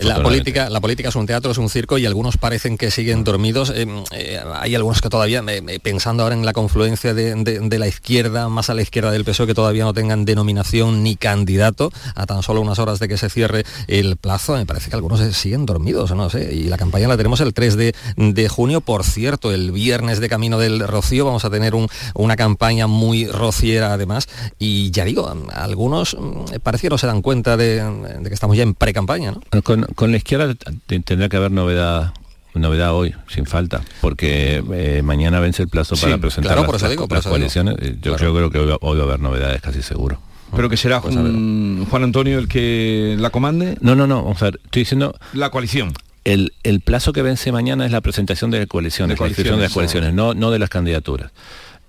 La 0.00 0.22
política, 0.22 0.70
la 0.70 0.80
política 0.80 1.08
es 1.08 1.16
un 1.16 1.26
teatro, 1.26 1.50
es 1.52 1.58
un 1.58 1.68
circo 1.68 1.98
y 1.98 2.06
algunos 2.06 2.36
parecen 2.36 2.78
que 2.78 2.90
siguen 2.90 3.24
dormidos. 3.24 3.70
Eh, 3.74 3.86
eh, 4.12 4.40
hay 4.54 4.74
algunos 4.74 5.00
que 5.00 5.08
todavía, 5.08 5.42
eh, 5.46 5.78
pensando 5.82 6.22
ahora 6.22 6.34
en 6.34 6.44
la 6.44 6.52
confluencia 6.52 7.14
de, 7.14 7.34
de- 7.36 7.60
de 7.60 7.78
la 7.78 7.86
izquierda, 7.88 8.48
más 8.48 8.70
a 8.70 8.74
la 8.74 8.82
izquierda 8.82 9.10
del 9.10 9.24
PSOE, 9.24 9.46
que 9.46 9.54
todavía 9.54 9.84
no 9.84 9.94
tengan 9.94 10.24
denominación 10.24 11.02
ni 11.02 11.16
candidato 11.16 11.92
a 12.14 12.26
tan 12.26 12.42
solo 12.42 12.60
unas 12.60 12.78
horas 12.78 12.98
de 12.98 13.08
que 13.08 13.16
se 13.16 13.28
cierre 13.30 13.64
el 13.86 14.16
plazo, 14.16 14.56
me 14.56 14.66
parece 14.66 14.90
que 14.90 14.96
algunos 14.96 15.20
siguen 15.34 15.66
dormidos, 15.66 16.10
no 16.12 16.30
sé. 16.30 16.54
Y 16.54 16.64
la 16.64 16.76
campaña 16.76 17.08
la 17.08 17.16
tenemos 17.16 17.40
el 17.40 17.52
3 17.54 17.76
de, 17.76 17.94
de 18.16 18.48
junio. 18.48 18.80
Por 18.80 19.04
cierto, 19.04 19.52
el 19.52 19.72
viernes 19.72 20.20
de 20.20 20.28
Camino 20.28 20.58
del 20.58 20.80
Rocío 20.86 21.24
vamos 21.24 21.44
a 21.44 21.50
tener 21.50 21.74
un- 21.74 21.88
una 22.14 22.36
campaña 22.36 22.86
muy 22.86 23.26
rociera 23.26 23.92
además. 23.92 24.28
Y 24.58 24.90
ya 24.90 25.04
digo, 25.04 25.32
algunos 25.52 26.16
mm, 26.18 26.56
parece 26.62 26.82
que 26.86 26.90
no 26.90 26.98
se 26.98 27.06
dan 27.06 27.22
cuenta 27.22 27.56
de, 27.56 27.82
de 28.20 28.28
que 28.28 28.34
estamos 28.34 28.56
ya 28.56 28.62
en 28.62 28.74
pre-campaña, 28.74 29.32
¿no? 29.32 29.40
Bueno, 29.82 29.94
Con, 29.96 30.10
la 30.12 30.16
izquierda 30.16 30.54
tendrá 30.86 31.28
que 31.28 31.36
haber 31.36 31.50
novedad 31.50 32.12
novedad 32.54 32.92
hoy, 32.94 33.14
sin 33.28 33.46
falta, 33.46 33.80
porque 34.02 34.62
eh, 34.74 35.00
mañana 35.02 35.40
vence 35.40 35.62
el 35.62 35.68
plazo 35.70 35.96
Sí, 35.96 36.02
para 36.04 36.18
presentar 36.18 36.52
claro, 36.52 36.70
las, 36.70 36.82
las- 36.82 36.90
digo, 36.90 37.06
las 37.10 37.26
coaliciones. 37.26 37.76
Eh, 37.80 37.96
Yo, 38.02 38.16
yo 38.18 38.34
creo 38.34 38.50
que 38.50 38.58
hoy, 38.58 38.66
va- 38.68 38.78
hoy 38.82 38.98
va 38.98 39.04
a 39.04 39.06
haber 39.06 39.20
novedades, 39.20 39.62
casi 39.62 39.80
seguro. 39.82 40.20
Pero 40.54 40.68
que 40.68 40.76
será 40.76 41.00
Pues 41.00 41.14
Juan 41.14 42.02
Antonio 42.04 42.38
el 42.38 42.46
que 42.46 43.16
la 43.18 43.30
comande. 43.30 43.78
No, 43.80 43.94
no, 43.96 44.06
no, 44.06 44.22
vamos 44.22 44.42
a 44.42 44.46
ver, 44.46 44.60
estoy 44.64 44.82
diciendo... 44.82 45.18
La 45.32 45.48
coalición. 45.50 45.94
El, 46.24 46.52
el 46.62 46.80
plazo 46.80 47.14
que 47.14 47.22
vence 47.22 47.50
mañana 47.52 47.86
es 47.86 47.90
la 47.90 48.02
presentación 48.02 48.50
de 48.50 48.66
coaliciones, 48.66 49.16
De 49.16 49.24
la 49.24 49.28
inscripción 49.28 49.56
de 49.56 49.62
las 49.64 49.72
coaliciones, 49.72 50.10
coaliciones, 50.10 50.36
no, 50.36 50.38
no 50.38 50.50
de 50.50 50.58
las 50.58 50.68
candidaturas. 50.68 51.30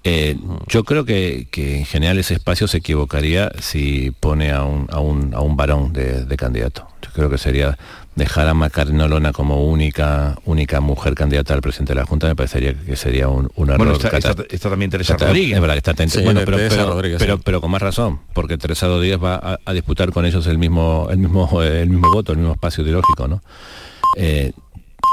Eh, 0.05 0.37
yo 0.69 0.85
creo 0.85 1.03
que, 1.03 1.47
que 1.51 1.77
en 1.79 1.85
general 1.85 2.17
ese 2.19 2.35
espacio 2.35 2.69
se 2.69 2.77
equivocaría 2.77 3.51
si 3.59 4.11
pone 4.17 4.51
a 4.53 4.63
un, 4.63 4.87
a 4.91 4.99
un, 4.99 5.33
a 5.33 5.41
un 5.41 5.57
varón 5.57 5.91
de, 5.91 6.23
de 6.23 6.37
candidato. 6.37 6.87
Creo 7.13 7.29
que 7.29 7.37
sería 7.37 7.77
dejar 8.15 8.47
a 8.47 8.53
Macarena 8.53 9.05
Olona 9.05 9.31
como 9.33 9.63
única 9.65 10.37
única 10.45 10.79
mujer 10.81 11.15
candidata 11.15 11.53
al 11.53 11.61
presidente 11.61 11.93
de 11.93 11.99
la 11.99 12.05
Junta 12.05 12.27
me 12.27 12.35
parecería 12.35 12.73
que 12.73 12.95
sería 12.95 13.27
un, 13.29 13.49
un 13.55 13.69
error. 13.69 13.77
Bueno, 13.77 13.93
está, 13.93 14.17
está- 14.17 14.43
está 14.49 14.69
también 14.69 14.91
Teresa 14.91 15.13
Está- 15.13 15.27
Rodríguez. 15.27 15.55
es 15.55 15.61
verdad, 15.61 15.77
está 15.77 15.91
atenta. 15.91 16.19
Sí, 16.19 16.23
bueno, 16.23 16.41
pero, 16.45 16.57
Teresa 16.57 16.75
pero- 16.77 16.89
Rodríguez, 16.91 17.19
pero- 17.19 17.35
sí. 17.37 17.41
pero 17.45 17.61
con 17.61 17.71
más 17.71 17.81
razón, 17.81 18.19
porque 18.33 18.57
Teresa 18.57 18.87
Rodríguez 18.87 19.17
va 19.23 19.35
a, 19.35 19.59
a 19.65 19.73
disputar 19.73 20.11
con 20.11 20.25
ellos 20.25 20.45
el 20.47 20.57
mismo, 20.57 21.07
el 21.09 21.17
mismo, 21.17 21.61
el 21.61 21.89
mismo 21.89 22.11
voto, 22.11 22.31
el 22.33 22.39
mismo 22.39 22.53
espacio 22.53 22.83
ideológico, 22.83 23.27
¿no? 23.27 23.41
Eh, 24.17 24.51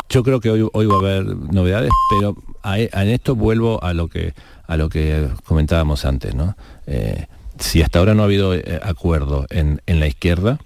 yo 0.08 0.22
creo 0.22 0.40
que 0.40 0.50
hoy, 0.50 0.66
hoy 0.72 0.86
va 0.86 0.96
a 0.96 0.98
haber 0.98 1.24
novedades, 1.26 1.90
pero 2.10 2.36
a, 2.62 2.78
e- 2.78 2.90
en 2.92 3.08
esto 3.08 3.34
vuelvo 3.36 3.82
a 3.82 3.94
lo 3.94 4.08
que 4.08 4.34
a 4.66 4.76
lo 4.76 4.88
que 4.88 5.28
comentábamos 5.44 6.04
antes, 6.04 6.34
¿no? 6.34 6.56
Eh, 6.86 7.26
si 7.58 7.82
hasta 7.82 7.98
ahora 7.98 8.14
no 8.14 8.22
ha 8.22 8.26
habido 8.26 8.54
eh, 8.54 8.80
acuerdo 8.82 9.46
en, 9.50 9.82
en 9.86 10.00
la 10.00 10.06
izquierda 10.06 10.58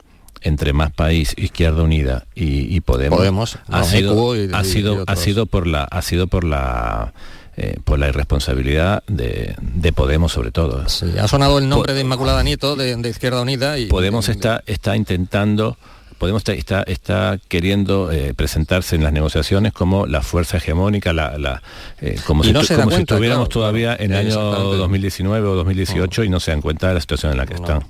entre 0.44 0.72
Más 0.72 0.92
País, 0.92 1.35
Izquierda 1.37 1.83
Unida 1.83 2.26
y, 2.35 2.74
y 2.76 2.80
Podemos, 2.80 3.18
Podemos, 3.18 3.59
ha, 3.68 3.80
no, 3.80 3.85
sido, 3.85 4.37
y- 4.37 4.50
ha 4.52 4.62
sido 4.62 5.02
ha 5.07 5.16
sido 5.16 5.46
por 5.46 5.66
la 5.66 5.85
ha 5.85 6.00
sido 6.02 6.26
por 6.28 6.44
la 6.44 7.12
eh, 7.57 7.76
por 7.85 7.98
la 7.98 8.09
irresponsabilidad 8.09 9.02
de, 9.07 9.54
de 9.61 9.92
Podemos 9.92 10.33
sobre 10.33 10.50
todo. 10.52 10.88
Sí, 10.88 11.07
ha 11.20 11.26
sonado 11.28 11.59
el 11.59 11.68
nombre 11.68 11.94
de 11.94 12.00
Inmaculada 12.00 12.42
Nieto 12.42 12.76
de, 12.76 12.94
de 12.96 13.09
Izquierda 13.09 13.40
Unida 13.42 13.78
y 13.78 13.87
Podemos 13.87 14.28
está, 14.28 14.62
está 14.66 14.96
intentando, 14.96 15.76
Podemos 16.24 16.40
está, 16.40 16.54
está, 16.54 16.82
está 16.84 17.38
queriendo 17.48 18.10
eh, 18.10 18.32
presentarse 18.34 18.96
en 18.96 19.02
las 19.04 19.12
negociaciones 19.12 19.74
como 19.74 20.06
la 20.06 20.22
fuerza 20.22 20.56
hegemónica, 20.56 21.12
la, 21.12 21.37
la, 21.37 21.62
eh, 22.00 22.18
como, 22.26 22.42
si, 22.42 22.50
no 22.52 22.62
tu- 22.62 22.74
como 22.76 22.90
si 22.90 23.02
estuviéramos 23.02 23.48
claro, 23.48 23.60
todavía 23.60 23.94
en 23.94 24.12
el 24.12 24.18
año 24.20 24.28
Exactamente. 24.28 24.76
2019 24.78 25.48
o 25.48 25.54
2018 25.54 26.24
y 26.24 26.28
no 26.30 26.40
se 26.40 26.50
dan 26.52 26.62
cuenta 26.62 26.88
de 26.88 26.94
la 26.94 27.00
situación 27.00 27.32
en 27.32 27.38
la 27.38 27.44
que 27.46 27.54
están. 27.54 27.84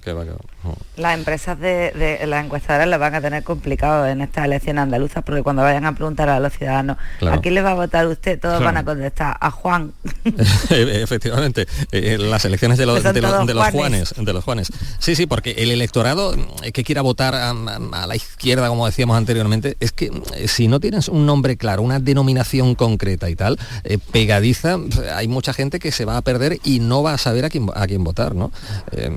Las 0.97 1.14
empresas 1.16 1.61
de, 1.61 1.92
de- 1.92 2.27
las 2.27 2.44
encuestadoras 2.44 2.88
las 2.88 2.99
van 2.99 3.14
a 3.14 3.20
tener 3.20 3.44
complicado 3.44 4.05
en 4.09 4.20
estas 4.20 4.47
elecciones 4.47 4.83
andaluzas 4.83 5.23
porque 5.23 5.42
cuando 5.44 5.62
vayan 5.62 5.87
a 5.87 5.94
preguntar 5.94 6.29
a 6.29 6.40
los 6.40 6.53
ciudadanos 6.53 6.97
Claro. 7.20 7.37
¿a 7.38 7.40
quién 7.40 7.55
le 7.55 7.62
va 7.62 7.70
a 7.70 7.75
votar 7.75 8.07
usted? 8.09 8.40
Todos 8.40 8.55
Claro. 8.59 8.64
van 8.64 8.77
a 8.79 8.85
contestar 8.85 9.37
a 9.40 9.51
Juan. 9.53 9.92
Efectivamente, 10.70 11.66
eh, 11.92 12.18
las 12.18 12.44
elecciones 12.44 12.79
de 12.79 12.87
los, 12.87 13.03
de, 13.03 13.20
los- 13.20 13.31
todos 13.31 13.47
de 13.47 13.55
los 13.55 13.62
Juanes. 13.68 14.09
Juanes, 14.11 14.27
de 14.27 14.33
los 14.33 14.44
Juanes. 14.44 14.73
Sí, 14.99 15.14
sí, 15.14 15.27
porque 15.27 15.53
el 15.59 15.70
electorado 15.70 16.35
que 16.73 16.85
quiera 16.85 17.03
votar 17.03 17.35
a, 17.35 17.51
a- 17.51 18.03
a 18.03 18.07
la 18.07 18.16
izquierda, 18.16 18.24
como 18.69 18.87
decíamos 18.87 19.17
anteriormente, 19.17 19.77
es 19.81 19.93
que 19.93 20.11
eh, 20.35 20.49
si 20.49 20.69
no 20.69 20.79
tienes 20.81 21.09
un 21.09 21.25
nombre 21.25 21.57
claro, 21.57 21.83
una 21.83 21.99
denominación 21.99 22.75
concreta 22.75 23.31
y 23.31 23.37
tal, 23.37 23.59
eh, 23.85 23.99
pegadiza, 24.13 24.77
pues, 24.79 24.99
hay 25.11 25.29
mucha 25.29 25.53
gente 25.55 25.79
que 25.79 25.91
se 25.93 26.05
va 26.05 26.17
a 26.19 26.23
perder 26.23 26.59
y 26.63 26.81
no 26.81 27.03
va 27.03 27.15
a 27.15 27.19
saber 27.19 27.45
a 27.47 27.51
quién, 27.51 27.69
a 27.75 27.87
quién 27.87 28.05
votar, 28.05 28.35
¿no? 28.35 28.53
Eh, 28.93 29.11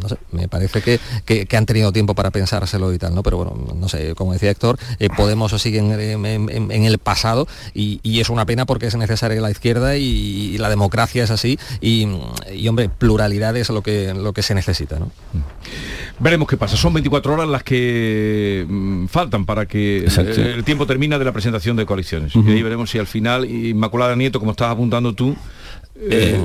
no 0.00 0.08
sé, 0.08 0.16
me 0.32 0.48
parece 0.48 0.82
que, 0.82 0.98
que- 1.24 1.46
han 1.56 1.66
tenido 1.66 1.92
tiempo 1.92 2.14
para 2.14 2.30
pensárselo 2.30 2.92
y 2.92 2.98
tal, 2.98 3.14
¿no? 3.14 3.22
Pero 3.22 3.36
bueno, 3.36 3.54
no 3.78 3.88
sé, 3.88 4.14
como 4.16 4.32
decía 4.32 4.50
Héctor, 4.50 4.78
eh, 4.98 5.08
Podemos 5.14 5.52
sigue 5.58 5.78
en, 5.78 5.92
en- 5.92 6.70
el 6.84 6.98
pasado 6.98 7.46
y, 7.74 8.00
y 8.02 8.20
es 8.20 8.30
una 8.30 8.46
pena 8.46 8.66
porque 8.66 8.86
es 8.86 8.96
necesaria 8.96 9.40
la 9.40 9.50
izquierda 9.50 9.96
y, 9.96 10.56
la 10.58 10.68
democracia 10.70 11.22
es 11.24 11.30
así 11.30 11.58
y, 11.80 12.08
y, 12.52 12.68
hombre, 12.68 12.88
pluralidad 12.88 13.56
es 13.56 13.68
lo 13.70 13.82
que, 13.82 14.14
lo 14.14 14.32
que 14.32 14.42
se 14.42 14.54
necesita, 14.54 14.98
¿no? 14.98 15.10
Veremos 16.18 16.48
qué 16.48 16.56
pasa. 16.56 16.76
Son 16.76 16.92
24 16.92 17.34
horas 17.34 17.48
las 17.48 17.62
que 17.62 18.41
mm, 18.68 19.06
faltan 19.08 19.44
para 19.46 19.66
que 19.66 19.98
Exacto. 20.04 20.40
eh, 20.40 20.54
el 20.54 20.64
tiempo 20.64 20.86
termina 20.86 21.18
de 21.18 21.24
la 21.24 21.32
presentación 21.32 21.76
de 21.76 21.86
coaliciones. 21.86 22.34
Y 22.34 22.50
ahí 22.50 22.62
veremos 22.62 22.90
si 22.90 22.98
al 22.98 23.06
final 23.06 23.44
Inmaculada 23.44 24.14
Nieto, 24.16 24.38
como 24.38 24.52
estás 24.52 24.70
apuntando 24.70 25.12
tú, 25.14 25.36
eh, 26.10 26.36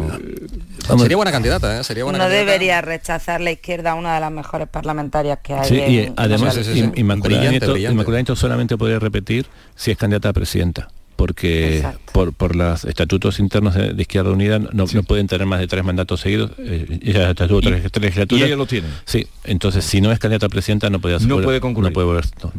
Sería 0.97 1.17
buena 1.17 1.31
candidata, 1.31 1.79
¿eh? 1.79 1.83
Sería 1.83 2.03
buena 2.03 2.19
no 2.19 2.23
candidata. 2.25 2.45
debería 2.45 2.81
rechazar 2.81 3.41
la 3.41 3.51
izquierda 3.51 3.91
a 3.91 3.95
una 3.95 4.13
de 4.15 4.19
las 4.21 4.31
mejores 4.31 4.67
parlamentarias 4.67 5.39
que 5.41 5.53
hay. 5.53 5.67
Sí, 5.69 5.75
y 5.75 6.13
además 6.15 6.55
en 6.57 6.63
sí, 6.63 6.73
sí, 6.73 6.79
sí. 6.79 6.85
Im- 6.85 6.97
Inmaculada, 6.97 7.27
Brillante, 7.27 7.49
Nieto, 7.51 7.71
brillante. 7.73 7.93
Inmaculada 7.93 8.19
Nieto 8.21 8.35
solamente 8.35 8.77
podría 8.77 8.99
repetir 8.99 9.45
si 9.75 9.91
es 9.91 9.97
candidata 9.97 10.29
a 10.29 10.33
presidenta 10.33 10.89
porque 11.17 11.83
por, 12.13 12.31
por 12.31 12.55
los 12.55 12.85
estatutos 12.85 13.39
internos 13.39 13.75
de, 13.75 13.93
de 13.93 14.01
Izquierda 14.01 14.31
Unida 14.31 14.59
no, 14.59 14.85
no 14.85 15.03
pueden 15.03 15.27
tener 15.27 15.45
más 15.45 15.59
de 15.59 15.67
tres 15.67 15.83
mandatos 15.83 16.21
seguidos. 16.21 16.51
eh, 16.59 16.99
ella 17.03 17.33
ya 17.33 17.47
tuvo 17.47 17.59
tres, 17.59 17.91
tres 17.91 18.01
legislaturas. 18.01 18.41
y 18.41 18.45
ella 18.47 18.55
lo 18.55 18.65
tiene. 18.65 18.87
Sí, 19.03 19.27
entonces 19.43 19.83
si 19.83 19.99
no 19.99 20.11
es 20.11 20.19
candidata 20.19 20.45
a 20.45 20.49
presidenta 20.49 20.89
no 20.89 21.01
podía 21.01 21.17
No 21.19 21.41
puede 21.41 21.59
concurrir. 21.59 21.89
No 21.89 21.93
puede 21.93 22.07
volver. 22.07 22.25
no. 22.43 22.53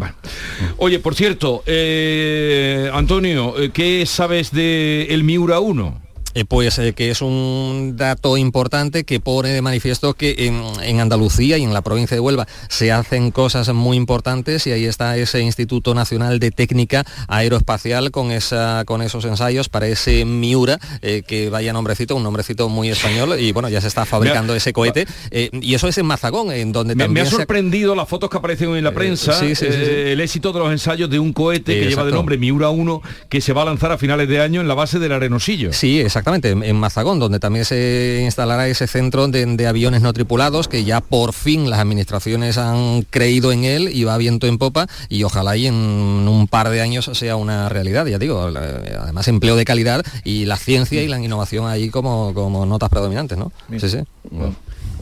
Oye, 0.77 0.99
por 0.99 1.15
cierto, 1.15 1.63
eh, 1.67 2.91
Antonio, 2.93 3.59
eh, 3.59 3.71
¿qué 3.71 4.05
sabes 4.05 4.51
de 4.51 5.07
el 5.11 5.25
Miura 5.25 5.61
1? 5.61 6.08
Eh, 6.39 6.45
pues 6.45 6.79
eh, 6.79 6.93
que 6.93 7.11
es 7.11 7.21
un 7.21 7.95
dato 7.97 8.37
importante 8.37 9.03
que 9.03 9.19
pone 9.19 9.49
de 9.49 9.61
manifiesto 9.61 10.15
que 10.15 10.37
en, 10.47 10.63
en 10.85 11.01
Andalucía 11.01 11.59
y 11.59 11.65
en 11.65 11.73
la 11.75 11.83
provincia 11.83 12.15
de 12.15 12.21
Huelva 12.21 12.47
se 12.69 12.93
hacen 12.93 13.33
cosas 13.33 13.69
muy 13.75 13.97
importantes 13.97 14.65
y 14.69 14.71
ahí 14.73 14.85
está 14.85 15.17
ese 15.17 15.41
Instituto 15.41 15.95
Nacional 15.95 16.39
de 16.39 16.53
Técnica 16.53 17.05
Aeroespacial 17.27 18.13
con, 18.13 18.31
esa, 18.31 18.85
con 18.87 19.03
esos 19.03 19.25
ensayos 19.25 19.69
para 19.69 19.89
ese 19.89 20.25
Miura, 20.25 20.79
eh, 21.03 21.23
que 21.27 21.51
vaya 21.51 21.73
nombrecito, 21.73 22.15
un 22.15 22.23
nombrecito 22.23 22.69
muy 22.69 22.89
español 22.91 23.41
y 23.41 23.51
bueno, 23.51 23.69
ya 23.69 23.81
se 23.81 23.89
está 23.89 24.05
fabricando 24.07 24.55
ese 24.55 24.73
cohete 24.73 25.07
y 25.33 25.75
eso 25.75 25.89
es 25.89 25.99
en 25.99 26.07
Mazagón, 26.07 26.53
en 26.53 26.71
donde 26.71 26.95
Me, 26.95 26.99
me 26.99 27.05
también 27.07 27.27
ha 27.27 27.31
se 27.31 27.35
ha- 27.35 27.39
sorprendido 27.39 27.95
las 27.97 28.09
fotos 28.09 28.31
que 28.31 28.37
aparecen 28.37 28.77
en 28.77 28.85
la 28.85 28.93
prensa, 28.93 29.33
sí, 29.33 29.57
sí, 29.57 29.67
sí, 29.67 29.73
sí. 29.73 29.91
el 30.13 30.21
éxito 30.21 30.53
de 30.53 30.61
los 30.61 30.71
ensayos 30.71 31.11
de 31.11 31.19
un 31.19 31.33
cohete 31.33 31.73
que 31.75 31.81
lleva 31.81 32.03
de 32.05 32.11
Exacto. 32.11 32.15
nombre 32.15 32.39
Miura 32.39 32.69
1 32.71 33.03
que 33.29 33.41
se 33.41 33.53
va 33.53 33.63
a 33.63 33.65
lanzar 33.65 33.91
a 33.91 33.99
finales 33.99 34.29
de 34.29 34.41
año 34.41 34.61
en 34.61 34.69
la 34.69 34.75
base 34.75 34.99
del 34.99 35.13
Arenosillo. 35.13 35.73
Sí, 35.73 35.99
exactamente, 36.29 36.51
en 36.51 36.69
en 36.69 36.77
Mazagón, 36.77 37.19
donde 37.19 37.41
también 37.41 37.65
se 37.65 38.21
instalará 38.23 38.69
ese 38.69 38.87
centro 38.87 39.27
de, 39.29 39.45
de 39.47 39.67
aviones 39.67 40.03
no 40.03 40.13
tripulados, 40.13 40.69
que 40.69 40.85
ya 40.85 41.01
por 41.01 41.33
fin 41.33 41.71
las 41.71 41.81
administraciones 41.81 42.59
han 42.59 43.03
creído 43.03 43.53
en 43.53 43.65
él 43.65 43.89
y 43.93 44.05
va 44.05 44.17
viento 44.19 44.47
en 44.47 44.59
popa 44.59 44.87
y 45.09 45.25
ojalá 45.25 45.57
y 45.57 45.67
en 45.67 45.75
un 45.75 46.47
par 46.49 46.69
de 46.69 46.81
años 46.81 47.11
sea 47.15 47.37
una 47.37 47.69
realidad, 47.69 48.07
ya 48.07 48.19
digo, 48.19 48.41
además 48.43 49.29
empleo 49.29 49.57
de 49.57 49.65
calidad 49.65 50.05
y 50.25 50.45
la 50.45 50.57
ciencia 50.57 51.03
y 51.03 51.09
la 51.09 51.19
innovación 51.19 51.67
ahí 51.67 51.89
como, 51.89 52.35
como 52.35 52.67
notas 52.67 52.91
predominantes, 52.91 53.39
¿no? 53.39 53.51
Sí, 53.79 53.89
sí. 53.89 53.99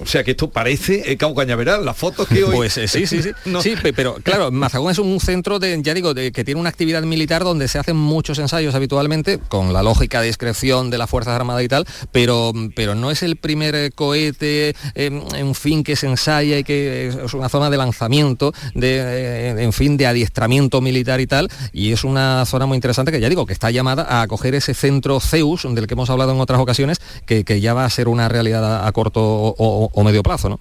O 0.00 0.06
sea 0.06 0.22
que 0.24 0.32
esto 0.32 0.50
parece 0.50 1.10
eh, 1.10 1.16
Cabo 1.16 1.34
Cañaveral, 1.34 1.84
las 1.84 1.96
fotos 1.96 2.28
que 2.28 2.44
hoy... 2.44 2.54
Pues 2.54 2.76
eh, 2.78 2.88
sí, 2.88 3.06
sí, 3.06 3.22
sí. 3.22 3.30
No. 3.46 3.62
Sí, 3.62 3.74
pe- 3.80 3.92
pero 3.92 4.16
claro, 4.22 4.50
Mazagón 4.50 4.90
es 4.92 4.98
un 4.98 5.20
centro 5.20 5.58
de, 5.58 5.80
ya 5.82 5.94
digo, 5.94 6.14
de, 6.14 6.32
que 6.32 6.44
tiene 6.44 6.60
una 6.60 6.70
actividad 6.70 7.02
militar 7.02 7.44
donde 7.44 7.68
se 7.68 7.78
hacen 7.78 7.96
muchos 7.96 8.38
ensayos 8.38 8.74
habitualmente, 8.74 9.38
con 9.48 9.72
la 9.72 9.82
lógica 9.82 10.20
de 10.20 10.26
discreción 10.28 10.90
de 10.90 10.98
las 10.98 11.08
Fuerzas 11.08 11.34
Armadas 11.34 11.62
y 11.62 11.68
tal, 11.68 11.86
pero, 12.12 12.52
pero 12.74 12.94
no 12.94 13.10
es 13.10 13.22
el 13.22 13.36
primer 13.36 13.74
eh, 13.74 13.90
cohete, 13.94 14.74
eh, 14.94 15.22
en 15.34 15.54
fin, 15.54 15.82
que 15.84 15.96
se 15.96 16.06
ensaya 16.06 16.58
y 16.58 16.64
que 16.64 17.08
es 17.24 17.34
una 17.34 17.48
zona 17.48 17.70
de 17.70 17.76
lanzamiento, 17.76 18.52
de, 18.74 19.50
en 19.62 19.72
fin, 19.72 19.96
de 19.96 20.06
adiestramiento 20.06 20.80
militar 20.80 21.20
y 21.20 21.26
tal, 21.26 21.48
y 21.72 21.92
es 21.92 22.04
una 22.04 22.44
zona 22.46 22.66
muy 22.66 22.76
interesante 22.76 23.12
que 23.12 23.20
ya 23.20 23.28
digo, 23.28 23.46
que 23.46 23.52
está 23.52 23.70
llamada 23.70 24.02
a 24.08 24.22
acoger 24.22 24.54
ese 24.54 24.74
centro 24.74 25.20
Zeus, 25.20 25.62
del 25.74 25.86
que 25.86 25.94
hemos 25.94 26.10
hablado 26.10 26.32
en 26.32 26.40
otras 26.40 26.60
ocasiones, 26.60 26.98
que, 27.26 27.44
que 27.44 27.60
ya 27.60 27.74
va 27.74 27.84
a 27.84 27.90
ser 27.90 28.08
una 28.08 28.28
realidad 28.28 28.64
a, 28.64 28.86
a 28.86 28.92
corto 28.92 29.22
o, 29.22 29.54
o- 29.58 29.85
o 29.92 30.04
medio 30.04 30.22
plazo, 30.22 30.48
¿no? 30.48 30.60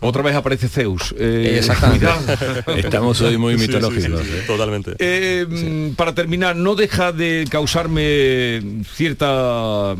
Otra 0.00 0.20
vez 0.22 0.34
aparece 0.36 0.68
Zeus. 0.68 1.14
eh, 1.18 1.54
Exactamente. 1.56 2.06
Estamos 2.76 3.18
hoy 3.22 3.38
muy 3.38 3.54
Sí, 3.54 3.60
sí, 3.60 3.66
mitológicos. 3.68 4.20
sí, 4.20 4.26
sí, 4.30 4.36
¿eh? 4.36 4.44
Totalmente. 4.46 4.92
Eh, 4.98 5.46
mm, 5.48 5.94
Para 5.94 6.14
terminar, 6.14 6.54
no 6.54 6.74
deja 6.74 7.12
de 7.12 7.46
causarme 7.50 8.60
cierta, 8.94 9.94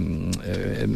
eh, 0.44 0.86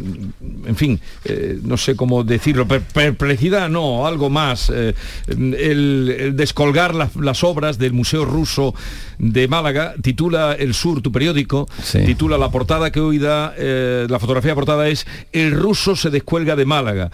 en 0.67 0.75
fin, 0.75 0.99
eh, 1.25 1.57
no 1.63 1.77
sé 1.77 1.95
cómo 1.95 2.23
decirlo, 2.23 2.67
per- 2.67 2.83
perplejidad, 2.83 3.69
no, 3.69 4.05
algo 4.05 4.29
más. 4.29 4.69
eh, 4.73 4.93
el, 5.27 6.15
el 6.19 6.35
descolgar 6.35 6.93
las, 6.93 7.15
las 7.15 7.43
obras 7.43 7.79
del 7.79 7.93
Museo 7.93 8.23
Ruso 8.23 8.75
de 9.17 9.47
Málaga, 9.47 9.95
titula 10.01 10.53
El 10.57 10.75
Sur, 10.75 11.01
tu 11.01 11.11
periódico, 11.11 11.67
Sí. 11.83 12.03
titula 12.05 12.37
la 12.37 12.51
portada 12.51 12.91
que 12.91 12.99
hoy 12.99 13.17
da, 13.17 13.55
eh, 13.57 14.05
la 14.07 14.19
fotografía 14.19 14.53
portada 14.53 14.87
es 14.89 15.07
El 15.31 15.51
ruso 15.53 15.95
se 15.95 16.11
descuelga 16.11 16.55
de 16.55 16.65
Málaga. 16.65 17.09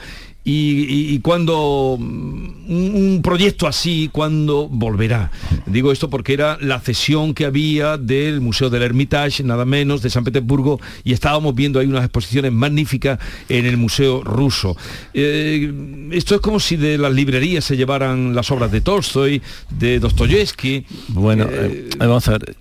Y, 0.50 0.86
y- 0.88 1.14
y 1.16 1.20
cuando 1.20 1.98
mm, 2.00 2.48
un, 2.70 2.92
un 2.96 3.22
proyecto 3.22 3.68
así, 3.68 4.10
cuando 4.14 4.70
volverá. 4.70 5.30
Digo 5.66 5.92
esto 5.92 6.10
porque 6.10 6.32
era 6.34 6.58
la 6.62 6.80
cesión 6.80 7.34
que 7.34 7.44
había 7.44 7.98
del 7.98 8.40
Museo 8.40 8.70
del 8.70 8.82
Hermitage, 8.84 9.44
nada 9.44 9.66
menos, 9.66 10.02
de 10.02 10.10
San 10.10 10.24
Petersburgo, 10.24 10.80
y 11.04 11.12
estábamos 11.12 11.54
viendo 11.54 11.80
ahí 11.82 11.88
unas 11.88 12.06
exposiciones 12.06 12.54
magníficas 12.54 13.20
en 13.50 13.66
el 13.66 13.76
Museo 13.76 14.24
Ruso. 14.24 14.78
Eh, 15.14 15.70
esto 16.12 16.36
es 16.36 16.40
como 16.42 16.62
si 16.62 16.78
de 16.78 16.98
las 16.98 17.12
librerías 17.12 17.66
se 17.66 17.76
llevaran 17.76 18.34
las 18.34 18.50
obras 18.50 18.72
de 18.72 18.80
Tolstoy, 18.80 19.42
de 19.70 20.00
Dostoyevsky. 20.00 20.86
Bueno, 21.10 21.46
eh, 21.52 21.90
vamos 21.98 22.26
a 22.30 22.38
ver. 22.38 22.56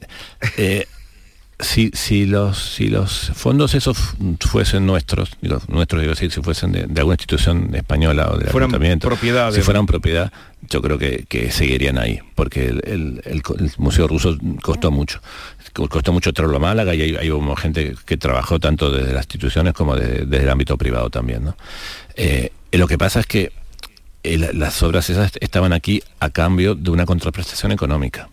Si, 1.58 1.90
si, 1.94 2.26
los, 2.26 2.58
si 2.74 2.88
los 2.88 3.30
fondos 3.34 3.74
esos 3.74 3.96
fuesen 4.40 4.84
nuestros, 4.84 5.30
digo, 5.40 5.60
nuestros 5.68 6.02
digo 6.02 6.14
si 6.14 6.28
fuesen 6.28 6.72
de, 6.72 6.86
de 6.86 7.00
alguna 7.00 7.14
institución 7.14 7.74
española 7.74 8.28
o 8.30 8.36
del 8.36 8.48
Fueran 8.48 8.68
ayuntamiento, 8.70 9.08
propiedad 9.08 9.50
si 9.50 9.58
de- 9.58 9.62
fueran 9.62 9.86
propiedad, 9.86 10.30
yo 10.68 10.82
creo 10.82 10.98
que, 10.98 11.24
que 11.28 11.50
seguirían 11.50 11.98
ahí, 11.98 12.18
porque 12.34 12.66
el, 12.66 12.82
el- 12.86 13.22
el 13.24 13.42
co- 13.42 13.56
el 13.58 13.70
Museo 13.78 14.06
Ruso 14.06 14.36
costó 14.62 14.90
mucho. 14.90 15.20
Co- 15.72 15.88
Costó 15.88 16.12
mucho 16.12 16.32
traerlo 16.32 16.56
a 16.56 16.60
Málaga 16.60 16.94
y 16.94 17.02
hay, 17.02 17.16
hay 17.16 17.30
hubo 17.30 17.54
gente 17.56 17.94
que 18.04 18.16
trabajó 18.16 18.58
tanto 18.58 18.90
desde 18.90 19.12
las 19.12 19.24
instituciones 19.24 19.72
como 19.74 19.94
de- 19.96 20.26
desde 20.26 20.44
el 20.44 20.50
ámbito 20.50 20.76
privado 20.76 21.08
también. 21.10 21.44
¿no? 21.44 21.56
Eh, 22.16 22.50
lo 22.72 22.86
que 22.86 22.98
pasa 22.98 23.20
es 23.20 23.26
que 23.26 23.52
eh, 24.22 24.38
la- 24.38 24.52
las 24.52 24.82
obras 24.82 25.08
esas 25.08 25.32
estaban 25.40 25.72
aquí 25.72 26.02
a 26.20 26.28
cambio 26.30 26.74
de 26.74 26.90
una 26.90 27.06
contraprestación 27.06 27.72
económica. 27.72 28.28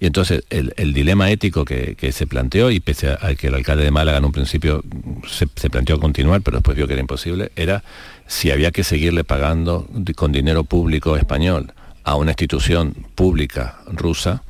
Y 0.00 0.06
entonces 0.06 0.44
el, 0.50 0.92
dilema 0.92 1.30
ético 1.30 1.64
que, 1.64 2.12
se 2.12 2.26
planteó, 2.26 2.70
y 2.70 2.80
pese 2.80 3.10
a, 3.10 3.34
que 3.34 3.48
el 3.48 3.54
alcalde 3.54 3.84
de 3.84 3.90
Málaga 3.90 4.18
en 4.18 4.24
un 4.24 4.32
principio 4.32 4.82
se, 5.28 5.46
planteó 5.46 5.98
continuar, 6.00 6.42
pero 6.42 6.58
después 6.58 6.76
vio 6.76 6.86
que 6.86 6.94
era 6.94 7.00
imposible, 7.00 7.52
era 7.56 7.82
si 8.26 8.50
había 8.50 8.70
que 8.70 8.84
seguirle 8.84 9.24
pagando 9.24 9.88
con 10.16 10.32
dinero 10.32 10.64
público 10.64 11.16
español 11.16 11.72
a 12.04 12.16
una 12.16 12.32
institución 12.32 12.94
pública 13.14 13.78
rusa, 13.86 14.42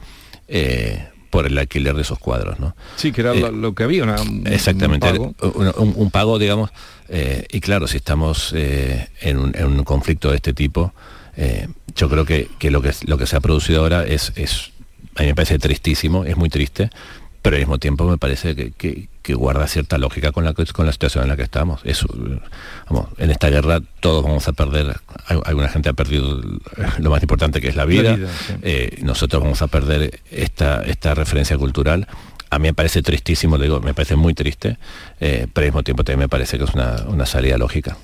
eh, 0.48 1.08
por 1.30 1.46
el 1.46 1.56
alquiler 1.56 1.94
de 1.94 2.02
esos 2.02 2.18
cuadros. 2.18 2.60
¿no? 2.60 2.76
Sí, 2.96 3.10
que 3.10 3.22
era 3.22 3.32
lo 3.32 3.68
eh, 3.68 3.74
que 3.74 3.84
había, 3.84 4.16
exactamente, 4.44 5.08
un 5.18 6.10
pago, 6.10 6.38
digamos, 6.38 6.70
eh, 7.08 7.46
y 7.50 7.60
claro, 7.60 7.86
si 7.86 7.96
estamos 7.96 8.54
en 8.54 9.38
un, 9.38 9.84
conflicto 9.84 10.28
de 10.28 10.36
este 10.36 10.52
tipo, 10.52 10.92
yo 11.94 12.10
creo 12.10 12.26
que, 12.26 12.48
lo 12.70 12.82
que 12.82 12.92
lo 13.06 13.16
que 13.16 13.26
se 13.26 13.36
ha 13.36 13.40
producido 13.40 13.80
ahora 13.80 14.04
es, 14.04 14.32
es, 14.36 14.71
a 15.16 15.22
mí 15.22 15.28
me 15.28 15.34
parece 15.34 15.58
tristísimo, 15.58 16.24
es 16.24 16.36
muy 16.36 16.48
triste, 16.48 16.90
pero 17.42 17.56
al 17.56 17.62
mismo 17.62 17.78
tiempo 17.78 18.08
me 18.08 18.18
parece 18.18 18.54
que, 18.54 19.08
guarda 19.34 19.66
cierta 19.66 19.98
lógica 19.98 20.30
con 20.30 20.44
la, 20.44 20.54
con 20.54 20.86
la 20.86 20.92
situación 20.92 21.24
en 21.24 21.30
la 21.30 21.36
que 21.36 21.42
estamos. 21.42 21.80
Es, 21.84 22.04
vamos, 22.88 23.08
en 23.18 23.30
esta 23.30 23.50
guerra 23.50 23.80
todos 24.00 24.22
vamos 24.22 24.46
a 24.46 24.52
perder, 24.52 24.96
alguna 25.44 25.68
gente 25.68 25.88
ha 25.88 25.92
perdido 25.92 26.40
lo 26.98 27.10
más 27.10 27.22
importante 27.22 27.60
que 27.60 27.68
es 27.68 27.76
la 27.76 27.84
vida, 27.84 28.16
eh, 28.62 28.98
nosotros 29.02 29.42
vamos 29.42 29.60
a 29.60 29.66
perder 29.66 30.20
esta, 30.30 30.82
esta 30.84 31.14
referencia 31.14 31.58
cultural. 31.58 32.06
A 32.50 32.58
mí 32.58 32.68
me 32.68 32.74
parece 32.74 33.02
tristísimo, 33.02 33.58
digo, 33.58 33.80
me 33.80 33.94
parece 33.94 34.14
muy 34.14 34.34
triste, 34.34 34.76
eh, 35.20 35.46
pero 35.52 35.64
al 35.64 35.70
mismo 35.70 35.82
tiempo 35.82 36.04
también 36.04 36.20
me 36.20 36.28
parece 36.28 36.58
que 36.58 36.64
es 36.64 36.70
una, 36.74 37.26
salida 37.26 37.58
lógica. 37.58 37.96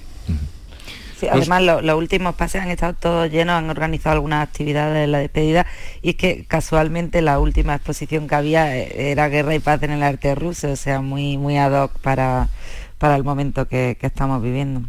Pues 1.20 1.32
además 1.32 1.82
los 1.82 1.96
últimos 1.96 2.34
pases 2.34 2.62
han 2.62 2.70
estado 2.70 2.94
todos 2.94 3.30
llenos, 3.30 3.56
han 3.56 3.70
organizado 3.70 4.14
algunas 4.14 4.46
actividades 4.46 5.04
en 5.04 5.12
la 5.12 5.18
despedida 5.18 5.66
y 6.02 6.10
es 6.10 6.16
que 6.16 6.44
casualmente 6.46 7.22
la 7.22 7.40
última 7.40 7.74
exposición 7.74 8.28
que 8.28 8.34
había 8.34 8.76
eh, 8.76 9.10
era 9.10 9.28
Guerra 9.28 9.54
y 9.54 9.58
Paz 9.58 9.82
en 9.82 9.90
el 9.90 10.02
arte 10.02 10.34
ruso, 10.34 10.72
o 10.72 10.76
sea, 10.76 11.00
muy, 11.00 11.36
muy 11.36 11.58
ad 11.58 11.72
hoc 11.72 11.98
para, 12.00 12.48
para 12.98 13.14
el 13.14 13.22
momento 13.22 13.66
que, 13.66 13.96
estamos 14.00 14.42
viviendo. 14.42 14.82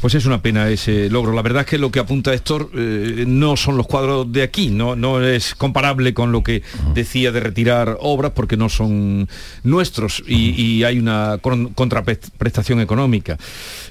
Pues 0.00 0.14
es 0.14 0.26
una 0.26 0.42
pena 0.42 0.68
ese 0.68 1.08
logro. 1.08 1.32
La 1.32 1.42
verdad 1.42 1.62
es 1.62 1.68
que 1.68 1.78
lo 1.78 1.90
que 1.90 2.00
apunta 2.00 2.34
Héctor 2.34 2.70
eh, 2.74 3.24
no 3.26 3.56
son 3.56 3.76
los 3.76 3.86
cuadros 3.86 4.30
de 4.32 4.42
aquí, 4.42 4.70
no, 4.70 4.96
no 4.96 5.22
es 5.22 5.54
comparable 5.54 6.14
con 6.14 6.32
lo 6.32 6.42
que 6.42 6.62
decía 6.94 7.30
de 7.30 7.40
retirar 7.40 7.96
obras 8.00 8.32
porque 8.34 8.56
no 8.56 8.68
son 8.68 9.28
nuestros 9.62 10.22
y, 10.26 10.82
hay 10.84 10.98
una 10.98 11.38
contraprestación 11.42 12.80
económica. 12.80 13.36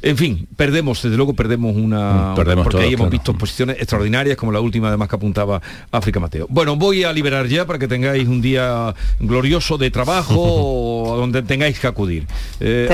En 0.01 0.17
fin, 0.17 0.47
perdemos, 0.55 1.03
desde 1.03 1.15
luego 1.15 1.33
perdemos 1.33 1.75
una... 1.75 2.33
Perdemos 2.35 2.63
porque 2.63 2.83
ahí 2.83 2.93
hemos 2.93 3.09
visto 3.09 3.31
exposiciones 3.31 3.77
extraordinarias 3.77 4.37
como 4.37 4.51
la 4.51 4.59
última 4.59 4.87
además 4.87 5.09
que 5.09 5.15
apuntaba 5.15 5.61
África 5.91 6.19
Mateo. 6.19 6.47
Bueno, 6.49 6.75
voy 6.75 7.03
a 7.03 7.13
liberar 7.13 7.47
ya 7.47 7.65
para 7.65 7.77
que 7.77 7.87
tengáis 7.87 8.27
un 8.27 8.41
día 8.41 8.93
glorioso 9.19 9.77
de 9.77 9.91
trabajo 9.91 10.35
o 10.37 11.17
donde 11.17 11.43
tengáis 11.43 11.79
que 11.79 11.87
acudir. 11.87 12.25
Eh, 12.59 12.87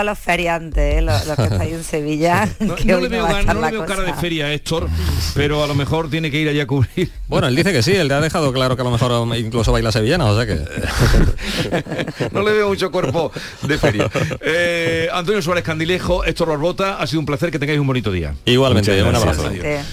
a 0.00 0.04
los 0.04 0.18
feriantes, 0.18 0.98
¿eh? 0.98 1.02
los, 1.02 1.22
que 1.22 1.42
estáis 1.42 1.72
en 1.72 1.84
Sevilla. 1.84 2.48
no, 2.60 3.00
le 3.00 3.08
veo, 3.08 3.26
cara 3.86 4.02
de 4.02 4.14
feria 4.14 4.52
Héctor, 4.52 4.88
pero 5.34 5.62
a 5.62 5.66
lo 5.66 5.74
mejor 5.74 6.10
tiene 6.10 6.30
que 6.30 6.38
ir 6.38 6.48
allá 6.48 6.64
a 6.64 6.66
cubrir. 6.66 7.10
Bueno, 7.32 7.46
él 7.48 7.56
dice 7.56 7.72
que 7.72 7.82
sí, 7.82 7.92
él 7.92 8.08
le 8.08 8.14
ha 8.14 8.20
dejado 8.20 8.52
claro 8.52 8.76
que 8.76 8.82
a 8.82 8.84
lo 8.84 8.90
mejor 8.90 9.34
incluso 9.38 9.72
baila 9.72 9.90
sevillana, 9.90 10.26
o 10.26 10.36
sea 10.36 10.44
que... 10.44 10.60
no 12.30 12.42
le 12.42 12.52
veo 12.52 12.68
mucho 12.68 12.90
cuerpo 12.90 13.32
de 13.62 13.78
feria. 13.78 14.10
Eh, 14.42 15.08
Antonio 15.10 15.40
Suárez 15.40 15.64
Candilejo, 15.64 16.26
Héctor 16.26 16.48
Barbota, 16.48 16.98
ha 16.98 17.06
sido 17.06 17.20
un 17.20 17.26
placer 17.26 17.50
que 17.50 17.58
tengáis 17.58 17.80
un 17.80 17.86
bonito 17.86 18.12
día. 18.12 18.34
Igualmente, 18.44 19.02
un 19.02 19.16
abrazo. 19.16 19.50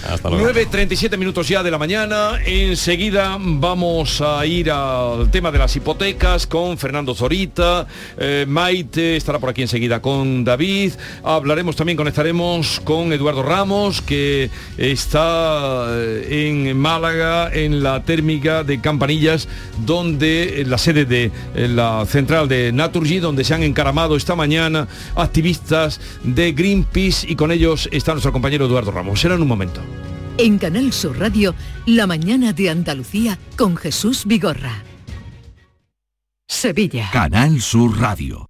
Hasta 0.09 0.29
luego. 0.29 0.49
9.37 0.49 1.17
minutos 1.17 1.47
ya 1.47 1.63
de 1.63 1.71
la 1.71 1.77
mañana. 1.77 2.39
Enseguida 2.45 3.37
vamos 3.39 4.21
a 4.21 4.45
ir 4.45 4.69
al 4.69 5.31
tema 5.31 5.51
de 5.51 5.59
las 5.59 5.75
hipotecas 5.75 6.45
con 6.47 6.77
Fernando 6.77 7.15
Zorita. 7.15 7.87
Eh, 8.17 8.45
Maite 8.47 9.15
estará 9.15 9.39
por 9.39 9.49
aquí 9.49 9.61
enseguida 9.61 9.88
con 9.99 10.43
David. 10.43 10.93
Hablaremos 11.23 11.75
también, 11.75 11.97
conectaremos 11.97 12.79
con 12.81 13.11
Eduardo 13.11 13.41
Ramos, 13.41 14.01
que 14.01 14.51
está 14.77 15.87
eh, 15.89 16.49
en 16.49 16.77
Málaga, 16.77 17.49
en 17.51 17.81
la 17.81 18.03
térmica 18.03 18.63
de 18.63 18.79
Campanillas, 18.79 19.47
donde 19.85 20.63
la 20.67 20.77
sede 20.77 21.05
de 21.05 21.31
la 21.55 22.05
central 22.05 22.47
de 22.47 22.71
Naturgy, 22.71 23.19
donde 23.19 23.43
se 23.43 23.55
han 23.55 23.63
encaramado 23.63 24.15
esta 24.15 24.35
mañana 24.35 24.87
activistas 25.15 25.99
de 26.23 26.51
Greenpeace 26.51 27.25
y 27.27 27.35
con 27.35 27.51
ellos 27.51 27.89
está 27.91 28.11
nuestro 28.11 28.31
compañero 28.31 28.67
Eduardo 28.67 28.91
Ramos. 28.91 29.19
Será 29.19 29.35
en 29.35 29.41
un 29.41 29.47
momento. 29.47 29.81
En 30.37 30.57
Canal 30.57 30.93
Sur 30.93 31.19
Radio, 31.19 31.53
la 31.85 32.07
mañana 32.07 32.53
de 32.53 32.69
Andalucía 32.69 33.37
con 33.57 33.75
Jesús 33.75 34.23
Vigorra. 34.25 34.83
Sevilla. 36.47 37.09
Canal 37.11 37.61
Sur 37.61 37.99
Radio. 37.99 38.49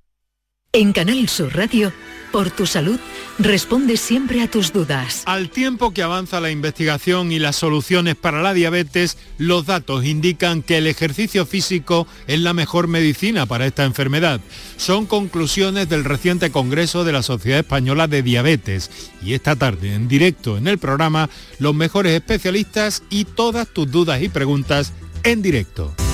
En 0.73 0.93
Canal 0.93 1.27
Sur 1.27 1.53
Radio 1.53 1.91
por 2.31 2.49
tu 2.49 2.65
salud, 2.65 2.97
responde 3.39 3.97
siempre 3.97 4.41
a 4.41 4.49
tus 4.49 4.71
dudas. 4.71 5.23
Al 5.25 5.49
tiempo 5.49 5.91
que 5.91 6.01
avanza 6.01 6.39
la 6.39 6.49
investigación 6.49 7.33
y 7.33 7.39
las 7.39 7.57
soluciones 7.57 8.15
para 8.15 8.41
la 8.41 8.53
diabetes, 8.53 9.17
los 9.37 9.65
datos 9.65 10.05
indican 10.05 10.61
que 10.63 10.77
el 10.77 10.87
ejercicio 10.87 11.45
físico 11.45 12.07
es 12.27 12.39
la 12.39 12.53
mejor 12.53 12.87
medicina 12.87 13.47
para 13.47 13.65
esta 13.65 13.83
enfermedad. 13.83 14.39
Son 14.77 15.07
conclusiones 15.07 15.89
del 15.89 16.05
reciente 16.05 16.51
Congreso 16.51 17.03
de 17.03 17.11
la 17.11 17.21
Sociedad 17.21 17.59
Española 17.59 18.07
de 18.07 18.23
Diabetes. 18.23 18.89
Y 19.21 19.33
esta 19.33 19.57
tarde, 19.57 19.93
en 19.93 20.07
directo 20.07 20.57
en 20.57 20.67
el 20.67 20.77
programa, 20.77 21.29
los 21.59 21.75
mejores 21.75 22.13
especialistas 22.13 23.03
y 23.09 23.25
todas 23.25 23.67
tus 23.67 23.91
dudas 23.91 24.21
y 24.21 24.29
preguntas 24.29 24.93
en 25.23 25.41
directo. 25.41 25.93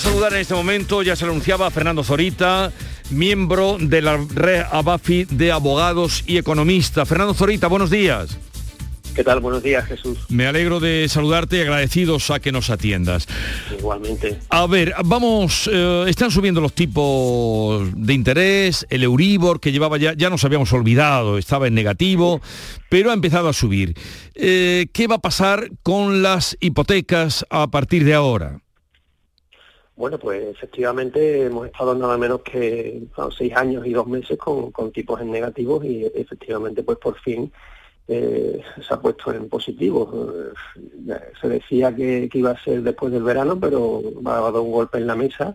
Saludar 0.00 0.32
en 0.32 0.40
este 0.40 0.54
momento, 0.54 1.02
ya 1.02 1.14
se 1.14 1.26
anunciaba 1.26 1.70
Fernando 1.70 2.02
Zorita, 2.02 2.72
miembro 3.10 3.76
de 3.78 4.00
la 4.00 4.16
red 4.16 4.62
ABAFI 4.70 5.26
de 5.26 5.52
abogados 5.52 6.24
y 6.26 6.38
economistas. 6.38 7.06
Fernando 7.06 7.34
Zorita, 7.34 7.66
buenos 7.66 7.90
días. 7.90 8.38
¿Qué 9.14 9.24
tal? 9.24 9.40
Buenos 9.40 9.62
días, 9.62 9.84
Jesús. 9.86 10.18
Me 10.30 10.46
alegro 10.46 10.80
de 10.80 11.06
saludarte 11.08 11.58
y 11.58 11.60
agradecidos 11.60 12.30
a 12.30 12.40
que 12.40 12.50
nos 12.50 12.70
atiendas. 12.70 13.26
Igualmente. 13.78 14.38
A 14.48 14.66
ver, 14.66 14.94
vamos, 15.04 15.68
eh, 15.70 16.04
están 16.08 16.30
subiendo 16.30 16.62
los 16.62 16.72
tipos 16.72 17.86
de 17.94 18.14
interés, 18.14 18.86
el 18.88 19.02
Euribor 19.02 19.60
que 19.60 19.72
llevaba 19.72 19.98
ya, 19.98 20.14
ya 20.14 20.30
nos 20.30 20.44
habíamos 20.44 20.72
olvidado, 20.72 21.36
estaba 21.36 21.66
en 21.66 21.74
negativo, 21.74 22.40
pero 22.88 23.10
ha 23.10 23.14
empezado 23.14 23.48
a 23.48 23.52
subir. 23.52 23.94
Eh, 24.34 24.86
¿Qué 24.94 25.08
va 25.08 25.16
a 25.16 25.20
pasar 25.20 25.70
con 25.82 26.22
las 26.22 26.56
hipotecas 26.60 27.44
a 27.50 27.66
partir 27.66 28.04
de 28.04 28.14
ahora? 28.14 28.60
Bueno, 30.00 30.18
pues 30.18 30.42
efectivamente 30.48 31.44
hemos 31.44 31.66
estado 31.66 31.94
nada 31.94 32.16
menos 32.16 32.40
que 32.40 33.02
seis 33.36 33.54
años 33.54 33.86
y 33.86 33.92
dos 33.92 34.06
meses 34.06 34.38
con, 34.38 34.72
con 34.72 34.90
tipos 34.92 35.20
en 35.20 35.30
negativos 35.30 35.84
y 35.84 36.06
efectivamente 36.14 36.82
pues 36.82 36.96
por 36.96 37.20
fin 37.20 37.52
eh, 38.08 38.62
se 38.80 38.94
ha 38.94 38.98
puesto 38.98 39.30
en 39.34 39.50
positivo. 39.50 40.32
Eh, 40.34 41.14
se 41.38 41.48
decía 41.50 41.94
que, 41.94 42.30
iba 42.32 42.52
a 42.52 42.64
ser 42.64 42.80
después 42.82 43.12
del 43.12 43.24
verano, 43.24 43.60
pero 43.60 44.00
va 44.26 44.38
a 44.38 44.50
dar 44.50 44.62
un 44.62 44.72
golpe 44.72 44.96
en 44.96 45.06
la 45.06 45.14
mesa 45.14 45.54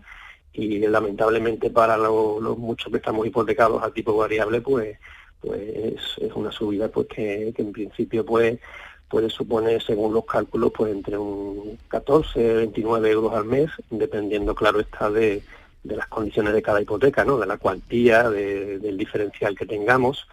y 0.52 0.78
lamentablemente 0.78 1.70
para 1.70 1.96
los 1.96 2.56
muchos 2.56 2.92
que 2.92 2.98
estamos 2.98 3.26
hipotecados 3.26 3.82
a 3.82 3.90
tipo 3.90 4.16
variable, 4.16 4.60
pues 4.60 4.96
pues 5.40 5.98
es 6.18 6.32
una 6.34 6.52
subida 6.52 6.88
pues 6.88 7.08
que, 7.08 7.52
en 7.56 7.72
principio 7.72 8.24
pues 8.24 8.60
puede 9.08 9.30
suponer, 9.30 9.82
según 9.82 10.12
los 10.12 10.24
cálculos, 10.24 10.72
pues 10.76 10.92
entre 10.92 11.16
un 11.16 11.78
14, 11.88 12.54
29 12.54 13.10
euros 13.10 13.34
al 13.34 13.44
mes, 13.44 13.70
dependiendo, 13.90 14.54
claro 14.54 14.80
está, 14.80 15.10
de, 15.10 15.42
de 15.86 15.96
las 15.96 16.08
condiciones 16.08 16.52
de 16.52 16.62
cada 16.62 16.80
hipoteca, 16.80 17.24
¿no? 17.24 17.38
De 17.38 17.46
la 17.46 17.58
cuantía, 17.58 18.28
del 18.28 18.96
diferencial 18.96 19.56
que 19.56 19.66
tengamos. 19.66 20.26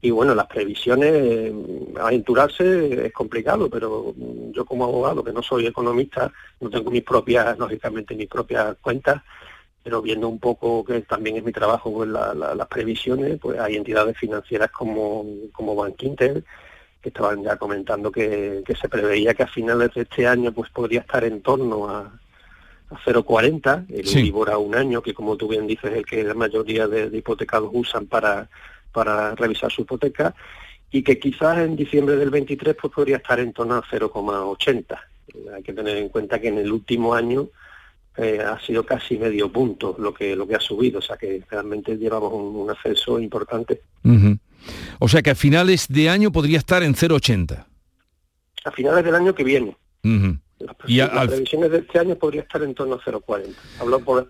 Y 0.00 0.10
bueno, 0.10 0.34
las 0.34 0.46
previsiones, 0.46 1.12
eh, 1.14 1.54
aventurarse 2.00 3.06
es 3.06 3.12
complicado, 3.12 3.70
pero 3.70 4.14
yo 4.50 4.64
como 4.64 4.84
abogado, 4.84 5.22
que 5.22 5.32
no 5.32 5.42
soy 5.42 5.66
economista, 5.66 6.32
no 6.60 6.70
tengo 6.70 6.90
mis 6.90 7.04
propias, 7.04 7.56
lógicamente, 7.58 8.14
mis 8.16 8.28
propias 8.28 8.76
cuentas, 8.80 9.22
pero 9.82 10.02
viendo 10.02 10.28
un 10.28 10.38
poco 10.38 10.84
que 10.84 11.02
también 11.02 11.36
es 11.36 11.44
mi 11.44 11.52
trabajo 11.52 11.92
pues 11.92 12.08
las 12.08 12.68
previsiones, 12.68 13.38
pues 13.40 13.58
hay 13.60 13.76
entidades 13.76 14.16
financieras 14.16 14.70
como, 14.70 15.24
como 15.52 15.74
Bank 15.74 16.02
Inter, 16.02 16.42
que 17.02 17.08
estaban 17.08 17.42
ya 17.42 17.56
comentando 17.56 18.12
que, 18.12 18.62
se 18.80 18.88
preveía 18.88 19.34
que 19.34 19.42
a 19.42 19.48
finales 19.48 19.92
de 19.94 20.02
este 20.02 20.26
año 20.26 20.52
pues 20.52 20.70
podría 20.70 21.00
estar 21.00 21.24
en 21.24 21.42
torno 21.42 21.88
a, 21.88 22.00
a 22.00 22.96
0,40, 23.04 23.86
el 23.90 24.06
sí. 24.06 24.32
a 24.50 24.58
un 24.58 24.74
año, 24.74 25.02
que 25.02 25.12
como 25.12 25.36
tú 25.36 25.48
bien 25.48 25.66
dices 25.66 25.90
es 25.90 25.98
el 25.98 26.06
que 26.06 26.22
la 26.22 26.34
mayoría 26.34 26.86
de 26.86 27.16
hipotecados 27.16 27.70
usan 27.72 28.06
para 28.06 28.48
para 28.92 29.34
revisar 29.34 29.72
su 29.72 29.82
hipoteca 29.82 30.34
y 30.90 31.02
que 31.02 31.18
quizás 31.18 31.58
en 31.58 31.74
diciembre 31.74 32.16
del 32.16 32.30
23 32.30 32.76
pues 32.80 32.92
podría 32.92 33.16
estar 33.16 33.40
en 33.40 33.52
torno 33.52 33.76
a 33.76 33.82
0,80. 33.82 34.98
Hay 35.54 35.62
que 35.62 35.72
tener 35.72 35.96
en 35.96 36.10
cuenta 36.10 36.38
que 36.38 36.48
en 36.48 36.58
el 36.58 36.70
último 36.70 37.14
año 37.14 37.48
eh, 38.16 38.40
ha 38.40 38.60
sido 38.60 38.84
casi 38.84 39.16
medio 39.16 39.50
punto 39.50 39.96
lo 39.98 40.12
que 40.12 40.36
lo 40.36 40.46
que 40.46 40.54
ha 40.54 40.60
subido, 40.60 40.98
o 40.98 41.02
sea 41.02 41.16
que 41.16 41.42
realmente 41.50 41.96
llevamos 41.96 42.32
un, 42.34 42.70
ascenso 42.70 43.18
importante. 43.18 43.80
O 44.98 45.08
sea 45.08 45.22
que 45.22 45.30
a 45.30 45.34
finales 45.34 45.86
de 45.88 46.08
año 46.08 46.32
podría 46.32 46.58
estar 46.58 46.82
en 46.82 46.94
0,80. 46.94 47.66
A 48.64 48.70
finales 48.70 49.04
del 49.04 49.14
año 49.14 49.34
que 49.34 49.44
viene. 49.44 49.76
Las, 50.02 50.76
y 50.86 50.96
las 50.98 51.26
previsiones 51.26 51.70
de 51.70 51.78
este 51.78 51.98
año 51.98 52.14
podría 52.14 52.42
estar 52.42 52.62
en 52.62 52.74
torno 52.74 52.94
a 52.94 53.00
0,40. 53.00 53.54
Hablo 53.80 54.00
por, 54.00 54.28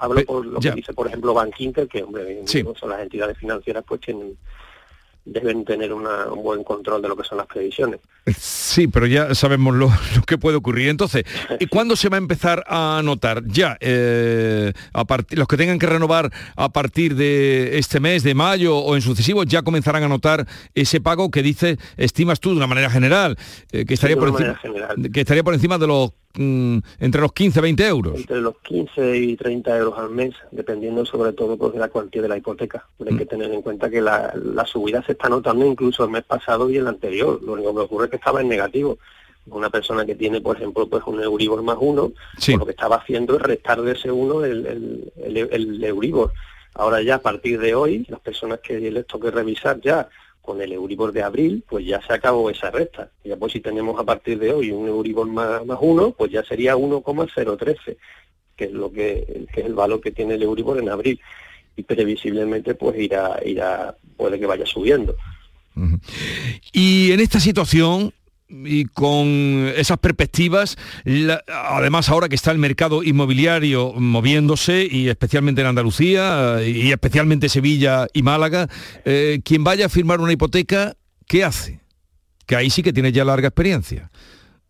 hablo 0.00 0.24
por 0.24 0.46
lo 0.46 0.60
que 0.60 0.70
dice, 0.72 0.94
por 0.94 1.06
ejemplo, 1.06 1.34
Bank 1.34 1.54
Inter, 1.58 1.86
que 1.88 2.02
hombre, 2.02 2.42
son 2.46 2.90
las 2.90 3.00
entidades 3.00 3.36
financieras, 3.36 3.84
pues 3.86 4.00
tienen 4.00 4.36
deben 5.24 5.64
tener 5.64 5.92
un 5.92 6.04
buen 6.42 6.62
control 6.64 7.00
de 7.00 7.08
lo 7.08 7.16
que 7.16 7.24
son 7.24 7.38
las 7.38 7.46
previsiones. 7.46 8.00
Sí, 8.36 8.88
pero 8.88 9.06
ya 9.06 9.34
sabemos 9.34 9.74
lo, 9.74 9.90
que 10.26 10.38
puede 10.38 10.56
ocurrir. 10.56 10.88
Entonces, 10.88 11.24
¿y 11.60 11.66
cuándo 11.66 11.96
se 11.96 12.08
va 12.08 12.16
a 12.16 12.18
empezar 12.18 12.64
a 12.66 13.00
notar? 13.04 13.42
Ya, 13.46 13.76
eh, 13.80 14.72
a 14.92 15.04
los 15.30 15.48
que 15.48 15.56
tengan 15.56 15.78
que 15.78 15.86
renovar 15.86 16.30
a 16.56 16.68
partir 16.70 17.14
de 17.16 17.78
este 17.78 18.00
mes, 18.00 18.22
de 18.22 18.34
mayo 18.34 18.76
o 18.76 18.94
en 18.96 19.02
sucesivos, 19.02 19.46
ya 19.46 19.62
comenzarán 19.62 20.02
a 20.02 20.08
notar 20.08 20.46
ese 20.74 21.00
pago 21.00 21.30
que 21.30 21.42
dice, 21.42 21.78
estimas 21.96 22.40
tú 22.40 22.50
de 22.50 22.56
una 22.56 22.66
manera 22.66 22.90
general, 22.90 23.36
eh, 23.72 23.84
que, 23.84 23.94
estaría 23.94 24.16
por 24.16 24.28
encima, 24.28 24.58
que 25.12 25.20
estaría 25.20 25.42
por 25.42 25.54
encima 25.54 25.78
de 25.78 25.86
los 25.86 26.12
Mm, 26.36 26.78
entre 26.98 27.20
los 27.20 27.32
15 27.32 27.60
20 27.60 27.86
euros. 27.86 28.16
Entre 28.16 28.40
los 28.40 28.56
15 28.58 29.16
y 29.16 29.36
30 29.36 29.78
euros 29.78 29.98
al 29.98 30.10
mes, 30.10 30.34
dependiendo 30.50 31.04
sobre 31.06 31.32
todo 31.32 31.56
pues, 31.56 31.72
de 31.72 31.78
la 31.78 31.88
cuantía 31.88 32.22
de 32.22 32.28
la 32.28 32.36
hipoteca. 32.36 32.86
hay 33.00 33.16
que 33.16 33.24
mm. 33.24 33.28
tener 33.28 33.52
en 33.52 33.62
cuenta 33.62 33.88
que 33.88 34.00
la, 34.00 34.32
subida 34.66 35.04
se 35.04 35.12
está 35.12 35.28
notando 35.28 35.64
incluso 35.64 36.04
el 36.04 36.10
mes 36.10 36.24
pasado 36.24 36.68
y 36.70 36.76
el 36.76 36.88
anterior. 36.88 37.40
Lo 37.42 37.52
único 37.52 37.74
que 37.74 37.80
ocurre 37.80 38.04
es 38.06 38.10
que 38.10 38.16
estaba 38.16 38.40
en 38.40 38.48
negativo. 38.48 38.98
Una 39.46 39.70
persona 39.70 40.06
que 40.06 40.14
tiene, 40.14 40.40
por 40.40 40.56
ejemplo, 40.56 40.88
pues 40.88 41.02
un 41.06 41.22
Euribor 41.22 41.62
más 41.62 41.76
uno, 41.78 42.12
pues, 42.34 42.56
lo 42.56 42.64
que 42.64 42.72
estaba 42.72 42.96
haciendo 42.96 43.36
es 43.36 43.42
restar 43.42 43.82
de 43.82 43.92
ese 43.92 44.10
uno 44.10 44.44
el, 44.44 44.66
el, 45.22 45.48
el 45.52 45.84
Euribor. 45.84 46.32
Ahora 46.74 47.02
ya 47.02 47.16
a 47.16 47.22
partir 47.22 47.60
de 47.60 47.74
hoy, 47.74 48.04
las 48.08 48.20
personas 48.20 48.58
que 48.60 48.80
les 48.90 49.06
toque 49.06 49.30
revisar 49.30 49.80
ya 49.80 50.08
con 50.44 50.60
el 50.60 50.72
Euribor 50.72 51.12
de 51.12 51.22
abril, 51.22 51.64
pues 51.66 51.86
ya 51.86 52.02
se 52.06 52.12
acabó 52.12 52.50
esa 52.50 52.70
recta. 52.70 53.10
Ya 53.24 53.36
pues 53.36 53.52
si 53.54 53.60
tenemos 53.60 53.98
a 53.98 54.04
partir 54.04 54.38
de 54.38 54.52
hoy 54.52 54.70
un 54.70 54.86
Euribor 54.86 55.26
más, 55.26 55.64
más 55.64 55.78
uno, 55.80 56.10
pues 56.10 56.30
ya 56.30 56.44
sería 56.44 56.76
1,013, 56.76 57.96
que 58.54 58.64
es 58.64 58.72
lo 58.72 58.92
que, 58.92 59.46
que, 59.52 59.60
es 59.62 59.66
el 59.66 59.74
valor 59.74 60.02
que 60.02 60.10
tiene 60.10 60.34
el 60.34 60.42
Euribor 60.42 60.78
en 60.78 60.90
abril. 60.90 61.18
Y 61.76 61.82
previsiblemente 61.82 62.74
pues 62.74 62.98
irá, 62.98 63.40
irá, 63.44 63.96
puede 64.18 64.38
que 64.38 64.46
vaya 64.46 64.66
subiendo. 64.66 65.16
Y 66.72 67.10
en 67.12 67.20
esta 67.20 67.40
situación, 67.40 68.12
y 68.64 68.84
con 68.86 69.72
esas 69.76 69.98
perspectivas, 69.98 70.76
además 71.46 72.08
ahora 72.08 72.28
que 72.28 72.34
está 72.34 72.50
el 72.50 72.58
mercado 72.58 73.02
inmobiliario 73.02 73.92
moviéndose 73.92 74.86
y 74.90 75.08
especialmente 75.08 75.60
en 75.60 75.68
Andalucía 75.68 76.58
y 76.64 76.90
especialmente 76.92 77.48
Sevilla 77.48 78.06
y 78.12 78.22
Málaga, 78.22 78.68
eh, 79.04 79.40
quien 79.44 79.64
vaya 79.64 79.86
a 79.86 79.88
firmar 79.88 80.20
una 80.20 80.32
hipoteca, 80.32 80.94
¿qué 81.26 81.44
hace? 81.44 81.80
Que 82.46 82.56
ahí 82.56 82.70
sí 82.70 82.82
que 82.82 82.92
tiene 82.92 83.12
ya 83.12 83.24
larga 83.24 83.48
experiencia. 83.48 84.10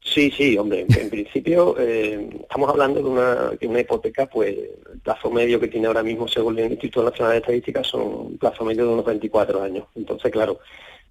Sí, 0.04 0.30
sí, 0.30 0.56
hombre, 0.58 0.84
en 0.86 1.08
principio 1.08 1.76
eh, 1.78 2.28
estamos 2.42 2.68
hablando 2.68 3.02
de 3.02 3.08
una, 3.08 3.34
de 3.58 3.66
una 3.66 3.80
hipoteca, 3.80 4.26
pues 4.26 4.54
el 4.92 5.00
plazo 5.00 5.30
medio 5.30 5.58
que 5.58 5.68
tiene 5.68 5.86
ahora 5.86 6.02
mismo 6.02 6.28
según 6.28 6.58
el 6.58 6.72
Instituto 6.72 7.08
Nacional 7.08 7.32
de 7.32 7.38
Estadística 7.38 7.82
son 7.82 8.02
un 8.02 8.38
plazo 8.38 8.64
medio 8.66 8.86
de 8.86 8.92
unos 8.92 9.06
24 9.06 9.62
años. 9.62 9.86
Entonces, 9.94 10.30
claro, 10.30 10.60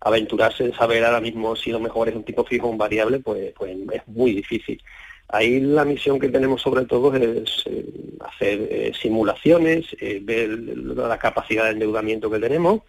aventurarse 0.04 0.66
en 0.66 0.74
saber 0.74 1.04
ahora 1.04 1.22
mismo 1.22 1.56
si 1.56 1.72
lo 1.72 1.80
mejor 1.80 2.10
es 2.10 2.16
un 2.16 2.24
tipo 2.24 2.44
fijo 2.44 2.68
o 2.68 2.72
un 2.72 2.78
variable, 2.78 3.20
pues, 3.20 3.54
pues 3.58 3.76
es 3.92 4.08
muy 4.08 4.34
difícil. 4.34 4.82
Ahí 5.30 5.62
la 5.62 5.86
misión 5.86 6.20
que 6.20 6.30
tenemos 6.30 6.62
sobre 6.62 6.86
todo 6.86 7.16
es 7.16 7.64
eh, 7.66 7.86
hacer 8.20 8.68
eh, 8.70 8.92
simulaciones, 9.00 9.86
eh, 10.00 10.20
ver 10.22 10.50
la 10.50 11.18
capacidad 11.18 11.66
de 11.66 11.72
endeudamiento 11.72 12.30
que 12.30 12.40
tenemos 12.40 12.82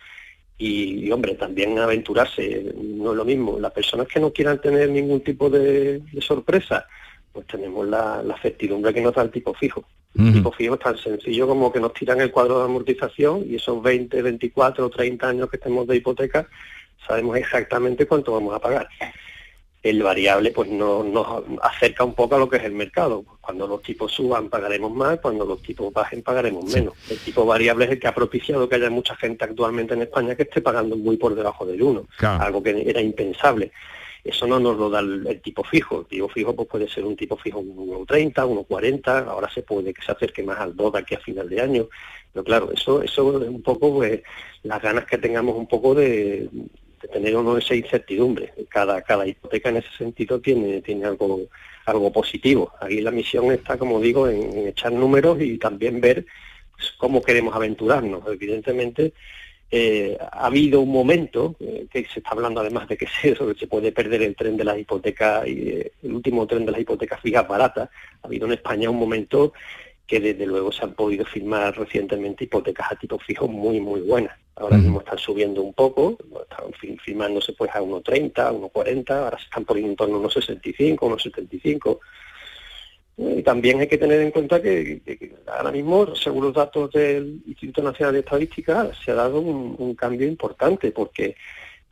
y, 0.59 1.11
hombre, 1.11 1.37
también 1.37 1.79
aventurarse. 1.79 2.75
No 2.77 3.13
es 3.13 3.17
lo 3.17 3.25
mismo. 3.25 3.59
Las 3.59 3.73
personas 3.73 4.09
que 4.09 4.21
no 4.21 4.33
quieran 4.33 4.61
tener 4.61 4.91
ningún 4.91 5.21
tipo 5.23 5.49
de, 5.49 6.03
sorpresa, 6.21 6.87
pues 7.33 7.47
tenemos 7.47 7.87
la, 7.89 8.23
certidumbre 8.43 8.93
que 8.93 9.01
nos 9.01 9.15
da 9.15 9.23
el 9.23 9.31
tipo 9.31 9.55
fijo. 9.55 9.85
El 10.17 10.33
tipo 10.33 10.53
fijo 10.53 10.75
es 10.75 10.81
tan 10.81 10.97
sencillo 10.97 11.49
como 11.49 11.73
que 11.73 11.81
nos 11.81 11.93
tiran 11.93 12.21
el 12.21 12.31
cuadro 12.31 12.59
de 12.59 12.67
amortización 12.67 13.45
y 13.49 13.57
esos 13.57 13.83
20, 13.83 14.23
24 14.23 14.87
o 14.87 14.91
30 14.91 15.29
años 15.29 15.51
que 15.51 15.59
tenemos 15.59 15.89
de 15.89 15.97
hipoteca 15.97 16.47
sabemos 17.07 17.37
exactamente 17.37 18.07
cuánto 18.07 18.33
vamos 18.33 18.55
a 18.55 18.61
pagar. 18.61 18.89
El 19.83 20.03
variable 20.03 20.51
pues 20.51 20.71
no, 20.71 21.05
nos 21.05 21.45
acerca 21.63 22.05
un 22.05 22.15
poco 22.15 22.37
a 22.37 22.39
lo 22.39 22.49
que 22.49 22.57
es 22.57 22.65
el 22.65 22.73
mercado. 22.73 23.23
Cuando 23.41 23.67
los 23.67 23.83
tipos 23.83 24.13
suban 24.13 24.49
pagaremos 24.49 24.91
más, 24.93 25.21
cuando 25.21 25.45
los 25.45 25.63
tipos 25.63 25.93
bajen 25.93 26.23
pagaremos 26.23 26.65
menos. 26.73 26.95
El 27.11 27.19
tipo 27.19 27.45
variable 27.45 27.85
es 27.85 27.91
el 27.93 28.01
que 28.01 28.09
ha 28.09 28.15
propiciado 28.15 28.67
que 28.69 28.77
haya 28.77 28.89
mucha 28.89 29.15
gente 29.17 29.45
actualmente 29.45 29.93
en 29.93 30.03
España 30.03 30.35
que 30.35 30.45
esté 30.45 30.63
pagando 30.63 30.97
muy 30.97 31.19
por 31.19 31.35
debajo 31.35 31.67
del 31.67 31.83
1, 31.83 32.07
algo 32.19 32.63
que 32.63 32.89
era 32.89 33.03
impensable. 33.03 33.73
Eso 34.25 34.47
no 34.47 34.59
nos 34.59 34.79
lo 34.79 34.89
da 34.89 35.01
el, 35.01 35.43
tipo 35.43 35.63
fijo. 35.63 36.01
El 36.01 36.07
tipo 36.07 36.29
fijo 36.31 36.57
pues 36.57 36.67
puede 36.67 36.89
ser 36.89 37.05
un 37.05 37.15
tipo 37.15 37.37
fijo 37.37 37.61
1,30, 37.61 38.33
1,40, 38.33 39.29
ahora 39.29 39.51
se 39.51 39.63
puede 39.63 39.93
que 39.93 40.01
se 40.01 40.13
acerque 40.13 40.43
más 40.43 40.59
al 40.61 40.75
2 40.75 40.95
de 40.95 40.99
aquí 40.99 41.15
a 41.15 41.21
final 41.21 41.47
de 41.47 41.61
año. 41.61 41.89
Pero 42.33 42.43
claro, 42.43 42.73
eso, 42.73 43.03
eso 43.03 43.43
es 43.43 43.49
un 43.49 43.63
poco 43.63 43.93
pues, 43.97 44.23
las 44.63 44.81
ganas 44.81 45.05
que 45.05 45.19
tengamos 45.19 45.57
un 45.57 45.69
poco 45.69 45.95
de, 45.95 46.49
tener 47.09 47.37
uno 47.37 47.57
esa 47.57 47.75
incertidumbre. 47.75 48.53
Cada, 48.69 49.03
cada 49.03 49.27
hipoteca 49.27 49.69
en 49.69 49.79
ese 49.79 49.91
sentido 49.97 50.41
tiene, 50.41 50.81
tiene 50.83 51.05
algo, 51.05 51.43
algo 51.87 52.13
positivo. 52.13 52.73
Aquí 52.81 53.01
la 53.01 53.11
misión 53.11 53.51
está, 53.53 53.77
como 53.77 54.01
digo, 54.01 54.29
en, 54.29 54.69
echar 54.69 54.93
números 54.93 55.41
y 55.41 55.59
también 55.59 56.01
ver 56.01 56.27
pues, 56.77 56.93
cómo 56.99 57.23
queremos 57.23 57.55
aventurarnos. 57.55 58.23
Evidentemente, 58.29 59.13
eh, 59.71 60.17
ha 60.21 60.47
habido 60.47 60.81
un 60.81 60.93
momento, 60.93 61.57
eh, 61.61 61.87
que 61.91 62.05
se 62.07 62.21
está 62.21 62.31
hablando 62.31 62.61
además 62.61 62.89
de 62.89 62.97
que 62.97 63.07
se, 63.23 63.35
se 63.35 63.67
puede 63.67 63.93
perder 63.93 64.23
el 64.23 64.37
tren 64.37 64.57
de 64.57 64.65
las 64.65 64.79
hipotecas, 64.79 65.45
eh, 65.47 65.93
el 66.03 66.13
último 66.13 66.47
tren 66.47 66.65
de 66.65 66.73
las 66.73 66.81
hipotecas 66.81 67.21
fijas 67.21 67.47
baratas. 67.47 67.91
Ha 68.23 68.27
habido 68.27 68.47
en 68.47 68.53
España 68.53 68.91
un 68.91 68.99
momento 68.99 69.53
que 70.07 70.21
desde 70.21 70.47
luego 70.47 70.71
se 70.71 70.85
han 70.85 70.95
podido 70.95 71.25
firmar 71.25 71.77
recientemente 71.77 72.45
hipotecas 72.45 72.93
a 72.93 72.97
tipo 72.97 73.19
fijo 73.19 73.49
muy, 73.49 73.81
muy 73.81 74.03
buenas 74.03 74.44
ahora 74.57 74.77
mismo 74.77 75.01
están 75.01 75.19
subiendo 75.19 75.63
un 75.63 75.75
poco, 75.75 76.17
están 76.43 76.99
firmándose 76.99 77.53
pues 77.55 77.71
a 77.75 77.81
1,30, 77.81 78.33
1,40, 78.33 79.11
ahora 79.11 79.39
se 79.39 79.45
están 79.45 79.65
poniendo 79.65 79.91
en 79.91 79.97
torno 79.97 80.17
a 80.17 80.19
unos 80.21 80.35
65, 80.35 81.07
unos 81.07 81.23
75. 81.23 82.01
Y 83.17 83.43
también 83.43 83.81
hay 83.81 83.87
que 83.87 83.99
tener 83.99 84.21
en 84.21 84.33
cuenta 84.33 84.61
que, 84.61 85.01
ahora 85.47 85.71
mismo, 85.71 86.15
según 86.17 86.45
los 86.45 86.55
datos 86.55 86.91
del 86.93 87.43
Instituto 87.47 87.83
Nacional 87.83 88.15
de 88.15 88.21
Estadística, 88.21 88.91
se 89.05 89.13
ha 89.13 89.15
dado 89.15 89.41
un, 89.41 89.95
cambio 89.95 90.27
importante 90.27 90.91
porque 90.91 91.37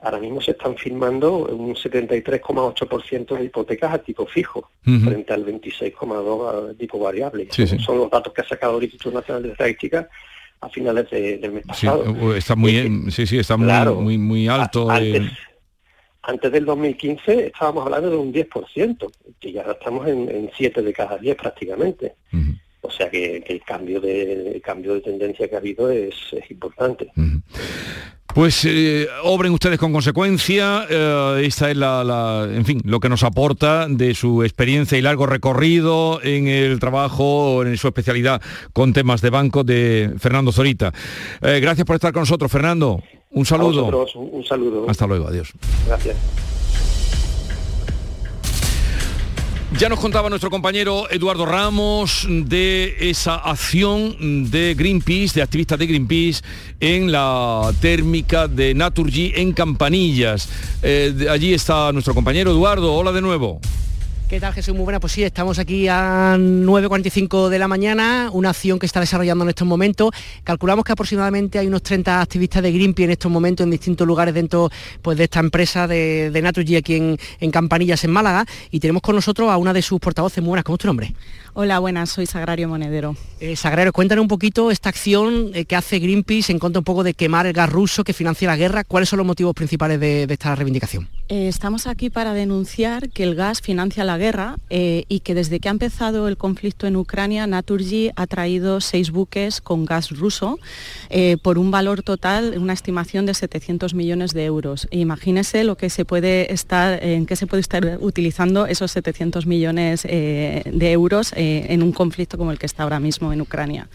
ahora 0.00 0.18
mismo 0.18 0.40
se 0.40 0.50
están 0.50 0.76
firmando 0.76 1.46
un 1.46 1.76
73,8% 1.76 3.38
de 3.38 3.44
hipotecas 3.44 3.94
a 3.94 3.98
tipo 3.98 4.26
fijo 4.26 4.68
frente 4.82 5.32
al 5.32 5.46
26,2% 5.46 6.70
a 6.70 6.74
tipo 6.74 6.98
variable. 6.98 7.48
Son 7.78 7.98
los 7.98 8.10
datos 8.10 8.32
que 8.32 8.40
ha 8.40 8.48
sacado 8.48 8.78
el 8.78 8.84
Instituto 8.84 9.14
Nacional 9.14 9.44
de 9.44 9.50
Estadística 9.50 10.08
a 10.62 10.68
finales 10.68 11.10
del 11.10 11.52
mes 11.52 11.66
pasado. 11.66 12.04
Sí, 12.04 12.38
está 12.38 12.54
muy, 12.54 13.10
sí, 13.10 13.26
sí, 13.26 13.38
está 13.38 13.56
muy, 13.56 14.16
muy, 14.16 14.48
alto. 14.48 14.88
Antes, 16.24 16.52
del 16.52 16.64
2015 16.64 17.46
estábamos 17.48 17.84
hablando 17.84 18.10
de 18.10 18.16
un 18.16 18.32
10%, 18.32 19.12
y 19.40 19.52
ya 19.52 19.62
estamos 19.62 20.06
en, 20.06 20.50
7 20.56 20.82
de 20.82 20.92
cada 20.92 21.18
10 21.18 21.36
prácticamente. 21.36 22.14
O 22.80 22.90
sea 22.90 23.10
que, 23.10 23.42
el 23.44 23.62
cambio 23.62 24.00
de 24.00 24.60
cambio 24.64 24.94
de 24.94 25.00
tendencia 25.00 25.48
que 25.48 25.56
ha 25.56 25.58
habido 25.58 25.90
es, 25.90 26.14
importante. 26.48 27.10
Pues 28.34 28.64
eh, 28.64 29.08
obren 29.24 29.52
ustedes 29.52 29.78
con 29.78 29.92
consecuencia, 29.92 30.86
eh, 30.88 31.42
esta 31.44 31.70
es 31.70 31.76
la, 31.76 32.48
en 32.50 32.64
fin, 32.64 32.80
lo 32.84 32.98
que 32.98 33.10
nos 33.10 33.24
aporta 33.24 33.86
de 33.88 34.14
su 34.14 34.42
experiencia 34.42 34.96
y 34.96 35.02
largo 35.02 35.26
recorrido 35.26 36.22
en 36.22 36.48
el 36.48 36.80
trabajo, 36.80 37.62
en 37.62 37.76
su 37.76 37.88
especialidad 37.88 38.40
con 38.72 38.94
temas 38.94 39.20
de 39.20 39.28
banco 39.28 39.64
de 39.64 40.14
Fernando 40.18 40.50
Zorita. 40.50 40.92
Eh, 41.42 41.60
gracias 41.60 41.86
por 41.86 41.96
estar 41.96 42.12
con 42.12 42.22
nosotros, 42.22 42.50
Fernando. 42.50 43.02
Un 43.32 43.44
saludo. 43.44 44.06
un 44.14 44.44
saludo. 44.44 44.86
Hasta 44.88 45.06
luego, 45.06 45.28
adiós. 45.28 45.52
Gracias. 45.86 46.16
Ya 49.78 49.88
nos 49.88 49.98
contaba 49.98 50.28
nuestro 50.28 50.50
compañero 50.50 51.10
Eduardo 51.10 51.46
Ramos 51.46 52.26
de 52.28 52.94
esa 53.10 53.34
acción 53.34 54.50
de 54.50 54.74
Greenpeace, 54.74 55.34
de 55.34 55.42
activistas 55.42 55.78
de 55.78 55.86
Greenpeace, 55.86 56.42
en 56.78 57.10
la 57.10 57.72
térmica 57.80 58.46
de 58.48 58.74
Naturgy 58.74 59.32
en 59.34 59.52
Campanillas. 59.52 60.48
Eh, 60.82 61.26
allí 61.28 61.54
está 61.54 61.90
nuestro 61.90 62.14
compañero 62.14 62.50
Eduardo. 62.52 62.94
Hola 62.94 63.12
de 63.12 63.22
nuevo. 63.22 63.60
¿Qué 64.32 64.40
tal 64.40 64.54
Jesús? 64.54 64.74
Muy 64.74 64.84
buena. 64.84 64.98
Pues 64.98 65.12
sí, 65.12 65.22
estamos 65.22 65.58
aquí 65.58 65.88
a 65.88 66.38
9.45 66.38 67.50
de 67.50 67.58
la 67.58 67.68
mañana, 67.68 68.30
una 68.32 68.48
acción 68.48 68.78
que 68.78 68.86
está 68.86 68.98
desarrollando 68.98 69.44
en 69.44 69.50
estos 69.50 69.68
momentos. 69.68 70.10
Calculamos 70.42 70.86
que 70.86 70.92
aproximadamente 70.92 71.58
hay 71.58 71.66
unos 71.66 71.82
30 71.82 72.22
activistas 72.22 72.62
de 72.62 72.72
Greenpeace 72.72 73.04
en 73.04 73.10
estos 73.10 73.30
momentos 73.30 73.64
en 73.64 73.70
distintos 73.70 74.06
lugares 74.06 74.32
dentro 74.32 74.70
pues, 75.02 75.18
de 75.18 75.24
esta 75.24 75.40
empresa 75.40 75.86
de, 75.86 76.30
de 76.30 76.40
Naturgy 76.40 76.76
aquí 76.76 76.94
en, 76.94 77.18
en, 77.40 77.50
Campanillas, 77.50 78.04
en 78.04 78.10
Málaga. 78.10 78.46
Y 78.70 78.80
tenemos 78.80 79.02
con 79.02 79.16
nosotros 79.16 79.50
a 79.50 79.58
una 79.58 79.74
de 79.74 79.82
sus 79.82 80.00
portavoces. 80.00 80.42
Muy 80.42 80.48
buenas, 80.48 80.64
¿cómo 80.64 80.76
es 80.76 80.80
tu 80.80 80.86
nombre? 80.86 81.12
Hola, 81.54 81.80
buenas, 81.80 82.08
soy 82.08 82.24
Sagrario 82.24 82.66
Monedero. 82.66 83.14
Eh, 83.38 83.56
Sagrario, 83.56 83.92
cuéntanos 83.92 84.22
un 84.22 84.28
poquito 84.28 84.70
esta 84.70 84.88
acción 84.88 85.50
eh, 85.52 85.66
que 85.66 85.76
hace 85.76 85.98
Greenpeace 85.98 86.50
en 86.50 86.58
contra 86.58 86.80
un 86.80 86.84
poco 86.84 87.04
de 87.04 87.12
quemar 87.12 87.44
el 87.44 87.52
gas 87.52 87.68
ruso 87.68 88.04
que 88.04 88.14
financia 88.14 88.48
la 88.48 88.56
guerra. 88.56 88.84
¿Cuáles 88.84 89.10
son 89.10 89.18
los 89.18 89.26
motivos 89.26 89.52
principales 89.54 90.00
de, 90.00 90.22
esta 90.22 90.54
reivindicación? 90.54 91.10
Eh, 91.28 91.48
estamos 91.48 91.86
aquí 91.86 92.08
para 92.08 92.32
denunciar 92.32 93.10
que 93.10 93.24
el 93.24 93.34
gas 93.34 93.60
financia 93.60 94.02
la 94.02 94.16
guerra 94.16 94.56
y 94.70 95.20
que 95.20 95.34
desde 95.34 95.60
que 95.60 95.68
ha 95.68 95.72
empezado 95.72 96.26
el 96.26 96.38
conflicto 96.38 96.86
en 96.86 96.96
Ucrania, 96.96 97.46
Naturgy 97.46 98.10
ha 98.16 98.26
traído 98.26 98.80
seis 98.80 99.10
buques 99.10 99.60
con 99.60 99.84
gas 99.84 100.10
ruso 100.10 100.58
por 101.42 101.58
un 101.58 101.70
valor 101.70 102.02
total, 102.02 102.54
una 102.56 102.72
estimación 102.72 103.26
de 103.26 103.34
700 103.34 103.92
millones 103.94 104.32
de 104.32 104.44
euros. 104.46 104.88
imagínese 104.90 105.64
lo 105.64 105.76
que 105.76 105.90
se 105.90 106.04
puede 106.04 106.52
estar, 106.52 107.02
en 107.04 107.26
qué 107.26 107.36
se 107.36 107.46
puede 107.46 107.60
estar 107.60 107.98
utilizando 108.00 108.66
esos 108.66 108.90
700 108.92 109.46
millones 109.46 110.02
de 110.02 110.92
euros 110.92 111.34
eh, 111.42 111.66
en 111.70 111.82
un 111.82 111.90
conflicto 111.90 112.38
como 112.38 112.52
el 112.52 112.58
que 112.58 112.66
está 112.66 112.84
ahora 112.84 113.00
mismo 113.00 113.32
en 113.32 113.40
Ucrania. 113.40 113.88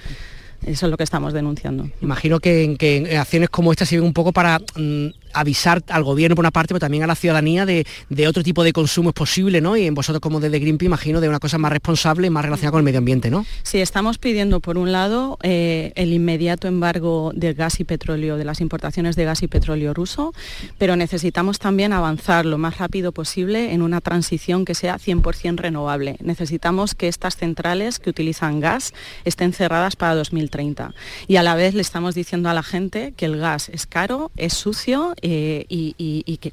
Eso 0.65 0.87
es 0.87 0.89
lo 0.91 0.97
que 0.97 1.03
estamos 1.03 1.31
denunciando. 1.31 1.89
Imagino 2.01 2.41
que, 2.41 2.63
en 2.63 3.17
acciones 3.17 3.49
como 3.49 3.71
esta 3.71 3.85
sirven 3.85 4.05
un 4.07 4.13
poco 4.13 4.33
para 4.33 4.59
mm, 4.75 5.07
avisar 5.39 5.83
al 5.89 6.03
gobierno 6.03 6.35
por 6.35 6.43
una 6.43 6.51
parte, 6.51 6.69
pero 6.69 6.79
también 6.79 7.03
a 7.03 7.07
la 7.07 7.15
ciudadanía 7.15 7.65
de, 7.65 7.85
otro 8.27 8.43
tipo 8.43 8.63
de 8.63 8.73
consumo 8.73 9.09
es 9.09 9.15
posible, 9.15 9.61
¿no? 9.61 9.77
Y 9.77 9.85
en 9.85 9.93
vosotros 9.93 10.21
como 10.21 10.39
desde 10.39 10.59
Greenpeace, 10.59 10.87
imagino, 10.87 11.21
de 11.21 11.29
una 11.29 11.39
cosa 11.39 11.57
más 11.57 11.71
responsable 11.71 12.29
más 12.29 12.43
relacionada 12.43 12.71
con 12.71 12.79
el 12.79 12.85
medio 12.85 12.99
ambiente, 12.99 13.29
¿no? 13.29 13.45
Sí, 13.63 13.79
estamos 13.79 14.17
pidiendo, 14.17 14.59
por 14.59 14.77
un 14.77 14.91
lado, 14.91 15.37
eh, 15.43 15.91
el 15.95 16.13
inmediato 16.13 16.67
embargo 16.67 17.31
del 17.35 17.53
gas 17.53 17.79
y 17.79 17.83
petróleo, 17.83 18.37
de 18.37 18.45
las 18.45 18.61
importaciones 18.61 19.15
de 19.15 19.25
gas 19.25 19.43
y 19.43 19.47
petróleo 19.47 19.93
ruso, 19.93 20.33
pero 20.77 20.95
necesitamos 20.95 21.59
también 21.59 21.93
avanzar 21.93 22.45
lo 22.45 22.57
más 22.57 22.77
rápido 22.77 23.11
posible 23.11 23.73
en 23.73 23.81
una 23.81 24.01
transición 24.01 24.65
que 24.65 24.75
sea 24.75 24.97
100% 24.97 25.57
renovable. 25.57 26.17
Necesitamos 26.21 26.95
que 26.95 27.07
estas 27.07 27.37
centrales 27.37 27.99
que 27.99 28.09
utilizan 28.09 28.59
gas 28.59 28.93
estén 29.25 29.53
cerradas 29.53 29.95
para 29.95 30.15
2030. 30.15 30.93
Y 31.27 31.37
a 31.37 31.43
la 31.43 31.55
vez 31.55 31.73
le 31.73 31.81
estamos 31.81 32.15
diciendo 32.15 32.49
a 32.49 32.53
la 32.53 32.63
gente 32.63 33.13
que 33.15 33.25
el 33.25 33.37
gas 33.37 33.69
es 33.69 33.85
caro, 33.85 34.31
es 34.35 34.53
sucio, 34.53 35.13
eh, 35.29 35.65
y, 35.67 36.37
que 36.37 36.51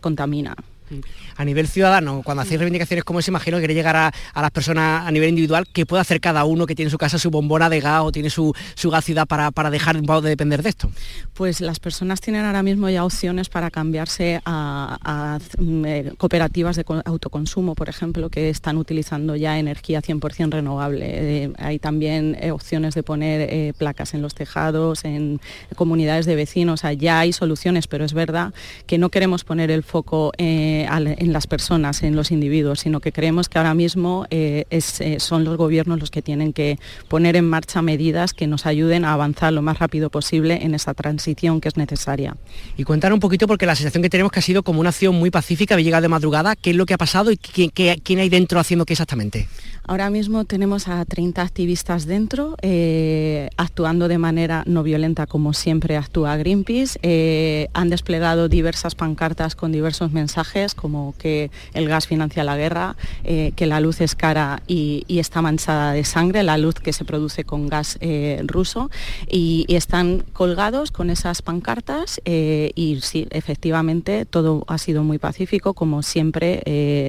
contamina. 0.00 0.56
A 1.36 1.44
nivel 1.44 1.68
ciudadano, 1.68 2.22
cuando 2.24 2.42
hacéis 2.42 2.58
reivindicaciones 2.60 3.04
como 3.04 3.18
esa, 3.18 3.30
imagino 3.30 3.56
que 3.56 3.62
quiere 3.62 3.74
llegar 3.74 3.96
a, 3.96 4.12
las 4.34 4.50
personas 4.50 5.06
a 5.06 5.10
nivel 5.10 5.30
individual, 5.30 5.66
¿qué 5.72 5.86
puede 5.86 6.00
hacer 6.00 6.20
cada 6.20 6.44
uno 6.44 6.66
que 6.66 6.74
tiene 6.74 6.86
en 6.86 6.90
su 6.90 6.98
casa 6.98 7.18
su 7.18 7.30
bombona 7.30 7.68
de 7.68 7.80
gas 7.80 8.02
o 8.02 8.12
tiene 8.12 8.30
su, 8.30 8.54
su 8.74 8.90
gas 8.90 9.04
ciudad 9.04 9.26
para, 9.26 9.50
para 9.50 9.70
dejar 9.70 10.00
de 10.00 10.28
depender 10.28 10.62
de 10.62 10.68
esto? 10.68 10.90
Pues 11.34 11.60
las 11.60 11.80
personas 11.80 12.20
tienen 12.20 12.44
ahora 12.44 12.62
mismo 12.62 12.88
ya 12.88 13.04
opciones 13.04 13.48
para 13.48 13.70
cambiarse 13.70 14.40
a, 14.44 15.38
mm, 15.58 15.84
eh, 15.84 16.12
cooperativas 16.16 16.76
de 16.76 16.84
autoconsumo, 17.04 17.74
por 17.74 17.88
ejemplo, 17.88 18.30
que 18.30 18.48
están 18.48 18.76
utilizando 18.76 19.36
ya 19.36 19.58
energía 19.58 20.00
100% 20.00 20.50
renovable. 20.50 21.06
Eh, 21.44 21.52
hay 21.58 21.78
también 21.78 22.36
eh, 22.40 22.50
opciones 22.50 22.94
de 22.94 23.02
poner 23.02 23.74
placas 23.74 24.14
en 24.14 24.22
los 24.22 24.34
tejados, 24.34 25.04
en 25.04 25.40
comunidades 25.74 26.26
de 26.26 26.36
vecinos, 26.36 26.84
o 26.84 26.92
ya 26.92 27.20
hay 27.20 27.32
soluciones, 27.32 27.86
pero 27.86 28.04
es 28.04 28.12
verdad 28.12 28.54
que 28.86 28.98
no 28.98 29.10
queremos 29.10 29.44
poner 29.44 29.70
el 29.70 29.82
foco 29.82 30.32
en 30.38 30.75
las 30.84 31.46
personas, 31.46 32.02
en 32.02 32.16
los 32.16 32.30
individuos, 32.30 32.80
sino 32.80 33.00
que 33.00 33.12
creemos 33.12 33.48
que 33.48 33.58
ahora 33.58 33.74
mismo 33.74 34.26
eh, 34.30 34.64
eh, 34.70 35.16
son 35.20 35.44
los 35.44 35.56
gobiernos 35.56 36.00
los 36.00 36.10
que 36.10 36.22
tienen 36.22 36.52
que 36.52 36.78
poner 37.08 37.36
en 37.36 37.48
marcha 37.48 37.82
medidas 37.82 38.32
que 38.32 38.46
nos 38.46 38.66
ayuden 38.66 39.04
a 39.04 39.12
avanzar 39.12 39.52
lo 39.52 39.62
más 39.62 39.78
rápido 39.78 40.10
posible 40.10 40.60
en 40.62 40.74
esa 40.74 40.94
transición 40.94 41.60
que 41.60 41.68
es 41.68 41.76
necesaria. 41.76 42.36
Y 42.76 42.84
contar 42.84 43.12
un 43.12 43.20
poquito, 43.20 43.46
porque 43.46 43.66
la 43.66 43.74
sensación 43.74 44.02
que 44.02 44.10
tenemos 44.10 44.32
que 44.32 44.40
ha 44.40 44.42
sido 44.42 44.62
como 44.62 44.80
una 44.80 44.90
acción 44.90 45.14
muy 45.14 45.30
pacífica, 45.30 45.74
había 45.74 45.84
llegado 45.84 46.02
de 46.02 46.08
madrugada, 46.08 46.56
¿qué 46.56 46.70
es 46.70 46.76
lo 46.76 46.86
que 46.86 46.94
ha 46.94 46.98
pasado 46.98 47.30
y 47.30 47.36
quién, 47.36 48.18
hay 48.18 48.28
dentro 48.28 48.60
haciendo 48.60 48.84
qué 48.84 48.94
exactamente? 48.94 49.48
Ahora 49.88 50.10
mismo 50.10 50.44
tenemos 50.44 50.88
a 50.88 51.04
30 51.04 51.42
activistas 51.42 52.06
dentro, 52.06 52.56
eh, 52.62 53.50
actuando 53.56 54.08
de 54.08 54.18
manera 54.18 54.64
no 54.66 54.82
violenta 54.82 55.26
como 55.26 55.52
siempre 55.52 55.96
actúa 55.96 56.36
Greenpeace. 56.36 57.68
han 57.72 57.90
desplegado 57.90 58.48
diversas 58.48 58.94
pancartas 58.94 59.54
con 59.54 59.72
diversos 59.72 60.12
mensajes 60.12 60.74
como 60.74 61.14
que 61.18 61.50
el 61.74 61.88
gas 61.88 62.06
financia 62.06 62.44
la 62.44 62.56
guerra, 62.56 62.96
eh, 63.24 63.52
que 63.56 63.66
la 63.66 63.80
luz 63.80 64.00
es 64.00 64.14
cara 64.14 64.62
y, 64.66 65.04
está 65.08 65.42
manchada 65.42 65.92
de 65.92 66.04
sangre, 66.04 66.42
la 66.42 66.58
luz 66.58 66.74
que 66.74 66.92
se 66.92 67.04
produce 67.04 67.44
con 67.44 67.68
gas 67.68 67.98
eh, 68.00 68.42
ruso, 68.44 68.90
y, 69.30 69.64
están 69.68 70.24
colgados 70.32 70.90
con 70.90 71.10
esas 71.10 71.42
pancartas 71.42 72.20
eh, 72.24 72.70
y 72.74 73.00
sí, 73.02 73.26
efectivamente 73.30 74.24
todo 74.24 74.64
ha 74.68 74.78
sido 74.78 75.02
muy 75.02 75.18
pacífico, 75.18 75.74
como 75.74 76.02
siempre 76.02 76.62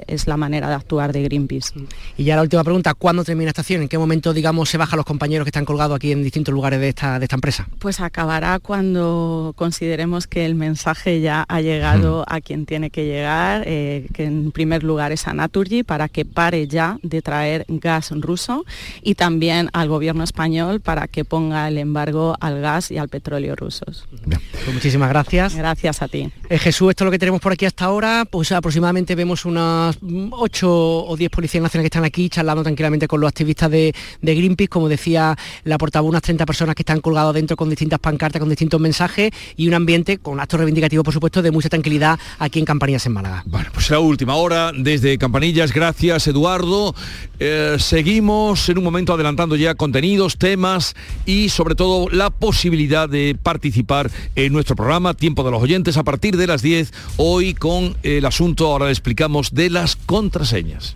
es 0.07 0.28
la 0.28 0.36
manera 0.36 0.67
de 0.67 0.75
actuar 0.75 1.13
de 1.13 1.23
Greenpeace. 1.23 1.73
Y 2.17 2.25
ya 2.25 2.36
la 2.36 2.41
última 2.41 2.63
pregunta, 2.68 2.93
¿cuándo 2.93 3.24
termina 3.24 3.49
esta 3.49 3.61
acción? 3.61 3.82
¿En 3.82 3.88
qué 3.88 3.97
momento, 3.97 4.34
digamos, 4.34 4.70
se 4.70 4.78
bajan 4.78 4.97
los 4.97 5.05
compañeros 5.05 5.45
que 5.45 5.49
están 5.51 5.63
colgados 5.63 5.95
aquí 5.95 6.11
en 6.11 6.22
distintos 6.22 6.53
lugares 6.53 6.82
de 6.82 6.89
esta, 6.89 7.18
de 7.18 7.24
esta 7.24 7.38
empresa? 7.38 7.65
Pues 7.80 8.01
acabará 8.01 8.59
cuando 8.59 9.53
consideremos 9.55 10.28
que 10.28 10.45
el 10.45 10.55
mensaje 10.55 11.22
ya 11.22 11.45
ha 11.47 11.61
llegado 11.61 12.26
a 12.28 12.41
quien 12.41 12.65
tiene 12.65 12.89
que 12.89 13.05
llegar 13.05 13.63
eh, 13.65 14.07
que 14.13 14.26
en 14.26 14.51
primer 14.51 14.84
lugar 14.84 15.13
es 15.13 15.30
a 15.30 15.34
Naturgy, 15.34 15.84
para 15.84 16.09
que 16.09 16.26
pare 16.26 16.68
ya 16.68 16.99
de 17.03 17.22
traer 17.22 17.63
gas 17.70 18.11
ruso 18.11 18.65
y 19.01 19.15
también 19.15 19.70
al 19.72 19.88
gobierno 19.88 20.26
español 20.26 20.82
para 20.82 21.07
que 21.07 21.24
ponga 21.24 21.70
el 21.70 21.78
embargo 21.78 22.36
al 22.41 22.59
gas 22.59 22.91
y 22.91 22.97
al 22.97 23.07
petróleo 23.07 23.55
rusos. 23.55 24.05
Pues 24.26 24.74
muchísimas 24.74 25.07
gracias. 25.07 25.55
Gracias 25.55 26.01
a 26.01 26.09
ti. 26.09 26.30
Eh, 26.49 26.59
Jesús, 26.59 26.89
esto 26.89 27.03
es 27.03 27.05
lo 27.05 27.11
que 27.11 27.20
tenemos 27.20 27.39
por 27.39 27.53
aquí 27.53 27.65
hasta 27.65 27.86
ahora, 27.86 28.26
pues 28.30 28.51
aproximadamente 28.51 29.15
vemos 29.15 29.45
unas 29.45 29.97
8 30.32 31.05
o 31.05 31.15
10 31.15 31.30
policías 31.30 31.61
nacionales 31.61 31.86
que 31.86 31.95
están 31.95 32.03
aquí, 32.03 32.28
charlamos 32.28 32.57
tranquilamente 32.64 33.08
con 33.08 33.22
los 33.22 33.28
activistas 33.28 33.70
de, 33.72 33.93
Greenpeace, 34.22 34.68
como 34.68 34.89
decía 34.89 35.38
la 35.64 35.78
portavoz, 35.78 36.10
unas 36.10 36.22
30 36.22 36.45
personas 36.45 36.76
que 36.76 36.82
están 36.82 37.01
colgados 37.01 37.34
dentro 37.34 37.58
con 37.58 37.70
distintas 37.70 37.99
pancartas, 37.99 38.39
con 38.39 38.49
distintos 38.49 38.80
mensajes 38.80 39.32
y 39.55 39.68
un 39.68 39.74
ambiente 39.74 40.18
con 40.18 40.39
actos 40.39 40.60
reivindicativos, 40.60 41.03
por 41.03 41.14
supuesto, 41.14 41.41
de 41.41 41.51
mucha 41.51 41.70
tranquilidad 41.70 42.20
aquí 42.39 42.60
en 42.60 42.66
Campanillas 42.66 43.05
en 43.05 43.14
Málaga. 43.14 43.43
Bueno, 43.45 43.70
pues 43.74 43.89
la 43.89 43.99
última 43.99 44.36
hora 44.36 44.72
desde 44.76 45.18
Campanillas, 45.18 45.74
gracias 45.74 46.28
Eduardo. 46.28 46.95
Eh, 47.39 47.78
seguimos 47.80 48.68
en 48.70 48.78
un 48.78 48.84
momento 48.84 49.14
adelantando 49.14 49.55
ya 49.55 49.76
contenidos, 49.76 50.38
temas 50.38 50.95
y 51.26 51.49
sobre 51.49 51.76
todo 51.76 52.10
la 52.10 52.30
posibilidad 52.30 53.08
de 53.08 53.38
participar 53.41 54.10
en 54.36 54.53
nuestro 54.53 54.76
programa 54.76 55.14
Tiempo 55.14 55.43
de 55.43 55.51
los 55.51 55.62
Oyentes 55.62 55.97
a 55.97 56.03
partir 56.03 56.38
de 56.38 56.47
las 56.47 56.62
10, 56.62 56.93
hoy 57.18 57.53
con 57.53 57.95
el 58.03 58.26
asunto, 58.26 58.68
ahora 58.68 58.86
le 58.86 58.91
explicamos, 58.91 59.53
de 59.53 59.70
las 59.70 59.95
contraseñas. 59.95 60.95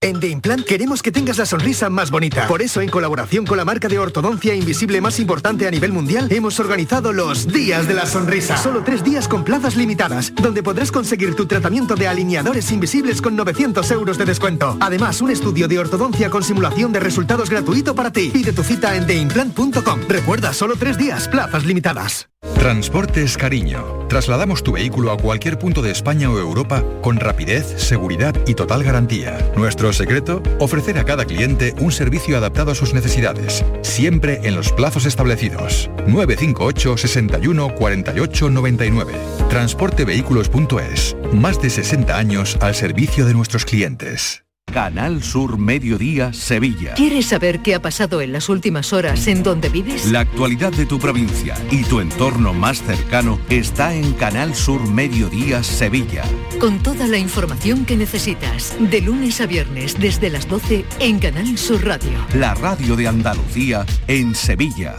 En 0.00 0.20
The 0.20 0.28
Implant 0.28 0.64
queremos 0.64 1.02
que 1.02 1.10
tengas 1.10 1.38
la 1.38 1.44
sonrisa 1.44 1.90
más 1.90 2.12
bonita. 2.12 2.46
Por 2.46 2.62
eso, 2.62 2.80
en 2.80 2.88
colaboración 2.88 3.44
con 3.44 3.56
la 3.56 3.64
marca 3.64 3.88
de 3.88 3.98
ortodoncia 3.98 4.54
invisible 4.54 5.00
más 5.00 5.18
importante 5.18 5.66
a 5.66 5.72
nivel 5.72 5.90
mundial, 5.90 6.28
hemos 6.30 6.60
organizado 6.60 7.12
los 7.12 7.48
Días 7.48 7.88
de 7.88 7.94
la 7.94 8.06
Sonrisa. 8.06 8.56
Solo 8.58 8.84
tres 8.84 9.02
días 9.02 9.26
con 9.26 9.42
plazas 9.42 9.74
limitadas, 9.74 10.32
donde 10.36 10.62
podrás 10.62 10.92
conseguir 10.92 11.34
tu 11.34 11.46
tratamiento 11.46 11.96
de 11.96 12.06
alineadores 12.06 12.70
invisibles 12.70 13.20
con 13.20 13.34
900 13.34 13.90
euros 13.90 14.18
de 14.18 14.24
descuento. 14.24 14.76
Además, 14.78 15.20
un 15.20 15.32
estudio 15.32 15.66
de 15.66 15.80
ortodoncia 15.80 16.30
con 16.30 16.44
simulación 16.44 16.92
de 16.92 17.00
resultados 17.00 17.50
gratuito 17.50 17.96
para 17.96 18.12
ti. 18.12 18.30
Pide 18.32 18.52
tu 18.52 18.62
cita 18.62 18.94
en 18.94 19.04
theimplant.com. 19.04 20.02
Recuerda, 20.08 20.52
solo 20.52 20.76
tres 20.76 20.96
días, 20.96 21.26
plazas 21.26 21.66
limitadas. 21.66 22.28
Transportes 22.54 23.36
Cariño. 23.36 24.06
Trasladamos 24.08 24.62
tu 24.62 24.72
vehículo 24.72 25.10
a 25.10 25.16
cualquier 25.16 25.58
punto 25.58 25.82
de 25.82 25.90
España 25.90 26.30
o 26.30 26.38
Europa 26.38 26.84
con 27.02 27.18
rapidez, 27.18 27.66
seguridad 27.78 28.34
y 28.46 28.54
total 28.54 28.84
garantía. 28.84 29.38
Nuestro 29.56 29.87
secreto, 29.92 30.42
ofrecer 30.58 30.98
a 30.98 31.04
cada 31.04 31.24
cliente 31.24 31.74
un 31.78 31.92
servicio 31.92 32.36
adaptado 32.36 32.72
a 32.72 32.74
sus 32.74 32.94
necesidades, 32.94 33.64
siempre 33.82 34.40
en 34.44 34.54
los 34.56 34.72
plazos 34.72 35.06
establecidos. 35.06 35.90
958 36.06 36.96
61 36.96 37.74
48 37.74 38.50
99. 38.50 39.12
Transportevehículos.es. 39.48 41.16
Más 41.32 41.60
de 41.60 41.70
60 41.70 42.16
años 42.16 42.56
al 42.60 42.74
servicio 42.74 43.26
de 43.26 43.34
nuestros 43.34 43.64
clientes. 43.64 44.47
Canal 44.72 45.22
Sur 45.22 45.58
Mediodía 45.58 46.32
Sevilla. 46.32 46.94
¿Quieres 46.94 47.26
saber 47.26 47.60
qué 47.60 47.74
ha 47.74 47.82
pasado 47.82 48.20
en 48.20 48.32
las 48.32 48.48
últimas 48.48 48.92
horas 48.92 49.26
en 49.26 49.42
donde 49.42 49.68
vives? 49.68 50.10
La 50.10 50.20
actualidad 50.20 50.72
de 50.72 50.86
tu 50.86 50.98
provincia 50.98 51.56
y 51.70 51.82
tu 51.84 52.00
entorno 52.00 52.52
más 52.52 52.82
cercano 52.82 53.38
está 53.48 53.94
en 53.94 54.12
Canal 54.12 54.54
Sur 54.54 54.86
Mediodía 54.88 55.62
Sevilla. 55.62 56.22
Con 56.60 56.82
toda 56.82 57.06
la 57.06 57.18
información 57.18 57.84
que 57.84 57.96
necesitas, 57.96 58.76
de 58.78 59.00
lunes 59.00 59.40
a 59.40 59.46
viernes 59.46 59.98
desde 59.98 60.30
las 60.30 60.48
12 60.48 60.84
en 61.00 61.18
Canal 61.18 61.56
Sur 61.56 61.84
Radio. 61.84 62.26
La 62.34 62.54
radio 62.54 62.96
de 62.96 63.08
Andalucía 63.08 63.86
en 64.06 64.34
Sevilla. 64.34 64.96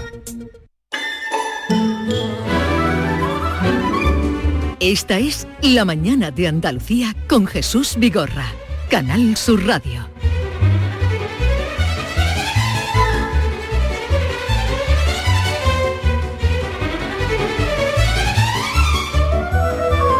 Esta 4.79 5.19
es 5.19 5.45
La 5.61 5.83
mañana 5.83 6.31
de 6.31 6.47
Andalucía 6.47 7.13
con 7.27 7.45
Jesús 7.45 7.95
Vigorra. 7.97 8.45
Canal 8.89 9.37
Sur 9.37 9.67
Radio. 9.67 10.09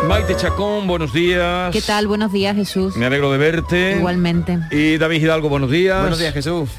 Maite 0.08 0.36
Chacón, 0.36 0.86
buenos 0.86 1.12
días. 1.14 1.74
¿Qué 1.74 1.82
tal? 1.82 2.06
Buenos 2.06 2.32
días, 2.32 2.56
Jesús. 2.56 2.96
Me 2.96 3.08
alegro 3.08 3.32
de 3.32 3.40
verte. 3.40 3.96
Igualmente. 3.98 4.60
Y 4.70 4.98
David 4.98 5.24
Hidalgo, 5.24 5.50
buenos 5.50 5.72
días. 5.72 6.02
Buenos 6.02 6.20
días, 6.20 6.34
Jesús. 6.36 6.70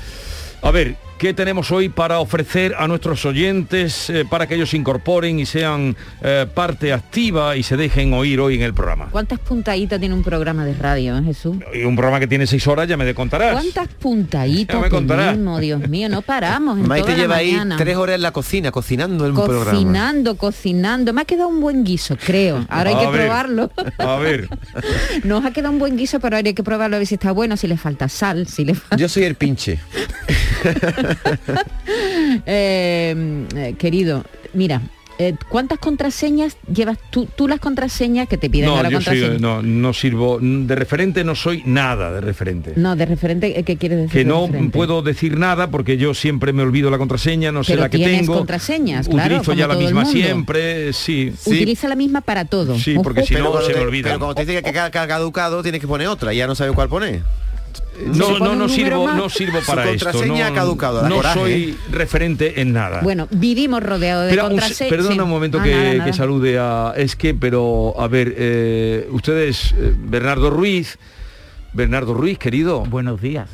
A 0.62 0.70
ver, 0.70 0.96
¿qué 1.20 1.34
tenemos 1.34 1.70
hoy 1.70 1.90
para 1.90 2.18
ofrecer 2.18 2.74
a 2.78 2.88
nuestros 2.88 3.26
oyentes 3.26 4.08
eh, 4.08 4.24
para 4.28 4.46
que 4.46 4.54
ellos 4.54 4.70
se 4.70 4.78
incorporen 4.78 5.38
y 5.38 5.44
sean 5.44 5.94
eh, 6.22 6.46
parte 6.54 6.94
activa 6.94 7.56
y 7.58 7.62
se 7.62 7.76
dejen 7.76 8.14
oír 8.14 8.40
hoy 8.40 8.54
en 8.54 8.62
el 8.62 8.72
programa? 8.72 9.08
¿Cuántas 9.10 9.38
puntaditas 9.38 10.00
tiene 10.00 10.14
un 10.14 10.22
programa 10.22 10.64
de 10.64 10.72
radio, 10.72 11.18
eh, 11.18 11.22
Jesús? 11.22 11.58
Y 11.74 11.82
un 11.84 11.94
programa 11.94 12.20
que 12.20 12.26
tiene 12.26 12.46
seis 12.46 12.66
horas 12.66 12.88
ya 12.88 12.96
me 12.96 13.04
de 13.04 13.14
contarás. 13.14 13.52
¿Cuántas 13.52 13.88
puntaditas 13.88 14.76
Ya 14.76 14.80
me 14.82 14.88
contarás. 14.88 15.32
tenemos, 15.32 15.60
Dios 15.60 15.86
mío? 15.90 16.08
No 16.08 16.22
paramos 16.22 16.78
en 16.78 16.88
Maite 16.88 17.02
toda 17.02 17.16
la 17.18 17.22
lleva 17.22 17.36
ahí 17.36 17.60
tres 17.76 17.96
horas 17.98 18.14
en 18.16 18.22
la 18.22 18.32
cocina, 18.32 18.70
cocinando 18.70 19.26
el 19.26 19.34
programa. 19.34 19.72
Cocinando, 19.72 20.36
cocinando. 20.38 21.12
Me 21.12 21.20
ha 21.20 21.24
quedado 21.26 21.50
un 21.50 21.60
buen 21.60 21.84
guiso, 21.84 22.16
creo. 22.16 22.64
Ahora 22.70 22.90
hay 22.90 22.96
que 22.96 23.10
ver. 23.10 23.20
probarlo. 23.26 23.70
A 23.98 24.16
ver. 24.16 24.48
Nos 25.24 25.44
ha 25.44 25.50
quedado 25.50 25.74
un 25.74 25.80
buen 25.80 25.98
guiso, 25.98 26.18
pero 26.18 26.36
ahora 26.36 26.48
hay 26.48 26.54
que 26.54 26.64
probarlo 26.64 26.96
a 26.96 26.98
ver 26.98 27.06
si 27.06 27.16
está 27.16 27.30
bueno, 27.32 27.58
si 27.58 27.66
le 27.66 27.76
falta 27.76 28.08
sal, 28.08 28.46
si 28.46 28.64
le 28.64 28.74
falta... 28.74 28.96
Yo 28.96 29.06
soy 29.06 29.24
el 29.24 29.34
pinche. 29.34 29.78
Eh, 32.46 33.46
eh, 33.56 33.74
querido, 33.76 34.24
mira, 34.54 34.80
eh, 35.18 35.34
¿cuántas 35.50 35.78
contraseñas 35.78 36.56
llevas 36.72 36.96
tú? 37.10 37.28
Tú 37.36 37.46
las 37.46 37.60
contraseñas 37.60 38.26
que 38.26 38.38
te 38.38 38.48
piden 38.48 38.70
No, 38.70 38.76
ahora 38.76 38.88
yo 38.88 39.02
soy, 39.02 39.36
no, 39.38 39.60
no 39.60 39.92
sirvo, 39.92 40.38
de 40.40 40.74
referente 40.74 41.24
no 41.24 41.34
soy 41.34 41.62
nada 41.66 42.10
de 42.10 42.22
referente. 42.22 42.72
No, 42.76 42.96
de 42.96 43.04
referente, 43.04 43.62
¿qué 43.64 43.76
quieres 43.76 43.98
decir? 43.98 44.12
que 44.12 44.18
de 44.20 44.24
no 44.24 44.46
referente? 44.46 44.78
puedo 44.78 45.02
decir 45.02 45.36
nada 45.36 45.70
porque 45.70 45.98
yo 45.98 46.14
siempre 46.14 46.54
me 46.54 46.62
olvido 46.62 46.90
la 46.90 46.96
contraseña, 46.96 47.52
no 47.52 47.64
sé 47.64 47.72
Pero 47.72 47.82
la 47.82 47.90
que 47.90 47.98
tienes 47.98 48.20
tengo. 48.20 48.38
contraseñas, 48.38 49.08
claro, 49.08 49.34
Utilizo 49.34 49.50
como 49.50 49.58
ya 49.58 49.66
la 49.66 49.74
misma 49.76 50.06
siempre, 50.06 50.92
sí. 50.94 51.34
Utiliza 51.44 51.88
la 51.88 51.96
misma 51.96 52.22
para 52.22 52.46
todo. 52.46 52.78
Sí, 52.78 52.96
porque 53.02 53.20
Ojo. 53.20 53.28
si 53.28 53.34
Pero 53.34 53.52
no 53.52 53.60
se 53.60 53.74
me 53.74 53.80
olvida. 53.80 54.08
Pero 54.08 54.20
cuando 54.20 54.34
te 54.36 54.46
dice 54.46 54.62
que 54.62 54.78
ha 54.78 54.90
caducado, 54.90 55.62
tienes 55.62 55.82
que 55.82 55.86
poner 55.86 56.06
otra, 56.08 56.32
y 56.32 56.38
ya 56.38 56.46
no 56.46 56.54
sabe 56.54 56.72
cuál 56.72 56.88
poner. 56.88 57.20
No, 58.06 58.38
no, 58.38 58.54
no 58.54 58.68
sirvo, 58.68 59.12
no 59.12 59.28
sirvo 59.28 59.58
para 59.66 59.84
Su 59.84 59.90
esto. 59.90 60.06
contraseña 60.06 60.48
no, 60.48 60.52
ha 60.52 60.56
caducado, 60.56 61.02
da 61.02 61.08
no 61.08 61.16
coraje, 61.16 61.38
soy 61.38 61.52
¿eh? 61.52 61.76
referente 61.90 62.60
en 62.62 62.72
nada. 62.72 63.00
Bueno, 63.02 63.28
vivimos 63.30 63.82
rodeados 63.82 64.30
de 64.30 64.38
contraseñas. 64.38 64.90
perdona 64.90 65.14
sí. 65.16 65.20
un 65.20 65.28
momento 65.28 65.58
Ah, 65.60 65.64
que, 65.64 65.70
nada, 65.74 65.90
que 65.92 65.98
nada. 65.98 66.12
salude 66.14 66.58
a... 66.58 66.94
Es 66.96 67.14
que, 67.16 67.34
pero, 67.34 67.94
a 67.98 68.08
ver, 68.08 68.34
eh, 68.38 69.06
ustedes, 69.10 69.72
eh, 69.76 69.92
Bernardo 69.98 70.48
Ruiz, 70.48 70.98
Bernardo 71.74 72.14
Ruiz, 72.14 72.38
querido. 72.38 72.80
Buenos 72.84 73.20
días. 73.20 73.48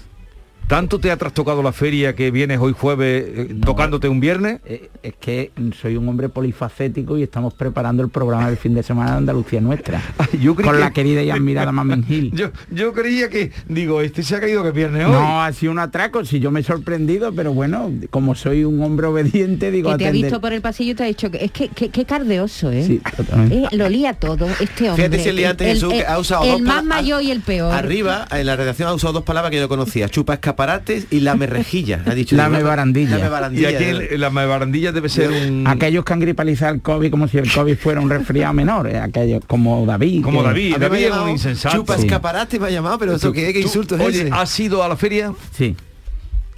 ¿Tanto 0.69 0.99
te 0.99 1.13
ha 1.13 1.17
trastocado 1.17 1.63
la 1.63 1.71
feria 1.73 2.17
que 2.17 2.33
vienes 2.33 2.59
hoy 2.59 2.73
jueves 2.77 3.25
eh, 3.29 3.57
tocándote 3.65 4.09
un 4.09 4.19
viernes? 4.19 4.59
Eh, 4.65 4.91
es 5.01 5.15
que 5.15 5.53
soy 5.81 5.97
un 5.97 6.09
hombre 6.09 6.29
polifacético 6.29 7.17
y 7.17 7.23
estamos 7.23 7.55
preparando 7.55 8.03
el 8.03 8.09
programa 8.09 8.49
del 8.49 8.57
fin 8.57 8.75
de 8.75 8.83
semana 8.83 9.13
de 9.13 9.19
Andalucía 9.19 9.61
Nuestra. 9.61 10.03
yo 10.43 10.57
con 10.57 10.65
que- 10.65 10.73
la 10.73 10.91
querida 10.91 11.23
y 11.23 11.31
admirada 11.31 11.71
Mamen 11.71 12.03
Gil. 12.03 12.33
Yo, 12.35 12.51
yo 12.73 12.93
creía 12.93 13.29
que, 13.29 13.53
digo, 13.69 14.01
este 14.01 14.25
se 14.25 14.35
ha 14.35 14.41
caído 14.41 14.65
que 14.65 14.71
es 14.71 14.75
viernes 14.75 15.07
hoy. 15.07 15.13
No, 15.13 15.41
ha 15.41 15.53
sido 15.53 15.71
un 15.71 15.79
atraco, 15.79 16.25
si 16.25 16.41
yo 16.41 16.51
me 16.51 16.61
he 16.61 16.63
sorprendido, 16.65 17.33
pero 17.33 17.55
bueno, 17.55 17.93
como 18.11 18.35
soy 18.35 18.65
un 18.65 18.83
hombre 18.83 19.07
obediente, 19.07 19.71
digo, 19.71 19.93
Que 19.93 19.99
te 19.99 20.09
ha 20.09 20.11
visto 20.11 20.41
por 20.41 20.53
el 20.53 20.63
pasillo 20.63 20.93
y 20.93 20.95
te 20.97 21.05
ha 21.05 21.07
dicho 21.07 21.31
que 21.31 21.45
es 21.45 21.53
que 21.53 21.69
qué 21.69 21.91
qué 21.91 22.05
cardeoso, 22.05 22.73
¿eh? 22.73 22.83
Sí, 22.85 23.01
totalmente. 23.17 23.57
Eh, 23.57 23.77
Lo 23.77 23.89
lía 23.89 24.15
todo, 24.15 24.49
este 24.61 24.91
hombre. 24.91 25.05
Fíjate 25.05 25.19
si 25.23 25.29
el 25.29 25.37
día 25.37 25.51
antes 25.51 25.75
Jesús 25.75 25.93
que 25.93 26.05
ha 26.05 26.19
usado 26.19 26.43
el 26.45 26.51
dos 26.51 26.61
más 26.63 26.83
mayor 26.85 27.23
y 27.23 27.31
el 27.31 27.41
peor. 27.41 27.73
Arriba, 27.73 28.27
en 28.33 28.47
la 28.47 28.57
redacción 28.57 28.89
ha 28.89 28.95
usado 28.95 29.13
dos 29.13 29.23
palabras 29.23 29.53
que 29.53 29.59
yo 29.59 29.69
conocía, 29.69 30.09
chupa 30.09 30.35
escaparates 30.57 31.07
y 31.11 31.21
lame 31.21 31.47
rejilla. 31.47 32.03
Ha 32.07 32.15
dicho 32.15 32.35
Lame 32.37 32.63
barandilla. 32.63 33.11
Lame 33.19 33.27
Y 33.27 33.31
barandilla. 33.31 33.69
aquí 33.69 33.85
en 34.15 34.21
la 34.21 34.29
barandilla 34.31 34.93
debe 34.93 35.09
ser 35.09 35.31
un... 35.31 35.67
Aquellos 35.67 36.05
que 36.05 36.13
han 36.15 36.21
gripalizado 36.21 36.75
el 36.75 36.81
COVID 36.81 37.11
como 37.11 37.29
si 37.29 37.39
el 37.39 37.53
COVID 37.53 37.77
fuera 37.77 38.01
un 38.01 38.09
resfriado 38.09 38.55
menor, 38.55 38.89
eh, 38.89 38.99
aquellos 38.99 39.43
como 39.47 39.85
David. 39.85 40.23
Como 40.23 40.41
que- 40.41 40.49
David, 40.49 40.77
David 40.79 40.99
es 41.05 41.13
un 41.13 41.29
insensato. 41.31 41.77
Chupa 41.77 41.97
Sí. 41.99 42.07
escaparate 42.07 42.59
me 42.59 42.67
ha 42.67 42.71
llamado, 42.71 42.99
pero 42.99 43.15
eso 43.15 43.29
Tú- 43.29 43.33
qué, 43.35 43.51
insulto 43.61 43.97
es 43.97 44.01
Oye, 44.01 44.21
ese? 44.23 44.31
¿has 44.33 44.59
ido 44.61 44.83
a 44.83 44.89
la 44.89 44.97
feria? 44.97 45.33
Sí. 45.53 45.77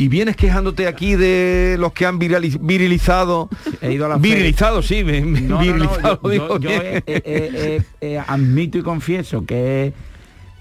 Y 0.01 0.07
vienes 0.07 0.37
quejándote 0.37 0.87
aquí 0.87 1.17
de 1.17 1.77
los 1.79 1.93
que 1.93 2.07
han 2.07 2.21
virali- 2.21 2.57
virilizado. 2.61 3.49
He 3.83 3.93
ido 3.93 4.07
a 4.07 4.09
la 4.11 4.19
feria. 4.19 4.35
Virilizado, 4.37 4.81
sí, 4.83 5.03
me- 5.03 5.21
me- 5.23 5.41
No, 5.41 5.49
no, 5.49 5.55
no, 5.57 5.61
virilizado, 5.61 6.21
yo, 6.23 6.31
digo 6.31 6.59
he- 6.71 7.03
he- 7.07 7.83
he- 8.01 8.19
admito 8.19 8.79
y 8.79 8.83
confieso 8.83 9.45
que, 9.45 9.93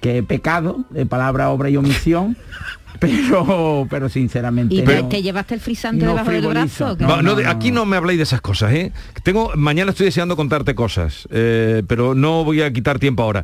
que 0.02 0.18
he 0.18 0.24
pecado 0.24 0.86
de 0.90 1.06
palabra, 1.06 1.50
obra 1.52 1.70
y 1.70 1.78
omisión, 1.78 2.36
pero, 3.00 3.88
pero 3.90 4.10
sinceramente 4.10 4.76
¿Y 4.76 4.82
te, 4.84 5.02
no. 5.02 5.08
te 5.08 5.22
llevaste 5.22 5.54
el 5.56 5.60
frisante 5.62 6.04
no 6.06 6.12
debajo 6.12 6.32
del 6.32 6.48
brazo? 6.48 6.98
no, 6.98 7.38
aquí 7.48 7.72
no 7.72 7.86
me 7.86 7.98
habléis 7.98 8.18
de 8.18 8.24
esas 8.24 8.42
cosas, 8.42 8.74
¿eh? 8.74 8.92
Tengo, 9.24 9.52
mañana 9.56 9.92
estoy 9.92 10.06
deseando 10.06 10.36
contarte 10.36 10.76
cosas, 10.76 11.28
eh, 11.32 11.84
pero 11.88 12.16
no 12.16 12.44
voy 12.44 12.62
a 12.62 12.72
quitar 12.72 13.00
tiempo 13.00 13.24
ahora. 13.24 13.44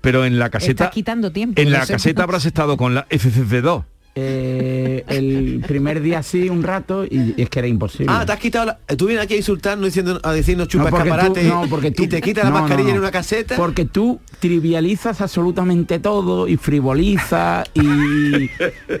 Pero 0.00 0.24
en 0.26 0.38
la 0.38 0.50
caseta, 0.50 0.84
Estás 0.84 0.94
quitando 0.94 1.32
tiempo. 1.32 1.60
en 1.60 1.70
la 1.70 1.86
caseta 1.86 2.24
habrás 2.24 2.44
estado 2.44 2.76
con 2.76 2.94
la 2.94 3.08
FCC2. 3.08 3.84
Eh, 4.16 5.04
el 5.08 5.64
primer 5.66 6.00
día 6.00 6.22
sí 6.22 6.48
un 6.48 6.62
rato 6.62 7.04
y 7.04 7.34
es 7.36 7.50
que 7.50 7.58
era 7.58 7.66
imposible. 7.66 8.12
Ah, 8.14 8.24
te 8.24 8.30
has 8.32 8.38
quitado 8.38 8.66
la... 8.66 8.78
Tú 8.96 9.06
vienes 9.06 9.24
aquí 9.24 9.34
a 9.34 9.38
insultarnos 9.38 9.86
diciendo, 9.86 10.20
a 10.22 10.32
decirnos 10.32 10.68
chupa 10.68 10.84
No, 10.84 10.90
porque 10.90 11.08
tú- 11.10 11.14
escaparate 11.16 11.44
no, 11.48 11.66
porque 11.68 11.90
tú- 11.90 12.02
y 12.04 12.06
te 12.06 12.22
quitas 12.22 12.44
la 12.44 12.50
no, 12.50 12.60
mascarilla 12.60 12.90
no. 12.90 12.94
en 12.94 13.00
una 13.00 13.10
caseta. 13.10 13.56
Porque 13.56 13.84
tú 13.86 14.20
trivializas 14.38 15.20
absolutamente 15.20 15.98
todo 15.98 16.46
y 16.46 16.56
frivolizas 16.56 17.68
y, 17.74 17.80
y, 17.84 18.50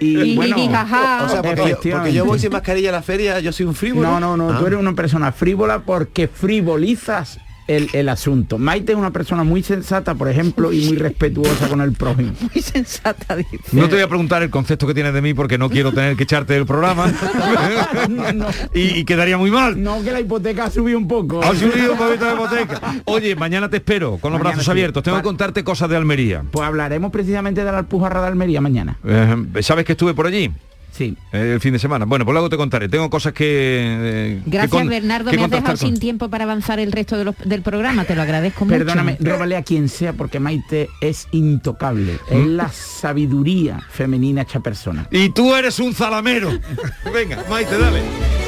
Y 0.00 0.34
bueno, 0.36 0.56
jijijajá. 0.56 1.24
O 1.24 1.28
sea, 1.28 1.42
porque 1.42 1.48
yo, 1.48 1.54
porque 1.54 1.70
efectivamente. 1.70 2.12
yo 2.12 2.24
voy 2.24 2.38
sin 2.40 2.50
mascarilla 2.52 2.88
a 2.88 2.92
la 2.92 3.02
feria, 3.02 3.38
yo 3.38 3.52
soy 3.52 3.66
un 3.66 3.74
frívolo. 3.76 4.08
No, 4.08 4.18
no, 4.18 4.36
no, 4.36 4.50
Ah. 4.50 4.58
tú 4.58 4.66
eres 4.66 4.78
una 4.80 4.94
persona 4.94 5.30
frívola 5.30 5.80
porque 5.82 6.26
frivolizas 6.26 7.38
el, 7.66 7.88
el 7.92 8.08
asunto. 8.08 8.58
Maite 8.58 8.92
es 8.92 8.98
una 8.98 9.10
persona 9.10 9.44
muy 9.44 9.62
sensata, 9.62 10.14
por 10.14 10.28
ejemplo, 10.28 10.72
y 10.72 10.86
muy 10.86 10.96
respetuosa 10.96 11.68
con 11.68 11.80
el 11.80 11.92
prójimo. 11.92 12.32
Muy 12.54 12.62
sensata, 12.62 13.36
dice. 13.36 13.58
No 13.72 13.88
te 13.88 13.94
voy 13.94 14.04
a 14.04 14.08
preguntar 14.08 14.42
el 14.42 14.50
concepto 14.50 14.86
que 14.86 14.94
tienes 14.94 15.14
de 15.14 15.22
mí 15.22 15.34
porque 15.34 15.58
no 15.58 15.70
quiero 15.70 15.92
tener 15.92 16.16
que 16.16 16.24
echarte 16.24 16.54
del 16.54 16.66
programa 16.66 17.12
y, 18.74 18.80
y 18.98 19.04
quedaría 19.04 19.36
muy 19.38 19.50
mal. 19.50 19.82
No, 19.82 20.02
que 20.02 20.10
la 20.12 20.20
hipoteca 20.20 20.64
ha 20.64 20.70
subido 20.70 20.98
un 20.98 21.08
poco. 21.08 21.42
Ha 21.42 21.54
subido 21.54 21.92
un 21.92 21.98
poquito 21.98 22.24
la 22.26 22.32
hipoteca. 22.34 22.80
Oye, 23.06 23.36
mañana 23.36 23.68
te 23.68 23.78
espero 23.78 24.18
con 24.18 24.32
los 24.32 24.38
Mañana 24.40 24.50
brazos 24.56 24.64
sí. 24.64 24.70
abiertos. 24.70 25.02
Tengo 25.02 25.16
que 25.18 25.22
contarte 25.22 25.64
cosas 25.64 25.88
de 25.88 25.96
Almería. 25.96 26.44
Pues 26.50 26.66
hablaremos 26.66 27.10
precisamente 27.10 27.64
de 27.64 27.72
la 27.72 27.78
Alpujarra 27.78 28.20
de 28.20 28.28
Almería 28.28 28.60
mañana. 28.60 28.98
Eh, 29.04 29.62
¿Sabes 29.62 29.84
que 29.84 29.92
estuve 29.92 30.14
por 30.14 30.26
allí? 30.26 30.50
Sí. 30.96 31.16
el 31.32 31.58
fin 31.60 31.72
de 31.72 31.78
semana. 31.80 32.04
Bueno, 32.04 32.24
pues 32.24 32.32
luego 32.34 32.48
te 32.48 32.56
contaré. 32.56 32.88
Tengo 32.88 33.10
cosas 33.10 33.32
que... 33.32 33.44
eh, 33.48 34.40
que 34.44 34.50
Gracias, 34.50 34.70
con- 34.70 34.88
Bernardo. 34.88 35.30
que 35.30 35.36
Me 35.36 35.44
has 35.44 35.50
dejado 35.50 35.68
con- 35.76 35.76
sin 35.76 35.98
tiempo 35.98 36.28
para 36.30 36.44
avanzar 36.44 36.78
el 36.78 36.92
resto 36.92 37.16
de 37.18 37.24
los- 37.24 37.34
del 37.44 37.62
programa. 37.62 38.04
Te 38.04 38.14
lo 38.14 38.22
agradezco 38.22 38.64
mucho. 38.64 38.78
Perdóname, 38.78 39.16
róbale 39.20 39.56
a 39.56 39.62
quien 39.62 39.88
sea 39.88 40.12
porque 40.12 40.38
Maite 40.38 40.88
es 41.00 41.26
intocable. 41.32 42.18
Es 42.30 42.46
la 42.46 42.68
sabiduría 42.70 43.80
femenina 43.90 44.42
hecha 44.42 44.60
persona. 44.60 45.08
Y 45.10 45.30
tú 45.30 45.54
eres 45.54 45.78
un 45.80 45.94
zalamero. 45.94 46.50
Venga, 47.12 47.42
Maite, 47.50 47.76
dale. 47.76 48.43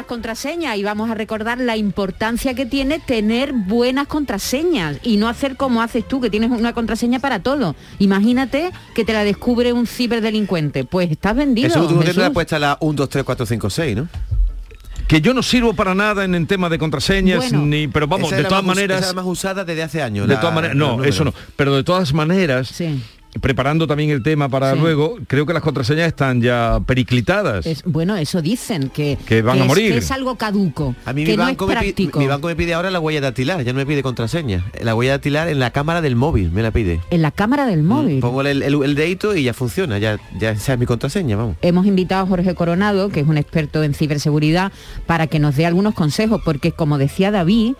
Las 0.00 0.06
contraseñas 0.06 0.76
y 0.78 0.82
vamos 0.82 1.10
a 1.10 1.14
recordar 1.14 1.58
la 1.58 1.76
importancia 1.76 2.54
que 2.54 2.64
tiene 2.66 2.98
tener 2.98 3.52
buenas 3.52 4.06
contraseñas 4.06 4.96
y 5.02 5.16
no 5.18 5.28
hacer 5.28 5.56
como 5.56 5.82
haces 5.82 6.06
tú, 6.08 6.20
que 6.20 6.30
tienes 6.30 6.50
una 6.50 6.72
contraseña 6.72 7.18
para 7.18 7.40
todo. 7.40 7.76
Imagínate 7.98 8.70
que 8.94 9.04
te 9.04 9.12
la 9.12 9.24
descubre 9.24 9.72
un 9.72 9.86
ciberdelincuente. 9.86 10.84
Pues 10.84 11.10
estás 11.10 11.36
vendido. 11.36 11.68
Eso 11.68 11.86
tú 11.86 12.00
tendrás 12.00 12.30
puesta 12.30 12.58
la 12.58 12.78
1, 12.80 12.92
2, 12.96 13.08
3, 13.08 13.24
4, 13.24 13.46
5, 13.46 13.70
6, 13.70 13.96
¿no? 13.96 14.08
Que 15.06 15.20
yo 15.20 15.34
no 15.34 15.42
sirvo 15.42 15.74
para 15.74 15.94
nada 15.94 16.24
en 16.24 16.34
el 16.34 16.46
tema 16.46 16.68
de 16.68 16.78
contraseñas, 16.78 17.38
Bueno, 17.38 17.66
ni, 17.66 17.88
pero 17.88 18.06
vamos, 18.06 18.28
Esa 18.28 18.36
de 18.36 18.44
todas 18.44 18.62
más 18.64 18.76
maneras... 18.76 18.98
esa 19.00 19.10
es 19.10 19.14
la 19.16 19.22
más 19.22 19.30
usada 19.30 19.64
desde 19.64 19.82
hace 19.82 20.02
años. 20.02 20.28
De 20.28 20.34
la- 20.34 20.40
todas 20.40 20.54
maneras, 20.54 20.76
no, 20.76 21.02
eso 21.04 21.24
no. 21.24 21.34
Pero 21.56 21.74
de 21.74 21.82
todas 21.84 22.12
maneras, 22.14 22.72
preparando 23.40 23.86
también 23.86 24.10
el 24.10 24.22
tema 24.22 24.48
para 24.48 24.72
Sí. 24.74 24.80
luego, 24.80 25.16
creo 25.28 25.46
que 25.46 25.52
las 25.52 25.62
contraseñas 25.62 26.08
están 26.08 26.40
ya 26.42 26.80
periclitadas. 26.84 27.64
Es- 27.66 27.82
bueno, 27.84 28.16
eso 28.16 28.42
dicen, 28.42 28.90
que, 28.90 29.16
Que 29.26 29.42
van 29.42 29.58
a 29.58 29.62
es- 29.62 29.66
morir. 29.68 29.92
que 29.92 29.98
es 29.98 30.10
algo 30.10 30.36
caduco, 30.36 30.94
A 31.04 31.12
mí 31.12 31.24
que 31.24 31.32
mi 31.32 31.36
no 31.36 31.44
banco, 31.44 31.70
es 31.70 31.78
me 31.78 31.92
pide, 31.92 32.10
mi 32.18 32.26
banco 32.26 32.48
me 32.48 32.56
pide 32.56 32.74
ahora 32.74 32.90
la 32.90 32.98
huella 33.00 33.20
dactilar, 33.20 33.62
ya 33.62 33.72
no 33.72 33.76
me 33.78 33.86
pide 33.86 34.02
contraseña. 34.02 34.64
La 34.82 34.94
huella 34.94 35.12
dactilar 35.12 35.48
en 35.48 35.58
la 35.60 35.70
cámara 35.70 36.00
del 36.00 36.16
móvil 36.16 36.50
me 36.50 36.62
la 36.62 36.70
pide. 36.72 37.00
En 37.10 37.22
la 37.22 37.30
cámara 37.30 37.66
del 37.66 37.82
móvil. 37.82 38.20
Pongo 38.20 38.40
el, 38.42 38.62
el, 38.62 38.74
el 38.82 38.94
dedito 38.94 39.34
y 39.36 39.44
ya 39.44 39.54
funciona, 39.54 39.98
ya, 39.98 40.18
ya 40.38 40.50
esa 40.50 40.72
es 40.72 40.78
mi 40.78 40.86
contraseña, 40.86 41.36
vamos. 41.36 41.56
Hemos 41.62 41.86
invitado 41.86 42.24
a 42.24 42.26
Jorge 42.26 42.54
Coronado, 42.54 43.10
que 43.10 43.20
es 43.20 43.28
un 43.28 43.36
experto 43.38 43.82
en 43.84 43.94
ciberseguridad, 43.94 44.72
para 45.06 45.26
que 45.28 45.38
nos 45.38 45.54
dé 45.56 45.66
algunos 45.66 45.94
consejos, 45.94 46.40
porque 46.44 46.72
como 46.72 46.98
decía 46.98 47.30
David, 47.30 47.74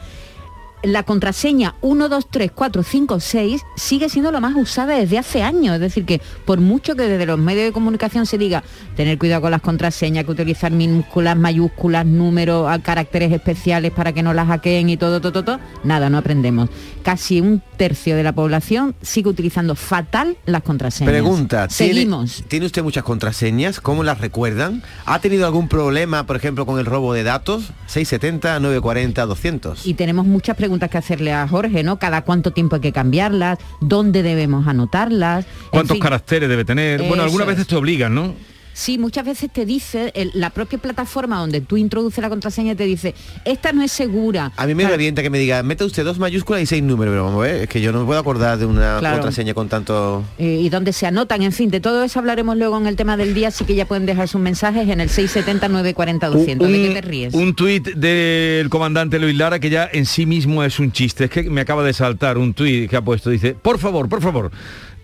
la 0.82 1.02
contraseña 1.02 1.74
123456 1.82 3.62
sigue 3.76 4.08
siendo 4.08 4.32
la 4.32 4.40
más 4.40 4.56
usada 4.56 4.96
desde 4.96 5.18
hace 5.18 5.42
años. 5.42 5.74
Es 5.74 5.80
decir, 5.80 6.04
que 6.04 6.20
por 6.44 6.60
mucho 6.60 6.96
que 6.96 7.02
desde 7.02 7.26
los 7.26 7.38
medios 7.38 7.66
de 7.66 7.72
comunicación 7.72 8.26
se 8.26 8.38
diga 8.38 8.62
tener 8.96 9.18
cuidado 9.18 9.42
con 9.42 9.50
las 9.50 9.60
contraseñas, 9.60 10.24
que 10.24 10.30
utilizar 10.30 10.72
minúsculas, 10.72 11.36
mayúsculas, 11.36 12.06
números, 12.06 12.70
caracteres 12.82 13.32
especiales 13.32 13.92
para 13.92 14.12
que 14.12 14.22
no 14.22 14.32
las 14.34 14.48
hackeen 14.48 14.88
y 14.90 14.96
todo, 14.96 15.20
todo, 15.20 15.44
todo, 15.44 15.60
nada, 15.84 16.10
no 16.10 16.18
aprendemos. 16.18 16.68
Casi 17.02 17.40
un 17.40 17.62
tercio 17.76 18.14
de 18.16 18.22
la 18.22 18.32
población 18.32 18.94
sigue 19.00 19.28
utilizando 19.30 19.74
fatal 19.74 20.36
las 20.46 20.62
contraseñas. 20.62 21.10
Pregunta, 21.10 21.66
¿tiene, 21.68 21.94
Seguimos. 21.94 22.44
¿tiene 22.48 22.66
usted 22.66 22.82
muchas 22.82 23.04
contraseñas? 23.04 23.80
¿Cómo 23.80 24.04
las 24.04 24.20
recuerdan? 24.20 24.82
¿Ha 25.06 25.18
tenido 25.20 25.46
algún 25.46 25.68
problema, 25.68 26.26
por 26.26 26.36
ejemplo, 26.36 26.66
con 26.66 26.78
el 26.78 26.86
robo 26.86 27.14
de 27.14 27.22
datos? 27.22 27.72
670, 27.86 28.60
940, 28.60 29.26
200. 29.26 29.86
Y 29.86 29.94
tenemos 29.94 30.26
muchas 30.26 30.56
preguntas 30.56 30.90
que 30.90 30.98
hacerle 30.98 31.32
a 31.32 31.48
Jorge, 31.48 31.82
¿no? 31.82 31.98
Cada 31.98 32.22
cuánto 32.22 32.50
tiempo 32.52 32.76
hay 32.76 32.82
que 32.82 32.92
cambiarlas, 32.92 33.58
dónde 33.80 34.22
debemos 34.22 34.66
anotarlas. 34.66 35.44
En 35.46 35.70
¿Cuántos 35.70 35.94
fin, 35.94 36.02
caracteres 36.02 36.48
debe 36.48 36.64
tener? 36.64 37.02
Bueno, 37.02 37.22
algunas 37.22 37.48
es. 37.48 37.54
veces 37.54 37.66
te 37.66 37.76
obligan, 37.76 38.14
¿no? 38.14 38.34
Sí, 38.80 38.96
muchas 38.96 39.26
veces 39.26 39.50
te 39.52 39.66
dice, 39.66 40.10
el- 40.14 40.30
la 40.32 40.48
propia 40.48 40.78
plataforma 40.78 41.38
donde 41.38 41.60
tú 41.60 41.76
introduces 41.76 42.22
la 42.22 42.30
contraseña 42.30 42.74
te 42.74 42.84
dice, 42.84 43.14
esta 43.44 43.72
no 43.72 43.82
es 43.82 43.92
segura. 43.92 44.52
A 44.56 44.66
mí 44.66 44.74
me 44.74 44.84
Claro, 44.84 44.94
revienta 44.96 45.20
que 45.22 45.28
me 45.28 45.38
diga, 45.38 45.62
mete 45.62 45.84
usted 45.84 46.02
dos 46.02 46.18
mayúsculas 46.18 46.62
y 46.62 46.66
seis 46.66 46.82
números, 46.82 47.12
pero 47.12 47.24
vamos 47.26 47.40
a 47.40 47.46
ver, 47.46 47.56
es 47.64 47.68
que 47.68 47.82
yo 47.82 47.92
no 47.92 48.00
me 48.00 48.06
puedo 48.06 48.18
acordar 48.18 48.56
de 48.56 48.64
una 48.64 48.96
Claro. 49.00 49.16
contraseña 49.16 49.52
con 49.52 49.68
tanto... 49.68 50.24
eh, 50.38 50.60
y 50.62 50.70
dónde 50.70 50.94
se 50.94 51.06
anotan, 51.06 51.42
en 51.42 51.52
fin, 51.52 51.68
de 51.68 51.80
todo 51.80 52.02
eso 52.02 52.20
hablaremos 52.20 52.56
luego 52.56 52.78
en 52.78 52.86
el 52.86 52.96
tema 52.96 53.18
del 53.18 53.34
día, 53.34 53.48
así 53.48 53.66
que 53.66 53.74
ya 53.74 53.84
pueden 53.84 54.06
dejar 54.06 54.28
sus 54.28 54.40
mensajes 54.40 54.88
en 54.88 54.98
el 55.02 55.10
670 55.10 55.68
940 55.68 56.28
200. 56.30 56.66
¿De 56.66 56.74
qué 56.82 56.88
te 56.94 57.00
ríes? 57.02 57.34
Un 57.34 57.54
tuit 57.54 57.86
del 57.86 58.70
comandante 58.70 59.18
Luis 59.18 59.36
Lara 59.36 59.58
que 59.58 59.68
ya 59.68 59.90
en 59.92 60.06
sí 60.06 60.24
mismo 60.24 60.64
es 60.64 60.78
un 60.78 60.90
chiste. 60.90 61.24
Es 61.24 61.30
que 61.30 61.42
me 61.50 61.60
acaba 61.60 61.84
de 61.84 61.92
saltar 61.92 62.38
un 62.38 62.54
tuit 62.54 62.88
que 62.88 62.96
ha 62.96 63.02
puesto. 63.02 63.28
Dice, 63.28 63.52
por 63.54 63.78
favor, 63.78 64.08
por 64.08 64.22
favor, 64.22 64.50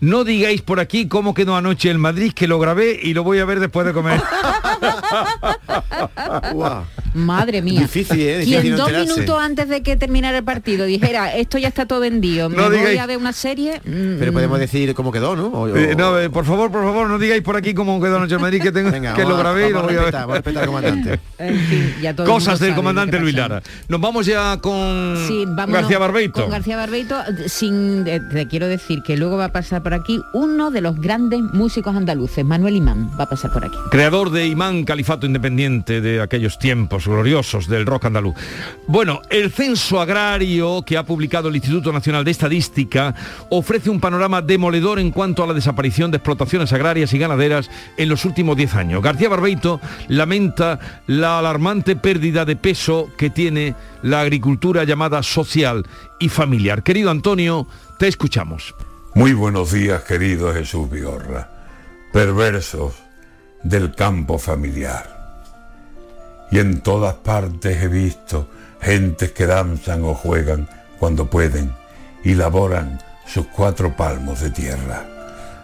no 0.01 0.25
digáis 0.25 0.63
por 0.63 0.81
aquí 0.81 1.09
cómo 1.09 1.35
quedó 1.35 1.57
anoche 1.57 1.91
el 1.91 1.99
Madrid, 1.99 2.33
que 2.35 2.47
lo 2.47 2.59
grabé 2.59 2.99
y 3.03 3.15
lo 3.15 3.25
voy 3.25 3.39
a 3.39 3.45
ver 3.45 3.61
después 3.61 3.87
de 3.87 3.93
comer. 3.93 4.21
Madre 7.15 7.63
mía. 7.63 7.81
Difícil, 7.81 8.21
¿eh? 8.21 8.41
Quien 8.45 8.63
Difícil 8.63 8.71
no 8.73 8.77
dos 8.79 8.89
enterarse. 8.89 9.13
minutos 9.15 9.41
antes 9.43 9.69
de 9.69 9.83
que 9.83 9.97
terminara 9.97 10.37
el 10.39 10.45
partido 10.45 10.85
dijera, 10.85 11.35
esto 11.35 11.57
ya 11.57 11.69
está 11.69 11.87
todo 11.87 12.01
vendido, 12.01 12.51
me 12.51 12.57
No 12.57 12.65
voy 12.69 12.77
digáis- 12.79 13.01
a 13.01 13.07
ver 13.07 13.17
una 13.17 13.33
serie. 13.33 13.81
mm, 13.85 14.19
Pero 14.19 14.33
podemos 14.35 14.59
decir 14.59 14.95
cómo 14.95 15.11
quedó, 15.13 15.35
¿no? 15.35 15.47
O- 15.47 15.63
o- 15.63 15.77
Eh, 15.77 15.95
no, 15.97 16.19
eh, 16.19 16.29
por 16.29 16.45
favor, 16.45 16.71
por 16.71 16.85
favor, 16.85 17.09
no 17.09 17.19
digáis 17.19 17.43
por 17.43 17.57
aquí 17.57 17.73
cómo 17.73 18.01
quedó 18.03 18.17
anoche 18.17 18.35
el 18.35 18.41
Madrid, 18.41 18.61
que, 18.61 18.71
tengo, 18.73 18.91
Venga, 18.91 19.15
que 19.15 19.25
lo 19.25 19.37
grabé 19.39 19.69
y 19.69 19.73
lo 19.73 19.79
a 19.79 19.83
voy 19.83 19.93
a 19.95 19.97
ver. 19.97 20.05
respetar, 20.05 20.21
vamos 20.27 20.33
a 20.33 20.37
respetar 20.37 20.63
al 20.63 20.69
comandante. 20.69 21.21
En 21.39 21.59
fin, 21.61 21.95
ya 22.03 22.15
todo 22.15 22.27
el 22.27 22.33
Cosas 22.33 22.59
del 22.61 22.75
comandante 22.75 23.19
Luis. 23.19 23.35
Lara. 23.35 23.63
Nos 23.89 24.01
vamos 24.01 24.27
ya 24.27 24.59
con 24.61 25.17
Sí, 25.29 25.45
García 25.69 25.99
Barbeito. 25.99 26.41
Con 26.43 26.51
García 26.51 26.77
Barbeito, 26.77 27.17
sin, 27.47 28.07
eh, 28.07 28.21
te 28.33 28.47
quiero 28.49 28.67
decir 28.69 29.03
que 29.03 29.17
luego 29.17 29.37
va 29.37 29.47
a 29.47 29.53
pasar 29.53 29.83
por 29.87 29.95
aquí 29.95 30.21
uno 30.33 30.73
de 30.73 30.81
los 30.81 31.01
grandes 31.01 31.41
músicos 31.41 31.95
andaluces, 31.95 32.45
Manuel 32.45 32.75
Imán, 32.75 33.09
va 33.17 33.23
a 33.23 33.29
pasar 33.29 33.53
por 33.53 33.65
aquí. 33.65 33.77
creador 33.89 34.31
de 34.31 34.49
Imán 34.49 34.83
Califato 34.83 35.29
Independiente 35.29 36.01
de 36.01 36.21
aquellos 36.21 36.59
tiempos 36.59 37.07
gloriosos 37.07 37.69
del 37.69 37.87
rock 37.87 38.07
andaluz. 38.07 38.35
Bueno, 38.89 39.23
el 39.31 39.53
censo 39.53 40.01
agrario 40.01 40.83
que 40.83 40.97
ha 40.97 41.05
publicado 41.05 41.51
el 41.51 41.55
Instituto 41.55 41.93
Nacional 41.93 42.25
de 42.25 42.33
Estadística 42.33 43.15
ofrece 43.49 43.89
un 43.89 44.01
panorama 44.01 44.43
demoledor 44.43 44.99
en 44.99 45.13
cuanto 45.13 45.45
a 45.45 45.47
la 45.47 45.55
desaparición 45.55 46.11
de 46.11 46.17
explotaciones 46.17 46.73
agrarias 46.73 47.15
y 47.15 47.19
ganaderas 47.19 47.71
en 47.97 48.09
los 48.09 48.25
últimos 48.25 48.57
10 48.57 48.75
años. 48.75 49.03
García 49.03 49.29
Barbeito 49.29 49.81
lamenta 50.09 50.81
la 51.07 51.39
alarmante 51.39 51.95
pérdida 51.95 52.45
de 52.45 52.57
peso 52.57 53.09
que 53.17 53.31
tiene 53.31 53.77
la 54.03 54.23
agricultura 54.23 54.83
llamada 54.83 55.23
social 55.23 55.87
y 56.19 56.29
familiar. 56.29 56.83
Querido 56.83 57.13
Antonio, 57.13 57.69
te 58.01 58.09
escuchamos. 58.09 58.75
Muy 59.17 59.33
buenos 59.33 59.73
días, 59.73 60.03
querido 60.03 60.53
Jesús 60.53 60.91
Vigorra, 60.91 61.49
perversos 62.13 62.93
del 63.63 63.95
campo 63.95 64.39
familiar. 64.39 65.39
Y 66.51 66.59
en 66.59 66.83
todas 66.83 67.15
partes 67.15 67.83
he 67.83 67.89
visto 67.89 68.47
gentes 68.79 69.33
que 69.33 69.47
danzan 69.47 70.05
o 70.05 70.13
juegan 70.13 70.69
cuando 70.99 71.31
pueden 71.31 71.73
y 72.25 72.35
laboran 72.35 73.01
sus 73.25 73.47
cuatro 73.47 73.97
palmos 73.97 74.43
de 74.43 74.51
tierra. 74.51 75.07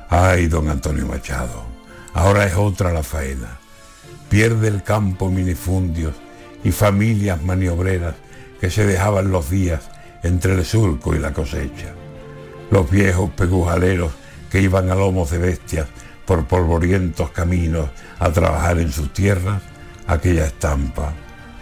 Ay, 0.09 0.47
don 0.47 0.71
Antonio 0.71 1.07
Machado, 1.07 1.63
ahora 2.15 2.47
es 2.47 2.55
otra 2.55 2.91
la 2.91 3.03
faena. 3.03 3.59
Pierde 4.31 4.69
el 4.69 4.83
campo 4.83 5.29
minifundios 5.29 6.15
y 6.65 6.73
familias 6.73 7.43
maniobreras 7.43 8.15
que 8.59 8.71
se 8.71 8.87
dejaban 8.87 9.31
los 9.31 9.51
días 9.51 9.91
entre 10.23 10.55
el 10.55 10.65
surco 10.65 11.15
y 11.15 11.19
la 11.19 11.35
cosecha 11.35 11.97
los 12.73 12.91
viejos 12.91 13.31
pegujaleros 13.33 14.13
que 14.51 14.63
iban 14.63 14.91
a 14.91 14.95
lomos 14.95 15.31
de 15.31 15.37
bestias 15.37 15.87
por 16.25 16.47
polvorientos 16.47 17.31
caminos 17.31 17.91
a 18.19 18.31
trabajar 18.31 18.79
en 18.79 18.91
sus 18.91 19.13
tierras, 19.13 19.61
aquella 20.07 20.47
estampa, 20.47 21.13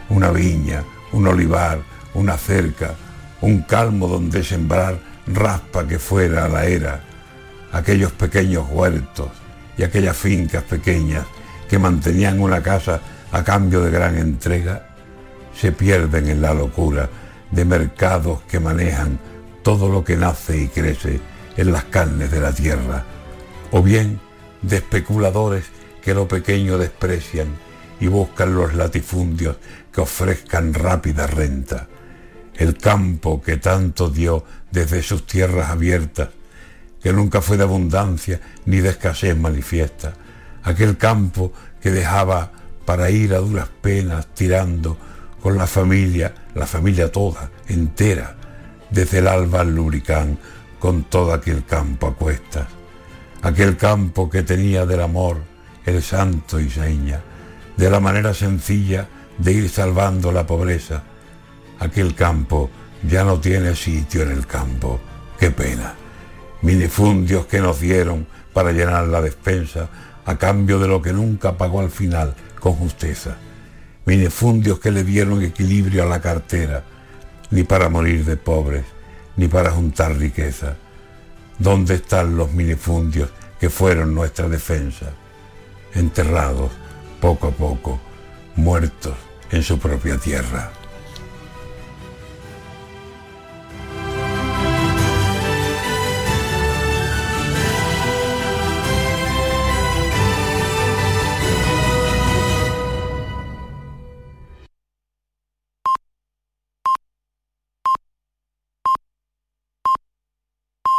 una 0.08 0.30
viña, 0.30 0.84
un 1.10 1.26
olivar, 1.26 1.80
una 2.14 2.36
cerca, 2.36 2.94
un 3.40 3.62
calmo 3.62 4.06
donde 4.06 4.44
sembrar 4.44 5.00
raspa 5.26 5.84
que 5.84 5.98
fuera 5.98 6.44
a 6.44 6.48
la 6.48 6.66
era, 6.66 7.00
aquellos 7.72 8.12
pequeños 8.12 8.66
huertos 8.70 9.30
y 9.76 9.82
aquellas 9.82 10.16
fincas 10.16 10.62
pequeñas 10.62 11.26
que 11.68 11.80
mantenían 11.80 12.38
una 12.38 12.62
casa 12.62 13.00
a 13.32 13.42
cambio 13.42 13.80
de 13.80 13.90
gran 13.90 14.16
entrega, 14.16 14.86
se 15.56 15.72
pierden 15.72 16.28
en 16.28 16.40
la 16.40 16.54
locura 16.54 17.10
de 17.50 17.64
mercados 17.64 18.42
que 18.42 18.60
manejan 18.60 19.18
todo 19.62 19.88
lo 19.88 20.04
que 20.04 20.16
nace 20.16 20.56
y 20.56 20.68
crece 20.68 21.20
en 21.56 21.72
las 21.72 21.84
carnes 21.84 22.30
de 22.30 22.40
la 22.40 22.52
tierra, 22.52 23.04
o 23.70 23.82
bien 23.82 24.20
de 24.62 24.76
especuladores 24.76 25.64
que 26.02 26.14
lo 26.14 26.28
pequeño 26.28 26.78
desprecian 26.78 27.48
y 28.00 28.06
buscan 28.06 28.54
los 28.54 28.74
latifundios 28.74 29.56
que 29.92 30.00
ofrezcan 30.00 30.74
rápida 30.74 31.26
renta. 31.26 31.88
El 32.54 32.76
campo 32.76 33.42
que 33.42 33.56
tanto 33.56 34.10
dio 34.10 34.44
desde 34.70 35.02
sus 35.02 35.26
tierras 35.26 35.70
abiertas, 35.70 36.30
que 37.02 37.12
nunca 37.12 37.40
fue 37.40 37.56
de 37.56 37.64
abundancia 37.64 38.40
ni 38.66 38.78
de 38.78 38.90
escasez 38.90 39.36
manifiesta, 39.36 40.14
aquel 40.62 40.96
campo 40.96 41.52
que 41.80 41.90
dejaba 41.90 42.52
para 42.84 43.10
ir 43.10 43.34
a 43.34 43.38
duras 43.38 43.68
penas 43.80 44.26
tirando 44.34 44.96
con 45.40 45.56
la 45.56 45.66
familia 45.66 46.34
la 46.54 46.66
familia 46.66 47.10
toda, 47.12 47.50
entera, 47.68 48.36
desde 48.90 49.18
el 49.18 49.28
alba 49.28 49.60
al 49.60 49.74
lubricán, 49.74 50.38
con 50.78 51.04
todo 51.04 51.32
aquel 51.32 51.64
campo 51.64 52.06
a 52.06 52.14
cuestas, 52.14 52.66
aquel 53.42 53.76
campo 53.76 54.30
que 54.30 54.42
tenía 54.42 54.86
del 54.86 55.02
amor 55.02 55.50
el 55.84 56.02
santo 56.02 56.60
y 56.60 56.70
seña, 56.70 57.20
de 57.76 57.90
la 57.90 58.00
manera 58.00 58.34
sencilla 58.34 59.08
de 59.38 59.52
ir 59.52 59.68
salvando 59.68 60.32
la 60.32 60.46
pobreza. 60.46 61.02
Aquel 61.78 62.14
campo 62.14 62.70
ya 63.08 63.24
no 63.24 63.40
tiene 63.40 63.74
sitio 63.74 64.22
en 64.22 64.32
el 64.32 64.46
campo, 64.46 65.00
qué 65.38 65.50
pena. 65.50 65.94
Minifundios 66.62 67.46
que 67.46 67.60
nos 67.60 67.80
dieron 67.80 68.26
para 68.52 68.72
llenar 68.72 69.06
la 69.06 69.22
despensa 69.22 69.88
a 70.26 70.36
cambio 70.36 70.78
de 70.78 70.88
lo 70.88 71.00
que 71.00 71.12
nunca 71.12 71.56
pagó 71.56 71.80
al 71.80 71.90
final 71.90 72.34
con 72.58 72.74
justeza. 72.74 73.36
Minifundios 74.04 74.78
que 74.78 74.90
le 74.90 75.04
dieron 75.04 75.42
equilibrio 75.42 76.02
a 76.02 76.06
la 76.06 76.20
cartera, 76.20 76.84
ni 77.50 77.64
para 77.64 77.88
morir 77.88 78.24
de 78.24 78.36
pobres, 78.36 78.84
ni 79.36 79.48
para 79.48 79.70
juntar 79.70 80.16
riqueza. 80.16 80.76
¿Dónde 81.58 81.94
están 81.96 82.36
los 82.36 82.52
minifundios 82.52 83.30
que 83.58 83.70
fueron 83.70 84.14
nuestra 84.14 84.48
defensa? 84.48 85.12
Enterrados, 85.94 86.70
poco 87.20 87.48
a 87.48 87.50
poco, 87.50 88.00
muertos 88.56 89.14
en 89.50 89.62
su 89.62 89.78
propia 89.78 90.16
tierra. 90.18 90.70